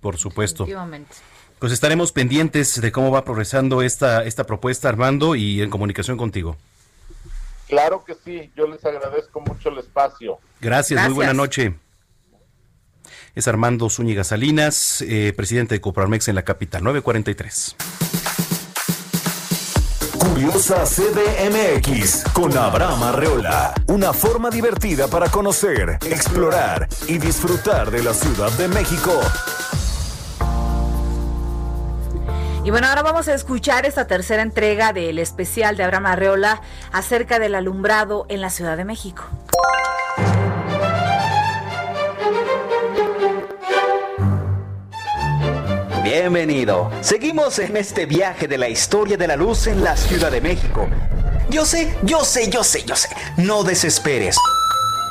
Por 0.00 0.16
supuesto. 0.16 0.66
Pues 1.58 1.72
estaremos 1.72 2.12
pendientes 2.12 2.80
de 2.80 2.90
cómo 2.90 3.10
va 3.10 3.24
progresando 3.24 3.82
esta, 3.82 4.24
esta 4.24 4.44
propuesta, 4.44 4.88
Armando, 4.88 5.34
y 5.34 5.60
en 5.60 5.68
comunicación 5.68 6.16
contigo. 6.16 6.56
Claro 7.66 8.04
que 8.04 8.14
sí, 8.14 8.50
yo 8.56 8.66
les 8.66 8.82
agradezco 8.86 9.40
mucho 9.40 9.68
el 9.68 9.78
espacio. 9.78 10.38
Gracias, 10.60 11.04
muy 11.04 11.14
buena 11.14 11.34
noche 11.34 11.74
es 13.34 13.48
Armando 13.48 13.88
Zúñiga 13.90 14.24
Salinas, 14.24 15.02
eh, 15.02 15.32
presidente 15.36 15.74
de 15.74 15.80
Coparmex 15.80 16.28
en 16.28 16.34
la 16.34 16.42
capital, 16.42 16.84
943. 16.84 17.76
Curiosa 20.18 20.84
CDMX 20.84 22.24
con 22.32 22.56
Abraham 22.56 23.02
Arreola. 23.02 23.74
Una 23.86 24.12
forma 24.12 24.50
divertida 24.50 25.08
para 25.08 25.28
conocer, 25.28 25.98
explorar 26.06 26.88
y 27.06 27.18
disfrutar 27.18 27.90
de 27.90 28.02
la 28.02 28.14
Ciudad 28.14 28.50
de 28.52 28.68
México. 28.68 29.20
Y 32.64 32.70
bueno, 32.70 32.86
ahora 32.86 33.02
vamos 33.02 33.28
a 33.28 33.34
escuchar 33.34 33.86
esta 33.86 34.06
tercera 34.06 34.42
entrega 34.42 34.92
del 34.92 35.18
especial 35.18 35.76
de 35.76 35.84
Abraham 35.84 36.06
Arreola 36.06 36.60
acerca 36.92 37.38
del 37.38 37.54
alumbrado 37.54 38.26
en 38.28 38.40
la 38.40 38.50
Ciudad 38.50 38.76
de 38.76 38.84
México. 38.84 39.24
Bienvenido. 46.10 46.90
Seguimos 47.02 47.58
en 47.58 47.76
este 47.76 48.06
viaje 48.06 48.48
de 48.48 48.56
la 48.56 48.70
historia 48.70 49.18
de 49.18 49.28
la 49.28 49.36
luz 49.36 49.66
en 49.66 49.84
la 49.84 49.94
Ciudad 49.94 50.32
de 50.32 50.40
México. 50.40 50.88
Yo 51.50 51.66
sé, 51.66 51.94
yo 52.02 52.24
sé, 52.24 52.48
yo 52.48 52.64
sé, 52.64 52.82
yo 52.84 52.96
sé. 52.96 53.10
No 53.36 53.62
desesperes. 53.62 54.38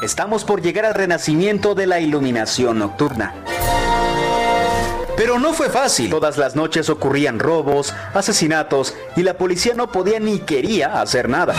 Estamos 0.01 0.43
por 0.43 0.59
llegar 0.59 0.85
al 0.85 0.95
renacimiento 0.95 1.75
de 1.75 1.85
la 1.85 1.99
iluminación 1.99 2.79
nocturna. 2.79 3.35
Pero 5.15 5.37
no 5.37 5.53
fue 5.53 5.69
fácil. 5.69 6.09
Todas 6.09 6.39
las 6.39 6.55
noches 6.55 6.89
ocurrían 6.89 7.37
robos, 7.37 7.93
asesinatos 8.15 8.95
y 9.15 9.21
la 9.21 9.37
policía 9.37 9.75
no 9.75 9.91
podía 9.91 10.19
ni 10.19 10.39
quería 10.39 10.99
hacer 10.99 11.29
nada. 11.29 11.53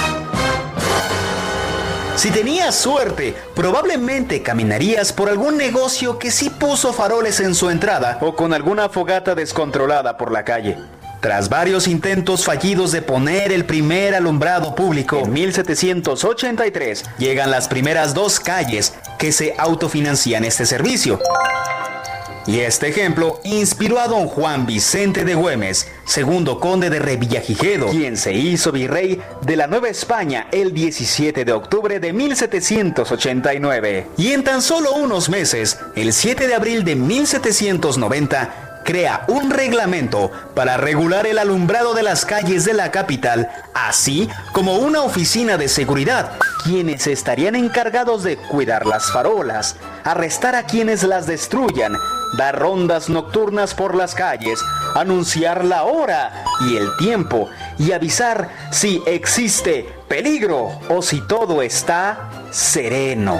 Si 2.18 2.32
tenías 2.32 2.74
suerte, 2.74 3.32
probablemente 3.54 4.42
caminarías 4.42 5.12
por 5.12 5.28
algún 5.28 5.56
negocio 5.56 6.18
que 6.18 6.32
sí 6.32 6.50
puso 6.50 6.92
faroles 6.92 7.38
en 7.38 7.54
su 7.54 7.70
entrada 7.70 8.18
o 8.20 8.34
con 8.34 8.52
alguna 8.52 8.88
fogata 8.88 9.36
descontrolada 9.36 10.16
por 10.16 10.32
la 10.32 10.44
calle. 10.44 10.76
Tras 11.20 11.48
varios 11.48 11.86
intentos 11.86 12.44
fallidos 12.44 12.90
de 12.90 13.02
poner 13.02 13.52
el 13.52 13.64
primer 13.66 14.16
alumbrado 14.16 14.74
público 14.74 15.20
en 15.20 15.32
1783, 15.32 17.04
llegan 17.18 17.52
las 17.52 17.68
primeras 17.68 18.14
dos 18.14 18.40
calles 18.40 18.94
que 19.16 19.30
se 19.30 19.54
autofinancian 19.56 20.44
este 20.44 20.66
servicio. 20.66 21.20
Y 22.46 22.60
este 22.60 22.88
ejemplo 22.88 23.40
inspiró 23.44 24.00
a 24.00 24.08
don 24.08 24.26
Juan 24.26 24.64
Vicente 24.64 25.24
de 25.24 25.34
Güemes, 25.34 25.88
segundo 26.06 26.60
conde 26.60 26.88
de 26.88 26.98
Revillagigedo, 26.98 27.88
quien 27.88 28.16
se 28.16 28.32
hizo 28.32 28.72
virrey 28.72 29.20
de 29.42 29.56
la 29.56 29.66
Nueva 29.66 29.88
España 29.88 30.48
el 30.52 30.72
17 30.72 31.44
de 31.44 31.52
octubre 31.52 32.00
de 32.00 32.12
1789. 32.12 34.06
Y 34.16 34.32
en 34.32 34.44
tan 34.44 34.62
solo 34.62 34.94
unos 34.94 35.28
meses, 35.28 35.78
el 35.94 36.12
7 36.12 36.46
de 36.46 36.54
abril 36.54 36.84
de 36.84 36.96
1790, 36.96 38.68
crea 38.88 39.26
un 39.28 39.50
reglamento 39.50 40.30
para 40.54 40.78
regular 40.78 41.26
el 41.26 41.36
alumbrado 41.36 41.92
de 41.92 42.02
las 42.02 42.24
calles 42.24 42.64
de 42.64 42.72
la 42.72 42.90
capital, 42.90 43.50
así 43.74 44.30
como 44.52 44.76
una 44.76 45.02
oficina 45.02 45.58
de 45.58 45.68
seguridad, 45.68 46.32
quienes 46.64 47.06
estarían 47.06 47.54
encargados 47.54 48.22
de 48.22 48.38
cuidar 48.38 48.86
las 48.86 49.12
farolas, 49.12 49.76
arrestar 50.04 50.54
a 50.54 50.62
quienes 50.62 51.02
las 51.02 51.26
destruyan, 51.26 51.92
dar 52.36 52.58
rondas 52.58 53.08
nocturnas 53.08 53.74
por 53.74 53.94
las 53.94 54.14
calles, 54.14 54.60
anunciar 54.94 55.64
la 55.64 55.84
hora 55.84 56.44
y 56.68 56.76
el 56.76 56.88
tiempo 56.98 57.48
y 57.78 57.92
avisar 57.92 58.48
si 58.70 59.02
existe 59.06 59.88
peligro 60.08 60.78
o 60.88 61.02
si 61.02 61.20
todo 61.20 61.62
está 61.62 62.30
sereno. 62.50 63.38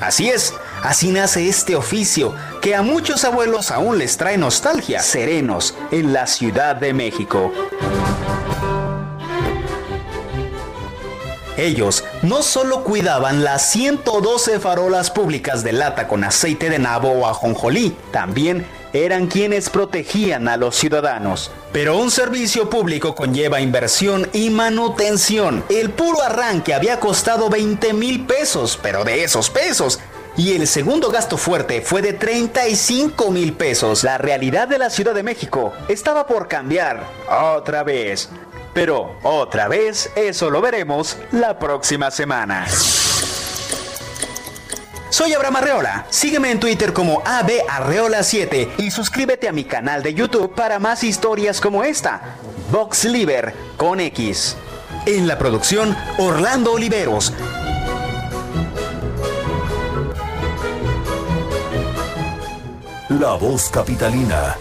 Así 0.00 0.28
es, 0.28 0.52
así 0.82 1.10
nace 1.10 1.48
este 1.48 1.74
oficio 1.74 2.34
que 2.60 2.74
a 2.74 2.82
muchos 2.82 3.24
abuelos 3.24 3.70
aún 3.70 3.98
les 3.98 4.16
trae 4.16 4.36
nostalgia, 4.36 5.00
serenos 5.00 5.74
en 5.90 6.12
la 6.12 6.26
Ciudad 6.26 6.76
de 6.76 6.92
México. 6.92 7.52
Ellos 11.56 12.04
no 12.22 12.42
solo 12.42 12.84
cuidaban 12.84 13.44
las 13.44 13.70
112 13.70 14.60
farolas 14.60 15.10
públicas 15.10 15.64
de 15.64 15.72
lata 15.72 16.06
con 16.06 16.24
aceite 16.24 16.70
de 16.70 16.78
nabo 16.78 17.10
o 17.10 17.26
ajonjolí, 17.26 17.96
también 18.10 18.66
eran 18.92 19.26
quienes 19.26 19.70
protegían 19.70 20.48
a 20.48 20.56
los 20.56 20.76
ciudadanos. 20.76 21.50
Pero 21.72 21.98
un 21.98 22.10
servicio 22.10 22.70
público 22.70 23.14
conlleva 23.14 23.60
inversión 23.60 24.28
y 24.32 24.50
manutención. 24.50 25.64
El 25.68 25.90
puro 25.90 26.22
arranque 26.22 26.74
había 26.74 27.00
costado 27.00 27.48
20 27.48 27.92
mil 27.92 28.24
pesos, 28.26 28.78
pero 28.82 29.04
de 29.04 29.24
esos 29.24 29.50
pesos 29.50 30.00
y 30.38 30.54
el 30.54 30.66
segundo 30.66 31.10
gasto 31.10 31.38
fuerte 31.38 31.80
fue 31.80 32.02
de 32.02 32.12
35 32.12 33.30
mil 33.30 33.54
pesos. 33.54 34.04
La 34.04 34.18
realidad 34.18 34.68
de 34.68 34.78
la 34.78 34.90
Ciudad 34.90 35.14
de 35.14 35.22
México 35.22 35.72
estaba 35.88 36.26
por 36.26 36.46
cambiar 36.46 37.02
otra 37.56 37.82
vez. 37.82 38.28
Pero 38.76 39.16
otra 39.22 39.68
vez, 39.68 40.12
eso 40.16 40.50
lo 40.50 40.60
veremos 40.60 41.16
la 41.32 41.58
próxima 41.58 42.10
semana. 42.10 42.66
Soy 45.08 45.32
Abraham 45.32 45.56
Arreola. 45.56 46.06
Sígueme 46.10 46.50
en 46.50 46.60
Twitter 46.60 46.92
como 46.92 47.22
abarreola7 47.22 48.72
y 48.76 48.90
suscríbete 48.90 49.48
a 49.48 49.52
mi 49.52 49.64
canal 49.64 50.02
de 50.02 50.12
YouTube 50.12 50.54
para 50.54 50.78
más 50.78 51.04
historias 51.04 51.58
como 51.58 51.84
esta. 51.84 52.36
Box 52.70 53.06
Liver 53.06 53.54
con 53.78 53.98
X. 53.98 54.58
En 55.06 55.26
la 55.26 55.38
producción, 55.38 55.96
Orlando 56.18 56.74
Oliveros. 56.74 57.32
La 63.08 63.32
voz 63.36 63.70
capitalina. 63.70 64.54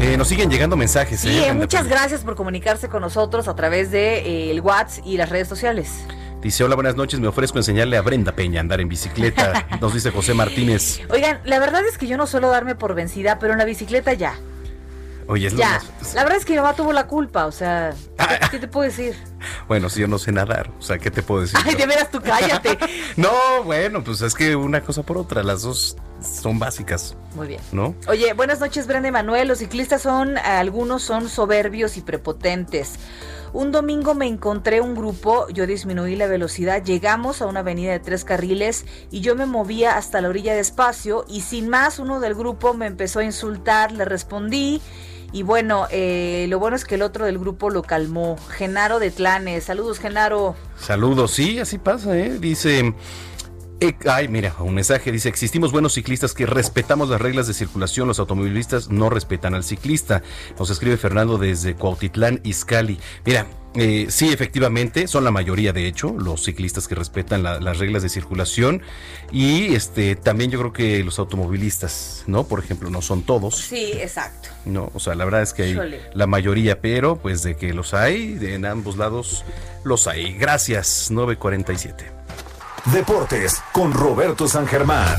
Eh, 0.00 0.16
nos 0.16 0.28
siguen 0.28 0.50
llegando 0.50 0.76
mensajes. 0.76 1.20
Sí, 1.20 1.28
eh, 1.28 1.52
muchas 1.52 1.86
gracias 1.86 2.22
por 2.22 2.34
comunicarse 2.34 2.88
con 2.88 3.02
nosotros 3.02 3.48
a 3.48 3.54
través 3.54 3.90
de 3.90 4.20
eh, 4.20 4.50
el 4.50 4.62
WhatsApp 4.62 5.04
y 5.04 5.18
las 5.18 5.28
redes 5.28 5.46
sociales. 5.46 6.04
Dice, 6.40 6.64
hola, 6.64 6.74
buenas 6.74 6.96
noches, 6.96 7.20
me 7.20 7.28
ofrezco 7.28 7.58
enseñarle 7.58 7.98
a 7.98 8.00
Brenda 8.00 8.32
Peña 8.32 8.60
a 8.60 8.62
andar 8.62 8.80
en 8.80 8.88
bicicleta, 8.88 9.66
nos 9.80 9.92
dice 9.92 10.10
José 10.10 10.32
Martínez. 10.32 11.00
Oigan, 11.10 11.40
la 11.44 11.58
verdad 11.58 11.84
es 11.86 11.98
que 11.98 12.06
yo 12.06 12.16
no 12.16 12.26
suelo 12.26 12.48
darme 12.48 12.74
por 12.74 12.94
vencida, 12.94 13.38
pero 13.38 13.52
en 13.52 13.58
la 13.58 13.66
bicicleta 13.66 14.14
ya. 14.14 14.38
Oye, 15.30 15.46
es 15.46 15.54
ya. 15.54 15.80
La 16.16 16.24
verdad 16.24 16.38
es 16.38 16.44
que 16.44 16.54
mi 16.54 16.58
mamá 16.58 16.74
tuvo 16.74 16.92
la 16.92 17.06
culpa, 17.06 17.46
o 17.46 17.52
sea, 17.52 17.94
¿qué, 18.50 18.58
te 18.58 18.66
puedo 18.66 18.84
decir? 18.84 19.14
Bueno, 19.68 19.88
si 19.88 20.00
yo 20.00 20.08
no 20.08 20.18
sé 20.18 20.32
nadar, 20.32 20.72
o 20.76 20.82
sea, 20.82 20.98
¿qué 20.98 21.08
te 21.12 21.22
puedo 21.22 21.42
decir? 21.42 21.56
Ay, 21.64 21.76
de 21.76 21.86
veras, 21.86 22.10
tú 22.10 22.20
cállate. 22.20 22.76
no, 23.16 23.30
bueno, 23.62 24.02
pues 24.02 24.22
es 24.22 24.34
que 24.34 24.56
una 24.56 24.80
cosa 24.80 25.04
por 25.04 25.16
otra, 25.18 25.44
las 25.44 25.62
dos 25.62 25.96
son 26.20 26.58
básicas. 26.58 27.16
Muy 27.36 27.46
bien. 27.46 27.60
¿No? 27.70 27.94
Oye, 28.08 28.32
buenas 28.32 28.58
noches, 28.58 28.88
Brenda 28.88 29.08
y 29.08 29.12
Manuel. 29.12 29.46
Los 29.46 29.58
ciclistas 29.58 30.02
son, 30.02 30.36
algunos 30.36 31.02
son 31.04 31.28
soberbios 31.28 31.96
y 31.96 32.00
prepotentes. 32.00 32.98
Un 33.52 33.70
domingo 33.70 34.16
me 34.16 34.26
encontré 34.26 34.80
un 34.80 34.96
grupo, 34.96 35.48
yo 35.50 35.64
disminuí 35.64 36.16
la 36.16 36.26
velocidad, 36.26 36.82
llegamos 36.82 37.40
a 37.40 37.46
una 37.46 37.60
avenida 37.60 37.92
de 37.92 38.00
tres 38.00 38.24
carriles 38.24 38.84
y 39.12 39.20
yo 39.20 39.36
me 39.36 39.46
movía 39.46 39.96
hasta 39.96 40.20
la 40.20 40.28
orilla 40.28 40.54
despacio 40.54 41.24
y 41.28 41.42
sin 41.42 41.68
más 41.68 42.00
uno 42.00 42.18
del 42.18 42.34
grupo 42.34 42.74
me 42.74 42.86
empezó 42.86 43.20
a 43.20 43.24
insultar, 43.24 43.90
le 43.90 44.04
respondí 44.04 44.80
y 45.32 45.42
bueno, 45.42 45.86
eh, 45.90 46.46
lo 46.48 46.58
bueno 46.58 46.76
es 46.76 46.84
que 46.84 46.96
el 46.96 47.02
otro 47.02 47.24
del 47.24 47.38
grupo 47.38 47.70
lo 47.70 47.82
calmó. 47.82 48.36
Genaro 48.50 48.98
de 48.98 49.10
Tlanes. 49.10 49.64
Saludos, 49.64 49.98
Genaro. 49.98 50.56
Saludos, 50.78 51.30
sí, 51.30 51.58
así 51.58 51.78
pasa, 51.78 52.16
¿eh? 52.16 52.38
Dice. 52.38 52.94
Ay, 54.06 54.28
mira, 54.28 54.54
un 54.58 54.74
mensaje 54.74 55.10
dice, 55.10 55.30
existimos 55.30 55.72
buenos 55.72 55.94
ciclistas 55.94 56.34
que 56.34 56.44
respetamos 56.44 57.08
las 57.08 57.20
reglas 57.20 57.46
de 57.46 57.54
circulación, 57.54 58.08
los 58.08 58.18
automovilistas 58.18 58.90
no 58.90 59.08
respetan 59.08 59.54
al 59.54 59.64
ciclista. 59.64 60.22
Nos 60.58 60.68
escribe 60.68 60.98
Fernando 60.98 61.38
desde 61.38 61.74
Cuautitlán, 61.74 62.40
Izcali. 62.44 62.98
Mira, 63.24 63.46
eh, 63.74 64.06
sí, 64.10 64.28
efectivamente, 64.32 65.06
son 65.06 65.24
la 65.24 65.30
mayoría, 65.30 65.72
de 65.72 65.86
hecho, 65.86 66.12
los 66.18 66.44
ciclistas 66.44 66.88
que 66.88 66.94
respetan 66.94 67.42
las 67.42 67.78
reglas 67.78 68.02
de 68.02 68.08
circulación 68.08 68.82
y 69.30 69.74
este 69.74 70.16
también 70.16 70.50
yo 70.50 70.58
creo 70.58 70.72
que 70.72 71.04
los 71.04 71.18
automovilistas, 71.18 72.24
¿no? 72.26 72.44
Por 72.44 72.58
ejemplo, 72.58 72.90
no 72.90 73.00
son 73.00 73.22
todos. 73.22 73.56
Sí, 73.56 73.92
exacto. 73.94 74.48
No, 74.66 74.90
o 74.92 75.00
sea, 75.00 75.14
la 75.14 75.24
verdad 75.24 75.42
es 75.42 75.54
que 75.54 75.62
hay 75.62 76.00
la 76.12 76.26
mayoría, 76.26 76.80
pero 76.80 77.16
pues 77.16 77.42
de 77.42 77.56
que 77.56 77.72
los 77.72 77.94
hay, 77.94 78.34
de 78.34 78.56
en 78.56 78.66
ambos 78.66 78.96
lados 78.96 79.44
los 79.84 80.06
hay. 80.06 80.34
Gracias, 80.34 81.10
947. 81.10 82.19
Deportes 82.86 83.62
con 83.72 83.92
Roberto 83.92 84.48
San 84.48 84.66
Germán. 84.66 85.16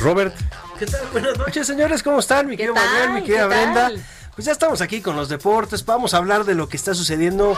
Robert. 0.00 0.34
¿Qué 0.78 0.86
tal? 0.86 1.00
Buenas 1.12 1.36
noches, 1.36 1.66
señores. 1.66 2.02
¿Cómo 2.02 2.20
están? 2.20 2.46
Mi 2.46 2.56
querido 2.56 2.74
Manuel, 2.74 3.10
mi 3.10 3.22
querida 3.22 3.46
Brenda. 3.46 3.90
Pues 4.34 4.46
ya 4.46 4.52
estamos 4.52 4.80
aquí 4.80 5.00
con 5.00 5.16
los 5.16 5.28
deportes. 5.28 5.84
Vamos 5.84 6.14
a 6.14 6.18
hablar 6.18 6.44
de 6.44 6.54
lo 6.54 6.68
que 6.68 6.76
está 6.76 6.94
sucediendo. 6.94 7.56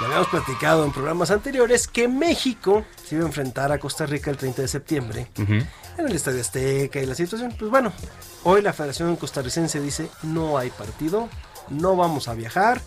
Lo 0.00 0.06
habíamos 0.06 0.28
platicado 0.28 0.84
en 0.84 0.92
programas 0.92 1.30
anteriores 1.30 1.86
que 1.86 2.08
México 2.08 2.84
se 3.04 3.16
iba 3.16 3.24
a 3.24 3.28
enfrentar 3.28 3.70
a 3.70 3.78
Costa 3.78 4.06
Rica 4.06 4.30
el 4.30 4.36
30 4.36 4.62
de 4.62 4.68
septiembre 4.68 5.28
en 5.36 5.68
el 5.96 6.16
Estadio 6.16 6.40
Azteca 6.40 6.98
y 6.98 7.06
la 7.06 7.14
situación. 7.14 7.54
Pues 7.56 7.70
bueno, 7.70 7.92
hoy 8.42 8.62
la 8.62 8.72
Federación 8.72 9.14
Costarricense 9.16 9.80
dice 9.80 10.08
no 10.24 10.58
hay 10.58 10.70
partido, 10.70 11.28
no 11.68 11.94
vamos 11.94 12.26
a 12.26 12.34
viajar. 12.34 12.80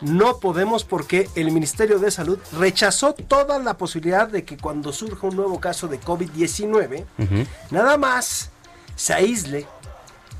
No 0.00 0.38
podemos 0.38 0.84
porque 0.84 1.28
el 1.34 1.50
Ministerio 1.50 1.98
de 1.98 2.10
Salud 2.10 2.38
rechazó 2.58 3.14
toda 3.14 3.58
la 3.58 3.78
posibilidad 3.78 4.28
de 4.28 4.44
que 4.44 4.56
cuando 4.56 4.92
surja 4.92 5.26
un 5.26 5.36
nuevo 5.36 5.60
caso 5.60 5.88
de 5.88 6.00
COVID-19, 6.00 7.04
nada 7.70 7.96
más 7.96 8.50
se 8.96 9.14
aísle 9.14 9.66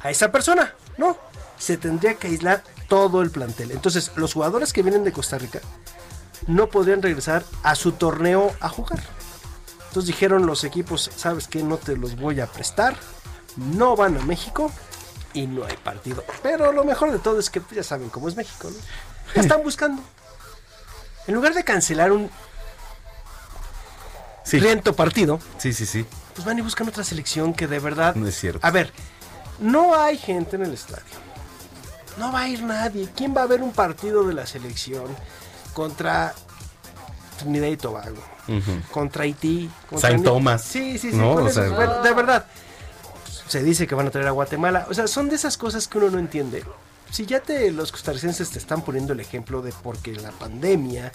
a 0.02 0.10
esa 0.10 0.30
persona. 0.30 0.74
No, 0.98 1.16
se 1.58 1.76
tendría 1.76 2.14
que 2.14 2.28
aislar 2.28 2.62
todo 2.88 3.22
el 3.22 3.30
plantel. 3.30 3.70
Entonces, 3.70 4.12
los 4.16 4.34
jugadores 4.34 4.72
que 4.72 4.82
vienen 4.82 5.04
de 5.04 5.12
Costa 5.12 5.38
Rica 5.38 5.60
no 6.46 6.68
podrían 6.68 7.02
regresar 7.02 7.44
a 7.62 7.74
su 7.74 7.92
torneo 7.92 8.52
a 8.60 8.68
jugar. 8.68 9.02
Entonces 9.88 10.08
dijeron 10.08 10.46
los 10.46 10.64
equipos, 10.64 11.10
¿sabes 11.16 11.46
qué? 11.46 11.62
No 11.62 11.76
te 11.76 11.96
los 11.96 12.16
voy 12.16 12.40
a 12.40 12.46
prestar. 12.46 12.96
No 13.56 13.94
van 13.94 14.18
a 14.18 14.24
México 14.24 14.72
y 15.32 15.46
no 15.46 15.64
hay 15.64 15.76
partido. 15.76 16.24
Pero 16.42 16.72
lo 16.72 16.84
mejor 16.84 17.12
de 17.12 17.18
todo 17.18 17.38
es 17.38 17.48
que 17.48 17.60
pues, 17.60 17.76
ya 17.76 17.84
saben 17.84 18.08
cómo 18.08 18.28
es 18.28 18.36
México, 18.36 18.68
¿no? 18.70 18.76
Están 19.34 19.62
buscando. 19.62 20.02
En 21.26 21.34
lugar 21.34 21.54
de 21.54 21.64
cancelar 21.64 22.12
un 22.12 22.30
Sí. 24.44 24.58
riento 24.60 24.94
partido, 24.94 25.40
Sí, 25.58 25.72
sí, 25.72 25.86
sí. 25.86 26.04
pues 26.34 26.44
van 26.44 26.58
y 26.58 26.62
buscan 26.62 26.86
otra 26.88 27.02
selección 27.02 27.54
que 27.54 27.66
de 27.66 27.78
verdad... 27.78 28.14
No 28.14 28.28
es 28.28 28.38
cierto. 28.38 28.60
A 28.66 28.70
ver, 28.70 28.92
no 29.58 29.94
hay 29.98 30.18
gente 30.18 30.56
en 30.56 30.64
el 30.64 30.74
estadio. 30.74 31.02
No 32.18 32.30
va 32.30 32.40
a 32.40 32.48
ir 32.48 32.62
nadie. 32.62 33.08
¿Quién 33.16 33.34
va 33.36 33.42
a 33.42 33.46
ver 33.46 33.62
un 33.62 33.72
partido 33.72 34.22
de 34.24 34.34
la 34.34 34.46
selección 34.46 35.06
contra 35.72 36.34
Trinidad 37.38 37.68
y 37.68 37.76
Tobago? 37.76 38.22
Ujú. 38.46 38.82
Contra 38.92 39.24
Haití. 39.24 39.70
Contra 39.88 40.10
Saint 40.10 40.20
Ni- 40.22 40.26
Thomas. 40.28 40.62
Sí, 40.62 40.98
sí, 40.98 41.10
sí. 41.10 41.16
No, 41.16 41.34
con 41.34 41.44
o 41.44 41.48
esos- 41.48 41.64
sea- 41.66 41.74
bueno, 41.74 42.02
de 42.02 42.12
verdad. 42.12 42.46
Se 43.48 43.62
dice 43.62 43.86
que 43.86 43.94
van 43.94 44.06
a 44.06 44.10
traer 44.10 44.28
a 44.28 44.32
Guatemala. 44.32 44.86
O 44.90 44.94
sea, 44.94 45.06
son 45.08 45.28
de 45.28 45.36
esas 45.36 45.56
cosas 45.56 45.88
que 45.88 45.98
uno 45.98 46.10
no 46.10 46.18
entiende. 46.18 46.62
Si 47.14 47.26
ya 47.26 47.38
te 47.38 47.70
los 47.70 47.92
costarricenses 47.92 48.50
te 48.50 48.58
están 48.58 48.82
poniendo 48.82 49.12
el 49.12 49.20
ejemplo 49.20 49.62
de 49.62 49.72
porque 49.84 50.16
la 50.16 50.32
pandemia 50.32 51.12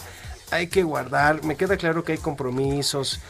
hay 0.50 0.68
que 0.68 0.82
guardar, 0.82 1.44
me 1.44 1.56
queda 1.56 1.76
claro 1.76 2.04
que 2.04 2.12
hay 2.12 2.18
compromisos 2.18 3.20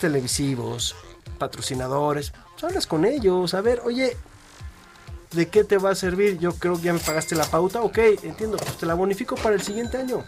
televisivos, 0.00 0.96
patrocinadores, 1.38 2.32
pues 2.52 2.64
hablas 2.64 2.86
con 2.86 3.04
ellos, 3.04 3.52
a 3.52 3.60
ver, 3.60 3.82
oye, 3.84 4.16
¿de 5.32 5.48
qué 5.48 5.64
te 5.64 5.76
va 5.76 5.90
a 5.90 5.94
servir? 5.94 6.38
Yo 6.38 6.54
creo 6.54 6.76
que 6.76 6.84
ya 6.84 6.94
me 6.94 6.98
pagaste 6.98 7.34
la 7.34 7.44
pauta, 7.44 7.82
ok, 7.82 7.98
entiendo, 8.22 8.56
pues 8.56 8.78
te 8.78 8.86
la 8.86 8.94
bonifico 8.94 9.34
para 9.34 9.54
el 9.54 9.60
siguiente 9.60 9.98
año, 9.98 10.24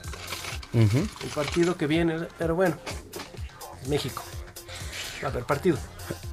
el 0.74 1.30
partido 1.34 1.78
que 1.78 1.86
viene, 1.86 2.28
pero 2.36 2.56
bueno, 2.56 2.76
México, 3.88 4.22
va 5.24 5.28
a 5.28 5.32
haber 5.32 5.44
partido. 5.44 5.78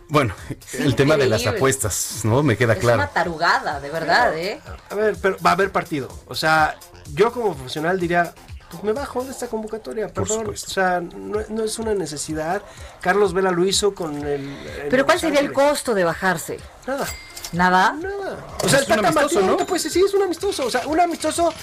Bueno, 0.08 0.36
el 0.74 0.96
tema 0.96 1.18
de 1.18 1.28
las 1.28 1.46
apuestas, 1.48 2.22
¿no? 2.24 2.44
Me 2.44 2.58
queda 2.58 2.74
Es 2.74 2.80
claro. 2.80 3.00
una 3.00 3.08
tarugada, 3.08 3.80
de 3.80 3.90
verdad, 3.90 4.38
¿eh? 4.38 4.62
A 4.90 4.96
ver, 4.96 5.16
pero 5.22 5.38
va 5.46 5.52
a 5.52 5.54
haber 5.54 5.72
partido, 5.72 6.10
o 6.28 6.36
sea, 6.36 6.78
yo 7.14 7.32
como 7.32 7.54
profesional 7.56 8.00
diría... 8.00 8.34
Pues 8.70 8.84
me 8.84 8.94
bajo 8.94 9.24
de 9.24 9.32
esta 9.32 9.48
convocatoria, 9.48 10.08
Por 10.08 10.24
perdón. 10.24 10.40
supuesto. 10.40 10.68
O 10.72 10.74
sea, 10.74 11.00
no, 11.00 11.40
no 11.50 11.64
es 11.64 11.78
una 11.78 11.94
necesidad. 11.94 12.64
Carlos 13.00 13.32
Vela 13.32 13.52
lo 13.52 13.64
hizo 13.64 13.94
con 13.94 14.16
el. 14.16 14.26
el 14.50 14.88
Pero 14.90 15.06
¿cuál 15.06 15.20
sería 15.20 15.40
el 15.40 15.54
costo 15.54 15.94
de 15.94 16.04
bajarse? 16.04 16.60
Nada. 16.88 17.06
¿Nada? 17.52 17.94
Nada. 17.94 18.46
O 18.64 18.68
sea, 18.68 18.80
Es 18.80 18.90
un 18.90 19.06
amistoso, 19.06 19.42
¿no? 19.42 19.56
decir, 19.58 19.92
sí, 19.92 20.04
es 20.06 20.14
un 20.16 20.24
amistoso. 20.24 20.66
O 20.66 20.72
sea, 20.72 20.88
un 20.88 21.00
amistoso 21.00 21.54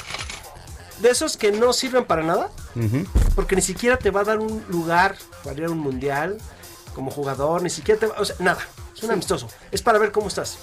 de 1.00 1.10
esos 1.10 1.36
que 1.36 1.50
no 1.52 1.72
sirven 1.72 2.04
para 2.04 2.22
nada, 2.22 2.50
porque 3.34 3.56
ni 3.56 3.62
siquiera 3.62 3.96
te 3.98 4.10
va 4.10 4.20
a 4.20 4.24
dar 4.24 4.38
un 4.38 4.64
lugar 4.68 5.16
para 5.42 5.58
ir 5.58 5.64
a 5.64 5.70
un 5.70 5.78
mundial 5.78 6.38
como 6.94 7.10
jugador, 7.10 7.62
ni 7.62 7.70
siquiera 7.70 8.00
te 8.00 8.06
va, 8.06 8.14
o 8.18 8.24
sea, 8.24 8.36
nada. 8.38 8.60
Es 8.96 9.02
un 9.02 9.10
amistoso. 9.10 9.48
Es 9.70 9.82
para 9.82 9.98
ver 9.98 10.12
cómo 10.12 10.28
estás. 10.28 10.58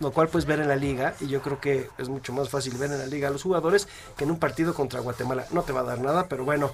Lo 0.00 0.12
cual 0.12 0.28
puedes 0.28 0.44
ver 0.46 0.58
en 0.60 0.68
la 0.68 0.76
liga, 0.76 1.14
y 1.20 1.28
yo 1.28 1.40
creo 1.40 1.60
que 1.60 1.88
es 1.98 2.08
mucho 2.08 2.32
más 2.32 2.48
fácil 2.48 2.76
ver 2.76 2.90
en 2.90 2.98
la 2.98 3.06
liga 3.06 3.28
a 3.28 3.30
los 3.30 3.42
jugadores 3.42 3.86
que 4.16 4.24
en 4.24 4.30
un 4.32 4.38
partido 4.38 4.74
contra 4.74 5.00
Guatemala. 5.00 5.46
No 5.50 5.62
te 5.62 5.72
va 5.72 5.80
a 5.80 5.84
dar 5.84 6.00
nada, 6.00 6.26
pero 6.28 6.44
bueno, 6.44 6.72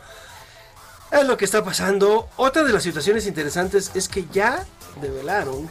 es 1.13 1.27
lo 1.27 1.37
que 1.37 1.45
está 1.45 1.63
pasando. 1.63 2.29
Otra 2.37 2.65
de 2.65 2.73
las 2.73 2.83
situaciones 2.83 3.27
interesantes 3.27 3.91
es 3.95 4.09
que 4.09 4.25
ya 4.33 4.65
develaron 5.03 5.69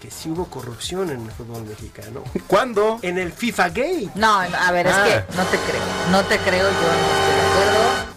que 0.00 0.10
sí 0.10 0.30
hubo 0.30 0.46
corrupción 0.46 1.10
en 1.10 1.24
el 1.26 1.30
fútbol 1.32 1.62
mexicano. 1.64 2.24
¿Cuándo? 2.46 2.98
En 3.02 3.18
el 3.18 3.32
FIFA 3.32 3.68
Gate. 3.68 4.10
No, 4.14 4.38
a 4.40 4.70
ver, 4.72 4.86
es 4.86 4.94
Ah. 4.94 5.04
que 5.04 5.36
no 5.36 5.44
te 5.44 5.56
creo. 5.58 5.82
No 6.10 6.24
te 6.24 6.38
creo, 6.38 6.68
yo 6.70 6.74
no 6.74 6.92
estoy 6.92 7.34
de 7.34 7.40
acuerdo. 7.50 8.09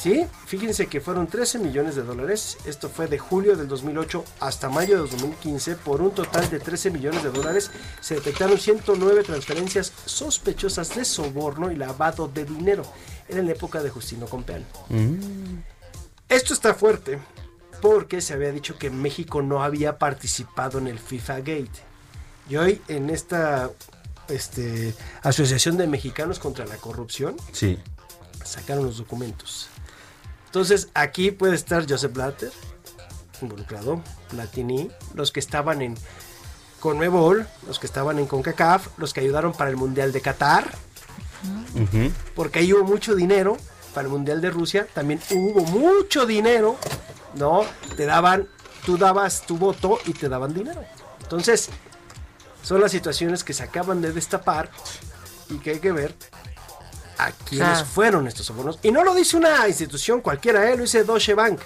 Sí, 0.00 0.26
fíjense 0.46 0.86
que 0.86 1.00
fueron 1.00 1.26
13 1.26 1.58
millones 1.58 1.96
de 1.96 2.02
dólares. 2.04 2.56
Esto 2.66 2.88
fue 2.88 3.08
de 3.08 3.18
julio 3.18 3.56
del 3.56 3.66
2008 3.66 4.24
hasta 4.38 4.68
mayo 4.68 4.94
de 4.94 5.10
2015. 5.10 5.74
Por 5.76 6.00
un 6.00 6.12
total 6.12 6.48
de 6.50 6.60
13 6.60 6.90
millones 6.92 7.24
de 7.24 7.30
dólares 7.30 7.72
se 8.00 8.14
detectaron 8.14 8.58
109 8.58 9.24
transferencias 9.24 9.92
sospechosas 10.04 10.94
de 10.94 11.04
soborno 11.04 11.72
y 11.72 11.76
lavado 11.76 12.28
de 12.28 12.44
dinero. 12.44 12.84
Era 13.28 13.40
en 13.40 13.46
la 13.46 13.52
época 13.52 13.82
de 13.82 13.90
Justino 13.90 14.26
Compeán. 14.26 14.64
Esto 16.28 16.54
está 16.54 16.74
fuerte 16.74 17.18
porque 17.82 18.20
se 18.20 18.34
había 18.34 18.52
dicho 18.52 18.78
que 18.78 18.90
México 18.90 19.42
no 19.42 19.64
había 19.64 19.98
participado 19.98 20.78
en 20.78 20.86
el 20.86 20.98
FIFA 21.00 21.38
Gate. 21.38 21.70
Y 22.48 22.56
hoy 22.56 22.80
en 22.86 23.10
esta 23.10 23.70
este, 24.28 24.94
Asociación 25.22 25.76
de 25.76 25.86
Mexicanos 25.88 26.38
contra 26.38 26.66
la 26.66 26.76
Corrupción 26.76 27.36
Sí. 27.52 27.78
sacaron 28.44 28.84
los 28.86 28.98
documentos. 28.98 29.68
Entonces 30.48 30.88
aquí 30.94 31.30
puede 31.30 31.54
estar 31.54 31.84
Joseph 31.86 32.14
Blatter 32.14 32.50
involucrado, 33.42 34.02
Platini, 34.30 34.90
los 35.14 35.30
que 35.30 35.40
estaban 35.40 35.82
en 35.82 35.94
Conmebol, 36.80 37.46
los 37.66 37.78
que 37.78 37.86
estaban 37.86 38.18
en 38.18 38.26
CONCACAF, 38.26 38.98
los 38.98 39.12
que 39.12 39.20
ayudaron 39.20 39.52
para 39.52 39.68
el 39.68 39.76
Mundial 39.76 40.10
de 40.10 40.22
Qatar, 40.22 40.70
porque 42.34 42.60
ahí 42.60 42.72
hubo 42.72 42.84
mucho 42.84 43.14
dinero 43.14 43.58
para 43.94 44.06
el 44.06 44.12
Mundial 44.12 44.40
de 44.40 44.50
Rusia, 44.50 44.86
también 44.94 45.20
hubo 45.30 45.60
mucho 45.60 46.24
dinero, 46.24 46.76
¿no? 47.34 47.62
Te 47.96 48.06
daban, 48.06 48.48
tú 48.86 48.96
dabas 48.96 49.42
tu 49.42 49.58
voto 49.58 49.98
y 50.06 50.14
te 50.14 50.28
daban 50.28 50.54
dinero. 50.54 50.82
Entonces, 51.20 51.68
son 52.62 52.80
las 52.80 52.90
situaciones 52.90 53.44
que 53.44 53.52
se 53.52 53.62
acaban 53.62 54.00
de 54.00 54.12
destapar 54.12 54.70
y 55.50 55.58
que 55.58 55.72
hay 55.72 55.78
que 55.78 55.92
ver 55.92 56.14
a 57.18 57.32
quiénes 57.32 57.68
Claro. 57.68 57.86
fueron 57.86 58.26
estos 58.28 58.46
sobornos. 58.46 58.78
Y 58.82 58.92
no 58.92 59.02
lo 59.04 59.14
dice 59.14 59.36
una 59.36 59.66
institución 59.68 60.20
cualquiera, 60.20 60.70
¿eh? 60.70 60.76
lo 60.76 60.82
dice 60.82 61.04
Deutsche 61.04 61.34
Bank, 61.34 61.60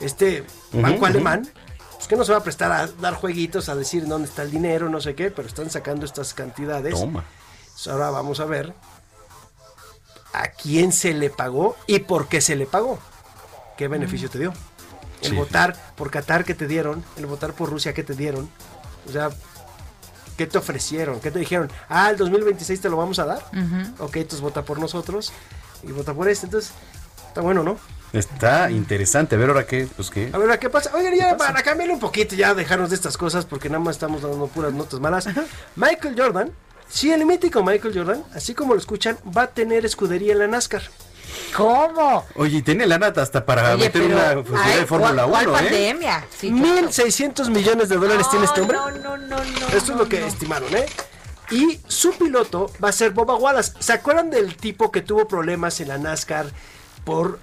este 0.00 0.44
banco 0.72 1.06
alemán. 1.06 1.48
Pues 1.96 2.06
que 2.06 2.14
no 2.16 2.24
se 2.24 2.30
va 2.32 2.38
a 2.38 2.42
prestar 2.44 2.70
a 2.70 2.86
dar 2.86 3.14
jueguitos, 3.14 3.68
a 3.68 3.74
decir 3.74 4.06
dónde 4.06 4.28
está 4.28 4.42
el 4.42 4.50
dinero, 4.52 4.88
no 4.88 5.00
sé 5.00 5.14
qué, 5.16 5.30
pero 5.32 5.48
están 5.48 5.68
sacando 5.68 6.06
estas 6.06 6.32
cantidades. 6.32 6.94
Toma. 6.94 7.24
Entonces, 7.64 7.88
ahora 7.88 8.10
vamos 8.10 8.38
a 8.38 8.44
ver 8.44 8.72
a 10.32 10.48
quién 10.48 10.92
se 10.92 11.12
le 11.14 11.30
pagó 11.30 11.76
y 11.88 11.98
por 12.00 12.28
qué 12.28 12.40
se 12.40 12.54
le 12.54 12.66
pagó. 12.66 13.00
¿Qué 13.76 13.88
beneficio 13.88 14.30
te 14.30 14.38
dio? 14.38 14.52
El 15.22 15.30
Sí. 15.30 15.34
votar 15.36 15.76
por 15.96 16.10
Qatar 16.12 16.44
que 16.44 16.54
te 16.54 16.68
dieron, 16.68 17.04
el 17.16 17.26
votar 17.26 17.52
por 17.52 17.68
Rusia 17.70 17.92
que 17.94 18.04
te 18.04 18.14
dieron. 18.14 18.48
O 19.08 19.12
sea, 19.12 19.30
¿qué 20.38 20.46
te 20.46 20.56
ofrecieron? 20.56 21.20
¿Qué 21.20 21.30
te 21.30 21.40
dijeron? 21.40 21.68
Ah, 21.88 22.08
el 22.10 22.16
2026 22.16 22.80
te 22.80 22.88
lo 22.88 22.96
vamos 22.96 23.18
a 23.18 23.26
dar. 23.26 23.44
Ok, 23.98 24.16
entonces 24.16 24.40
vota 24.40 24.62
por 24.62 24.78
nosotros 24.78 25.32
y 25.82 25.90
vota 25.92 26.14
por 26.14 26.28
este. 26.28 26.46
Entonces, 26.46 26.72
está 27.26 27.42
bueno, 27.42 27.62
¿no? 27.62 27.76
Está 28.12 28.70
interesante. 28.70 29.34
A 29.34 29.38
ver 29.38 29.50
ahora 29.50 29.66
qué, 29.66 29.88
pues 29.96 30.10
qué. 30.10 30.30
A 30.32 30.38
ver, 30.38 30.50
¿a 30.52 30.58
¿qué 30.58 30.70
pasa? 30.70 30.90
Oigan, 30.94 31.14
ya 31.14 31.36
para 31.36 31.62
cambiarle 31.62 31.92
un 31.92 32.00
poquito, 32.00 32.36
ya 32.36 32.54
dejarnos 32.54 32.88
de 32.88 32.96
estas 32.96 33.18
cosas, 33.18 33.44
porque 33.44 33.68
nada 33.68 33.80
más 33.80 33.96
estamos 33.96 34.22
dando 34.22 34.46
puras 34.46 34.72
notas 34.72 35.00
malas. 35.00 35.28
Michael 35.74 36.14
Jordan, 36.16 36.52
sí, 36.88 37.10
el 37.10 37.26
mítico 37.26 37.62
Michael 37.64 37.92
Jordan, 37.94 38.24
así 38.32 38.54
como 38.54 38.74
lo 38.74 38.80
escuchan, 38.80 39.18
va 39.36 39.42
a 39.42 39.46
tener 39.48 39.84
escudería 39.84 40.32
en 40.32 40.38
la 40.38 40.46
NASCAR. 40.46 40.82
¿Cómo? 41.56 42.24
Oye, 42.36 42.62
tiene 42.62 42.86
lana 42.86 43.08
hasta 43.16 43.44
para 43.44 43.74
Oye, 43.74 43.84
meter 43.86 44.02
pero, 44.02 44.14
una 44.16 44.44
función 44.44 44.58
ay, 44.72 44.80
de 44.80 44.86
Fórmula 44.86 45.24
¿cuál- 45.26 45.46
1, 45.48 45.52
¿Cuál 45.52 45.66
¿eh? 45.66 45.68
pandemia? 45.70 46.24
Sí, 46.38 46.50
claro. 46.50 46.88
1.600 46.88 47.48
millones 47.50 47.88
de 47.88 47.96
dólares 47.96 48.28
tiene 48.30 48.44
este 48.44 48.60
hombre. 48.60 48.76
No, 48.76 48.90
no, 48.90 49.16
no, 49.16 49.36
no. 49.36 49.66
Esto 49.68 49.92
es 49.92 49.98
lo 49.98 50.08
que 50.08 50.26
estimaron, 50.26 50.74
¿eh? 50.76 50.86
Y 51.50 51.80
su 51.88 52.12
piloto 52.12 52.70
va 52.82 52.90
a 52.90 52.92
ser 52.92 53.12
Boba 53.12 53.34
Wallace. 53.36 53.72
¿Se 53.78 53.92
acuerdan 53.94 54.30
del 54.30 54.56
tipo 54.56 54.92
que 54.92 55.00
tuvo 55.00 55.26
problemas 55.26 55.80
en 55.80 55.88
la 55.88 55.96
NASCAR 55.98 56.46
por 57.04 57.40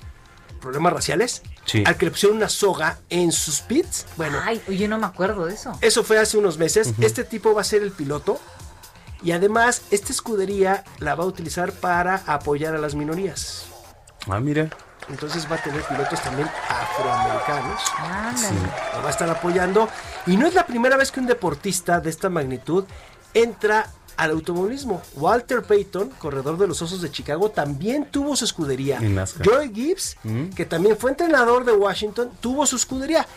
problemas 0.62 0.94
raciales? 0.94 1.42
Sí. 1.66 1.84
Al 1.88 1.98
que 1.98 2.06
le 2.06 2.12
pusieron 2.12 2.38
una 2.38 2.50
soga 2.50 3.00
en 3.10 3.32
sus 3.32 3.62
pits. 3.62 4.06
Bueno, 4.16 4.38
Ay, 4.44 4.62
oye, 4.70 4.88
no 4.88 5.00
me 5.00 5.08
acuerdo 5.08 5.48
de 5.48 5.56
eso. 5.56 5.76
Eso 5.82 6.04
fue 6.04 6.20
hace 6.20 6.38
unos 6.38 6.60
meses. 6.60 6.94
Este 7.02 7.24
tipo 7.24 7.56
va 7.56 7.62
a 7.62 7.64
ser 7.64 7.82
el 7.82 7.92
piloto. 7.92 8.40
Y 9.24 9.32
además, 9.32 9.82
esta 9.90 10.12
escudería 10.12 10.84
la 11.00 11.16
va 11.16 11.24
a 11.24 11.28
utilizar 11.28 11.72
para 11.72 12.22
apoyar 12.28 12.76
a 12.76 12.78
las 12.78 12.94
minorías. 12.94 13.66
Ah, 14.30 14.40
mira. 14.40 14.70
Entonces 15.10 15.48
va 15.52 15.56
a 15.56 15.62
tener 15.62 15.82
pilotos 15.84 16.20
también 16.22 16.50
afroamericanos. 16.68 17.82
Ándale. 17.98 18.72
Lo 18.96 19.02
va 19.04 19.08
a 19.08 19.12
estar 19.12 19.30
apoyando. 19.30 19.88
Y 20.26 20.36
no 20.38 20.48
es 20.48 20.54
la 20.56 20.66
primera 20.66 20.98
vez 20.98 21.12
que 21.12 21.20
un 21.20 21.28
deportista 21.28 22.00
de 22.00 22.10
esta 22.10 22.30
magnitud 22.30 22.86
entra 23.34 23.88
al 24.18 24.32
automovilismo. 24.32 25.02
Walter 25.16 25.62
Payton, 25.62 26.10
corredor 26.18 26.58
de 26.58 26.68
los 26.68 26.82
Osos 26.82 27.02
de 27.02 27.12
Chicago, 27.12 27.52
también 27.52 28.06
tuvo 28.10 28.36
su 28.38 28.46
escudería. 28.46 29.00
Joy 29.44 29.74
Gibbs, 29.74 30.16
Mm. 30.24 30.50
que 30.52 30.66
también 30.66 30.96
fue 30.98 31.12
entrenador 31.12 31.66
de 31.66 31.74
Washington, 31.74 32.32
tuvo 32.40 32.66
su 32.66 32.78
escudería. 32.78 33.28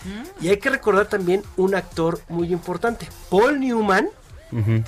Y 0.41 0.49
hay 0.49 0.59
que 0.59 0.71
recordar 0.71 1.07
también 1.07 1.43
un 1.57 1.75
actor 1.75 2.21
muy 2.29 2.53
importante, 2.53 3.09
Paul 3.29 3.59
Newman, 3.59 4.09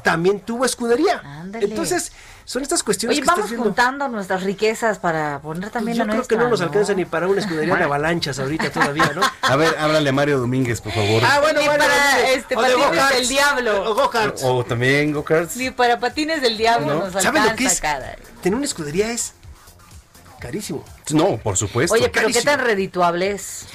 también 0.02 0.40
tuvo 0.40 0.64
escudería. 0.64 1.20
Ándale. 1.24 1.66
Entonces, 1.66 2.12
son 2.44 2.62
estas 2.62 2.82
cuestiones 2.82 3.16
Oye, 3.18 3.22
que 3.22 3.30
vamos 3.30 3.50
juntando 3.52 4.08
nuestras 4.08 4.42
riquezas 4.42 4.98
para 4.98 5.40
poner 5.40 5.70
también 5.70 5.96
Yo 5.98 6.04
la 6.04 6.12
creo 6.12 6.24
que 6.26 6.36
no 6.36 6.48
nos 6.48 6.60
alcanza 6.60 6.94
ni 6.94 7.04
para 7.04 7.28
una 7.28 7.40
escudería 7.40 7.76
de 7.76 7.84
avalanchas 7.84 8.38
ahorita 8.38 8.70
todavía, 8.70 9.12
¿no? 9.14 9.20
A 9.42 9.56
ver, 9.56 9.76
háblale 9.78 10.08
a 10.08 10.12
Mario 10.12 10.38
Domínguez, 10.40 10.80
por 10.80 10.92
favor. 10.92 11.22
Ah, 11.24 11.38
bueno, 11.40 11.60
Ni 11.60 11.66
bueno, 11.66 11.84
para, 11.84 12.14
bueno. 12.14 12.28
este, 12.28 12.56
O 12.56 12.60
patines 12.60 13.10
del 13.10 13.28
diablo. 13.28 13.90
O 13.90 13.94
go-karts. 13.94 14.42
O 14.44 14.64
también 14.64 15.12
go-karts. 15.12 15.56
Ni 15.56 15.70
para 15.70 16.00
patines 16.00 16.42
del 16.42 16.56
diablo 16.56 16.86
No. 16.86 16.94
nos 16.94 17.04
alcanza 17.16 17.22
¿Saben 17.28 17.46
lo 17.46 17.56
que 17.56 17.64
es? 17.66 17.80
cada- 17.80 18.16
Tener 18.42 18.56
una 18.56 18.64
escudería 18.64 19.10
es 19.12 19.34
carísimo. 20.40 20.84
No, 21.10 21.36
por 21.36 21.56
supuesto. 21.56 21.94
Oye, 21.94 22.08
pero 22.08 22.28
qué 22.28 22.42
tan 22.42 22.60
redituable 22.60 23.32
es. 23.32 23.66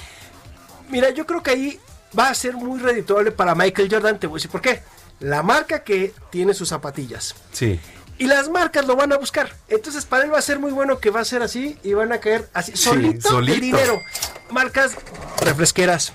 Mira, 0.90 1.10
yo 1.12 1.26
creo 1.26 1.42
que 1.44 1.52
ahí 1.52 1.80
va 2.18 2.30
a 2.30 2.34
ser 2.34 2.54
muy 2.54 2.80
redituable 2.80 3.32
para 3.32 3.56
Michael 3.56 3.88
Jordan. 3.92 4.20
Te 4.20 4.28
voy 4.28 4.36
a 4.36 4.38
decir 4.40 4.52
por 4.52 4.62
qué. 4.62 4.82
La 5.20 5.44
marca 5.44 5.84
que 5.84 6.14
tiene 6.30 6.54
sus 6.54 6.70
zapatillas. 6.70 7.36
Sí. 7.52 7.80
Y 8.18 8.28
las 8.28 8.48
marcas 8.50 8.86
lo 8.86 8.96
van 8.96 9.12
a 9.12 9.18
buscar. 9.18 9.54
Entonces, 9.68 10.06
para 10.06 10.24
él 10.24 10.34
va 10.34 10.38
a 10.40 10.42
ser 10.42 10.60
muy 10.60 10.72
bueno 10.72 11.00
que 11.00 11.10
va 11.10 11.20
a 11.22 11.26
ser 11.26 11.42
así 11.42 11.78
y 11.84 11.94
van 11.94 12.12
a 12.14 12.20
caer 12.20 12.50
así. 12.54 12.76
solito, 12.76 13.30
solito. 13.30 13.54
el 13.56 13.62
dinero. 13.62 14.00
Marcas 14.52 14.94
refresqueras, 15.42 16.14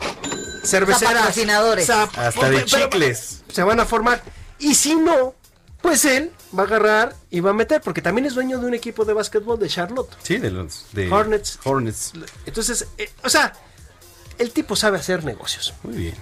cerveceras, 0.65 1.15
Patrocinadores. 1.15 1.89
zap- 1.89 2.17
Hasta 2.17 2.49
de 2.51 2.65
chicles. 2.65 3.43
se 3.53 3.63
van 3.63 3.81
a 3.81 3.85
formar. 3.87 4.23
Y 4.59 4.75
si 4.75 4.95
no, 4.95 5.35
pues 5.83 6.05
él 6.05 6.31
va 6.59 6.63
a 6.63 6.67
agarrar 6.67 7.17
y 7.31 7.41
va 7.41 7.51
a 7.51 7.55
meter, 7.55 7.81
porque 7.83 8.01
también 8.03 8.27
es 8.27 8.35
dueño 8.35 8.59
de 8.61 8.67
un 8.67 8.75
equipo 8.75 9.05
de 9.05 9.13
básquetbol 9.13 9.59
de 9.59 9.69
Charlotte. 9.69 10.11
Sí, 10.23 10.39
de 10.39 10.51
los 10.51 10.87
de 10.93 11.11
Hornets. 11.11 11.59
Hornets. 11.65 12.13
Entonces, 12.47 12.87
eh, 12.99 13.11
o 13.25 13.29
sea, 13.29 13.53
el 14.39 14.53
tipo 14.53 14.75
sabe 14.77 14.99
hacer 14.99 15.25
negocios. 15.25 15.75
Muy 15.83 15.97
bien. 15.97 16.15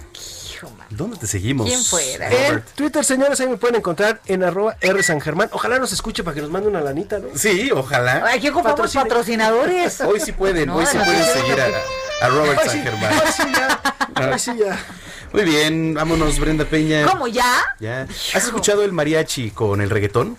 Hijo, 0.59 0.69
man. 0.77 0.87
¿Dónde 0.89 1.17
te 1.17 1.25
seguimos? 1.27 1.67
¿Quién 1.67 1.83
fuera? 1.83 2.29
En? 2.29 2.61
Twitter, 2.75 3.03
señores, 3.05 3.39
ahí 3.39 3.47
me 3.47 3.57
pueden 3.57 3.77
encontrar 3.77 4.19
en 4.25 4.43
arroba 4.43 4.75
R 4.81 5.01
San 5.03 5.21
Germán. 5.21 5.49
Ojalá 5.53 5.79
nos 5.79 5.91
escuche 5.93 6.23
para 6.23 6.35
que 6.35 6.41
nos 6.41 6.49
mande 6.51 6.67
una 6.67 6.81
lanita, 6.81 7.17
¿no? 7.19 7.27
Sí, 7.35 7.71
ojalá. 7.73 8.25
Aquí 8.33 8.49
ocupamos 8.49 8.71
Patrocine. 8.71 9.03
patrocinadores. 9.03 10.01
Hoy 10.01 10.19
sí 10.19 10.31
pueden, 10.33 10.67
No, 10.67 10.75
hoy 10.75 10.85
sí 10.85 10.97
no, 10.97 11.05
pueden 11.05 11.21
no. 11.21 11.27
seguir 11.33 11.61
a, 11.61 12.25
a 12.25 12.29
Robert 12.29 12.59
San 12.61 12.69
sí, 12.71 12.81
Germán. 12.81 13.13
hoy 13.13 13.31
sí 13.35 13.43
ya, 13.55 14.29
hoy 14.31 14.39
sí 14.39 14.51
ya. 14.59 14.79
Muy 15.31 15.43
bien, 15.43 15.93
vámonos, 15.93 16.39
Brenda 16.39 16.65
Peña. 16.65 17.05
¿Cómo 17.05 17.27
ya? 17.27 17.45
Ya. 17.79 18.01
¿Has 18.33 18.43
escuchado 18.45 18.83
el 18.83 18.91
mariachi 18.91 19.51
con 19.51 19.79
el 19.79 19.89
reggaetón? 19.89 20.37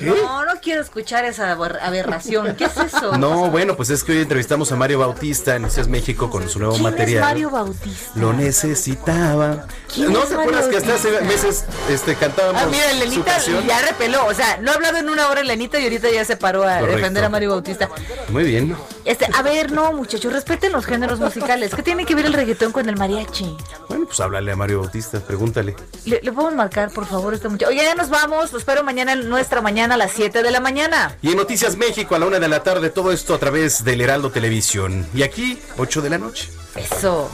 No, 0.00 0.44
no 0.44 0.52
quiero 0.62 0.80
escuchar 0.82 1.24
esa 1.24 1.52
aber- 1.52 1.78
aberración. 1.82 2.54
¿Qué 2.56 2.64
es 2.64 2.76
eso? 2.76 3.12
No, 3.18 3.50
bueno, 3.50 3.76
pues 3.76 3.90
es 3.90 4.02
que 4.04 4.12
hoy 4.12 4.18
entrevistamos 4.18 4.70
a 4.72 4.76
Mario 4.76 4.98
Bautista 5.00 5.56
en 5.56 5.62
Noticias 5.62 5.88
México 5.88 6.30
con 6.30 6.48
su 6.48 6.58
nuevo 6.58 6.74
¿Quién 6.74 6.84
material. 6.84 7.22
es 7.22 7.28
Mario 7.28 7.50
Bautista? 7.50 8.10
Lo 8.14 8.32
necesitaba. 8.32 9.66
¿Quién 9.92 10.12
¿No 10.12 10.22
es 10.22 10.28
te 10.28 10.34
acuerdas 10.36 10.66
que 10.68 10.76
hasta 10.78 10.94
hace 10.94 11.20
meses 11.22 11.64
este, 11.90 12.14
cantábamos 12.14 12.62
Ah, 12.62 12.66
mira, 12.70 13.24
canción? 13.24 13.66
ya 13.66 13.80
repeló. 13.82 14.26
O 14.26 14.34
sea, 14.34 14.58
no 14.58 14.70
ha 14.70 14.74
hablado 14.74 14.98
en 14.98 15.08
una 15.10 15.28
hora 15.28 15.40
Elenita 15.40 15.78
y 15.78 15.84
ahorita 15.84 16.10
ya 16.10 16.24
se 16.24 16.36
paró 16.36 16.62
a 16.64 16.78
Correcto. 16.78 16.96
defender 16.96 17.24
a 17.24 17.28
Mario 17.28 17.50
Bautista. 17.50 17.88
Muy 18.28 18.44
bien. 18.44 18.76
Este, 19.04 19.26
a 19.34 19.42
ver, 19.42 19.72
no, 19.72 19.92
muchachos, 19.92 20.32
respeten 20.32 20.72
los 20.72 20.86
géneros 20.86 21.18
musicales. 21.18 21.74
¿Qué 21.74 21.82
tiene 21.82 22.06
que 22.06 22.14
ver 22.14 22.26
el 22.26 22.32
reggaetón 22.32 22.72
con 22.72 22.88
el 22.88 22.96
mariachi? 22.96 23.56
Bueno, 23.88 24.06
pues 24.06 24.20
háblale 24.20 24.52
a 24.52 24.56
Mario 24.56 24.80
Bautista, 24.80 25.20
pregúntale. 25.20 25.74
¿Le, 26.04 26.20
le 26.22 26.32
podemos 26.32 26.54
marcar, 26.54 26.90
por 26.92 27.06
favor, 27.06 27.34
este 27.34 27.48
muchacho? 27.48 27.70
Oye, 27.70 27.82
ya 27.82 27.94
nos 27.94 28.08
vamos. 28.10 28.52
Lo 28.52 28.58
espero 28.58 28.84
mañana, 28.84 29.14
nuestra 29.16 29.60
mañana 29.60 29.89
a 29.92 29.96
las 29.96 30.12
7 30.12 30.42
de 30.42 30.50
la 30.50 30.60
mañana. 30.60 31.16
Y 31.22 31.30
en 31.30 31.36
Noticias 31.36 31.76
México 31.76 32.14
a 32.14 32.18
la 32.18 32.26
una 32.26 32.38
de 32.38 32.48
la 32.48 32.62
tarde, 32.62 32.90
todo 32.90 33.12
esto 33.12 33.34
a 33.34 33.38
través 33.38 33.84
del 33.84 34.00
Heraldo 34.00 34.30
Televisión. 34.30 35.06
Y 35.14 35.22
aquí, 35.22 35.58
8 35.78 36.02
de 36.02 36.10
la 36.10 36.18
noche. 36.18 36.48
Eso. 36.76 37.30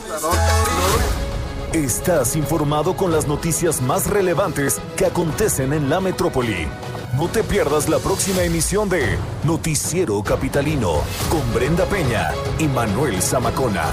Estás 1.73 2.35
informado 2.35 2.95
con 2.95 3.11
las 3.11 3.27
noticias 3.27 3.81
más 3.81 4.07
relevantes 4.07 4.79
que 4.95 5.05
acontecen 5.05 5.73
en 5.73 5.89
la 5.89 5.99
metrópoli. 5.99 6.67
No 7.15 7.27
te 7.27 7.43
pierdas 7.43 7.89
la 7.89 7.99
próxima 7.99 8.43
emisión 8.43 8.89
de 8.89 9.17
Noticiero 9.43 10.21
Capitalino 10.23 11.01
con 11.29 11.53
Brenda 11.53 11.85
Peña 11.85 12.31
y 12.59 12.67
Manuel 12.67 13.21
Zamacona. 13.21 13.85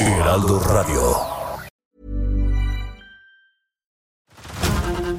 Heraldo 0.00 0.60
Radio. 0.60 1.39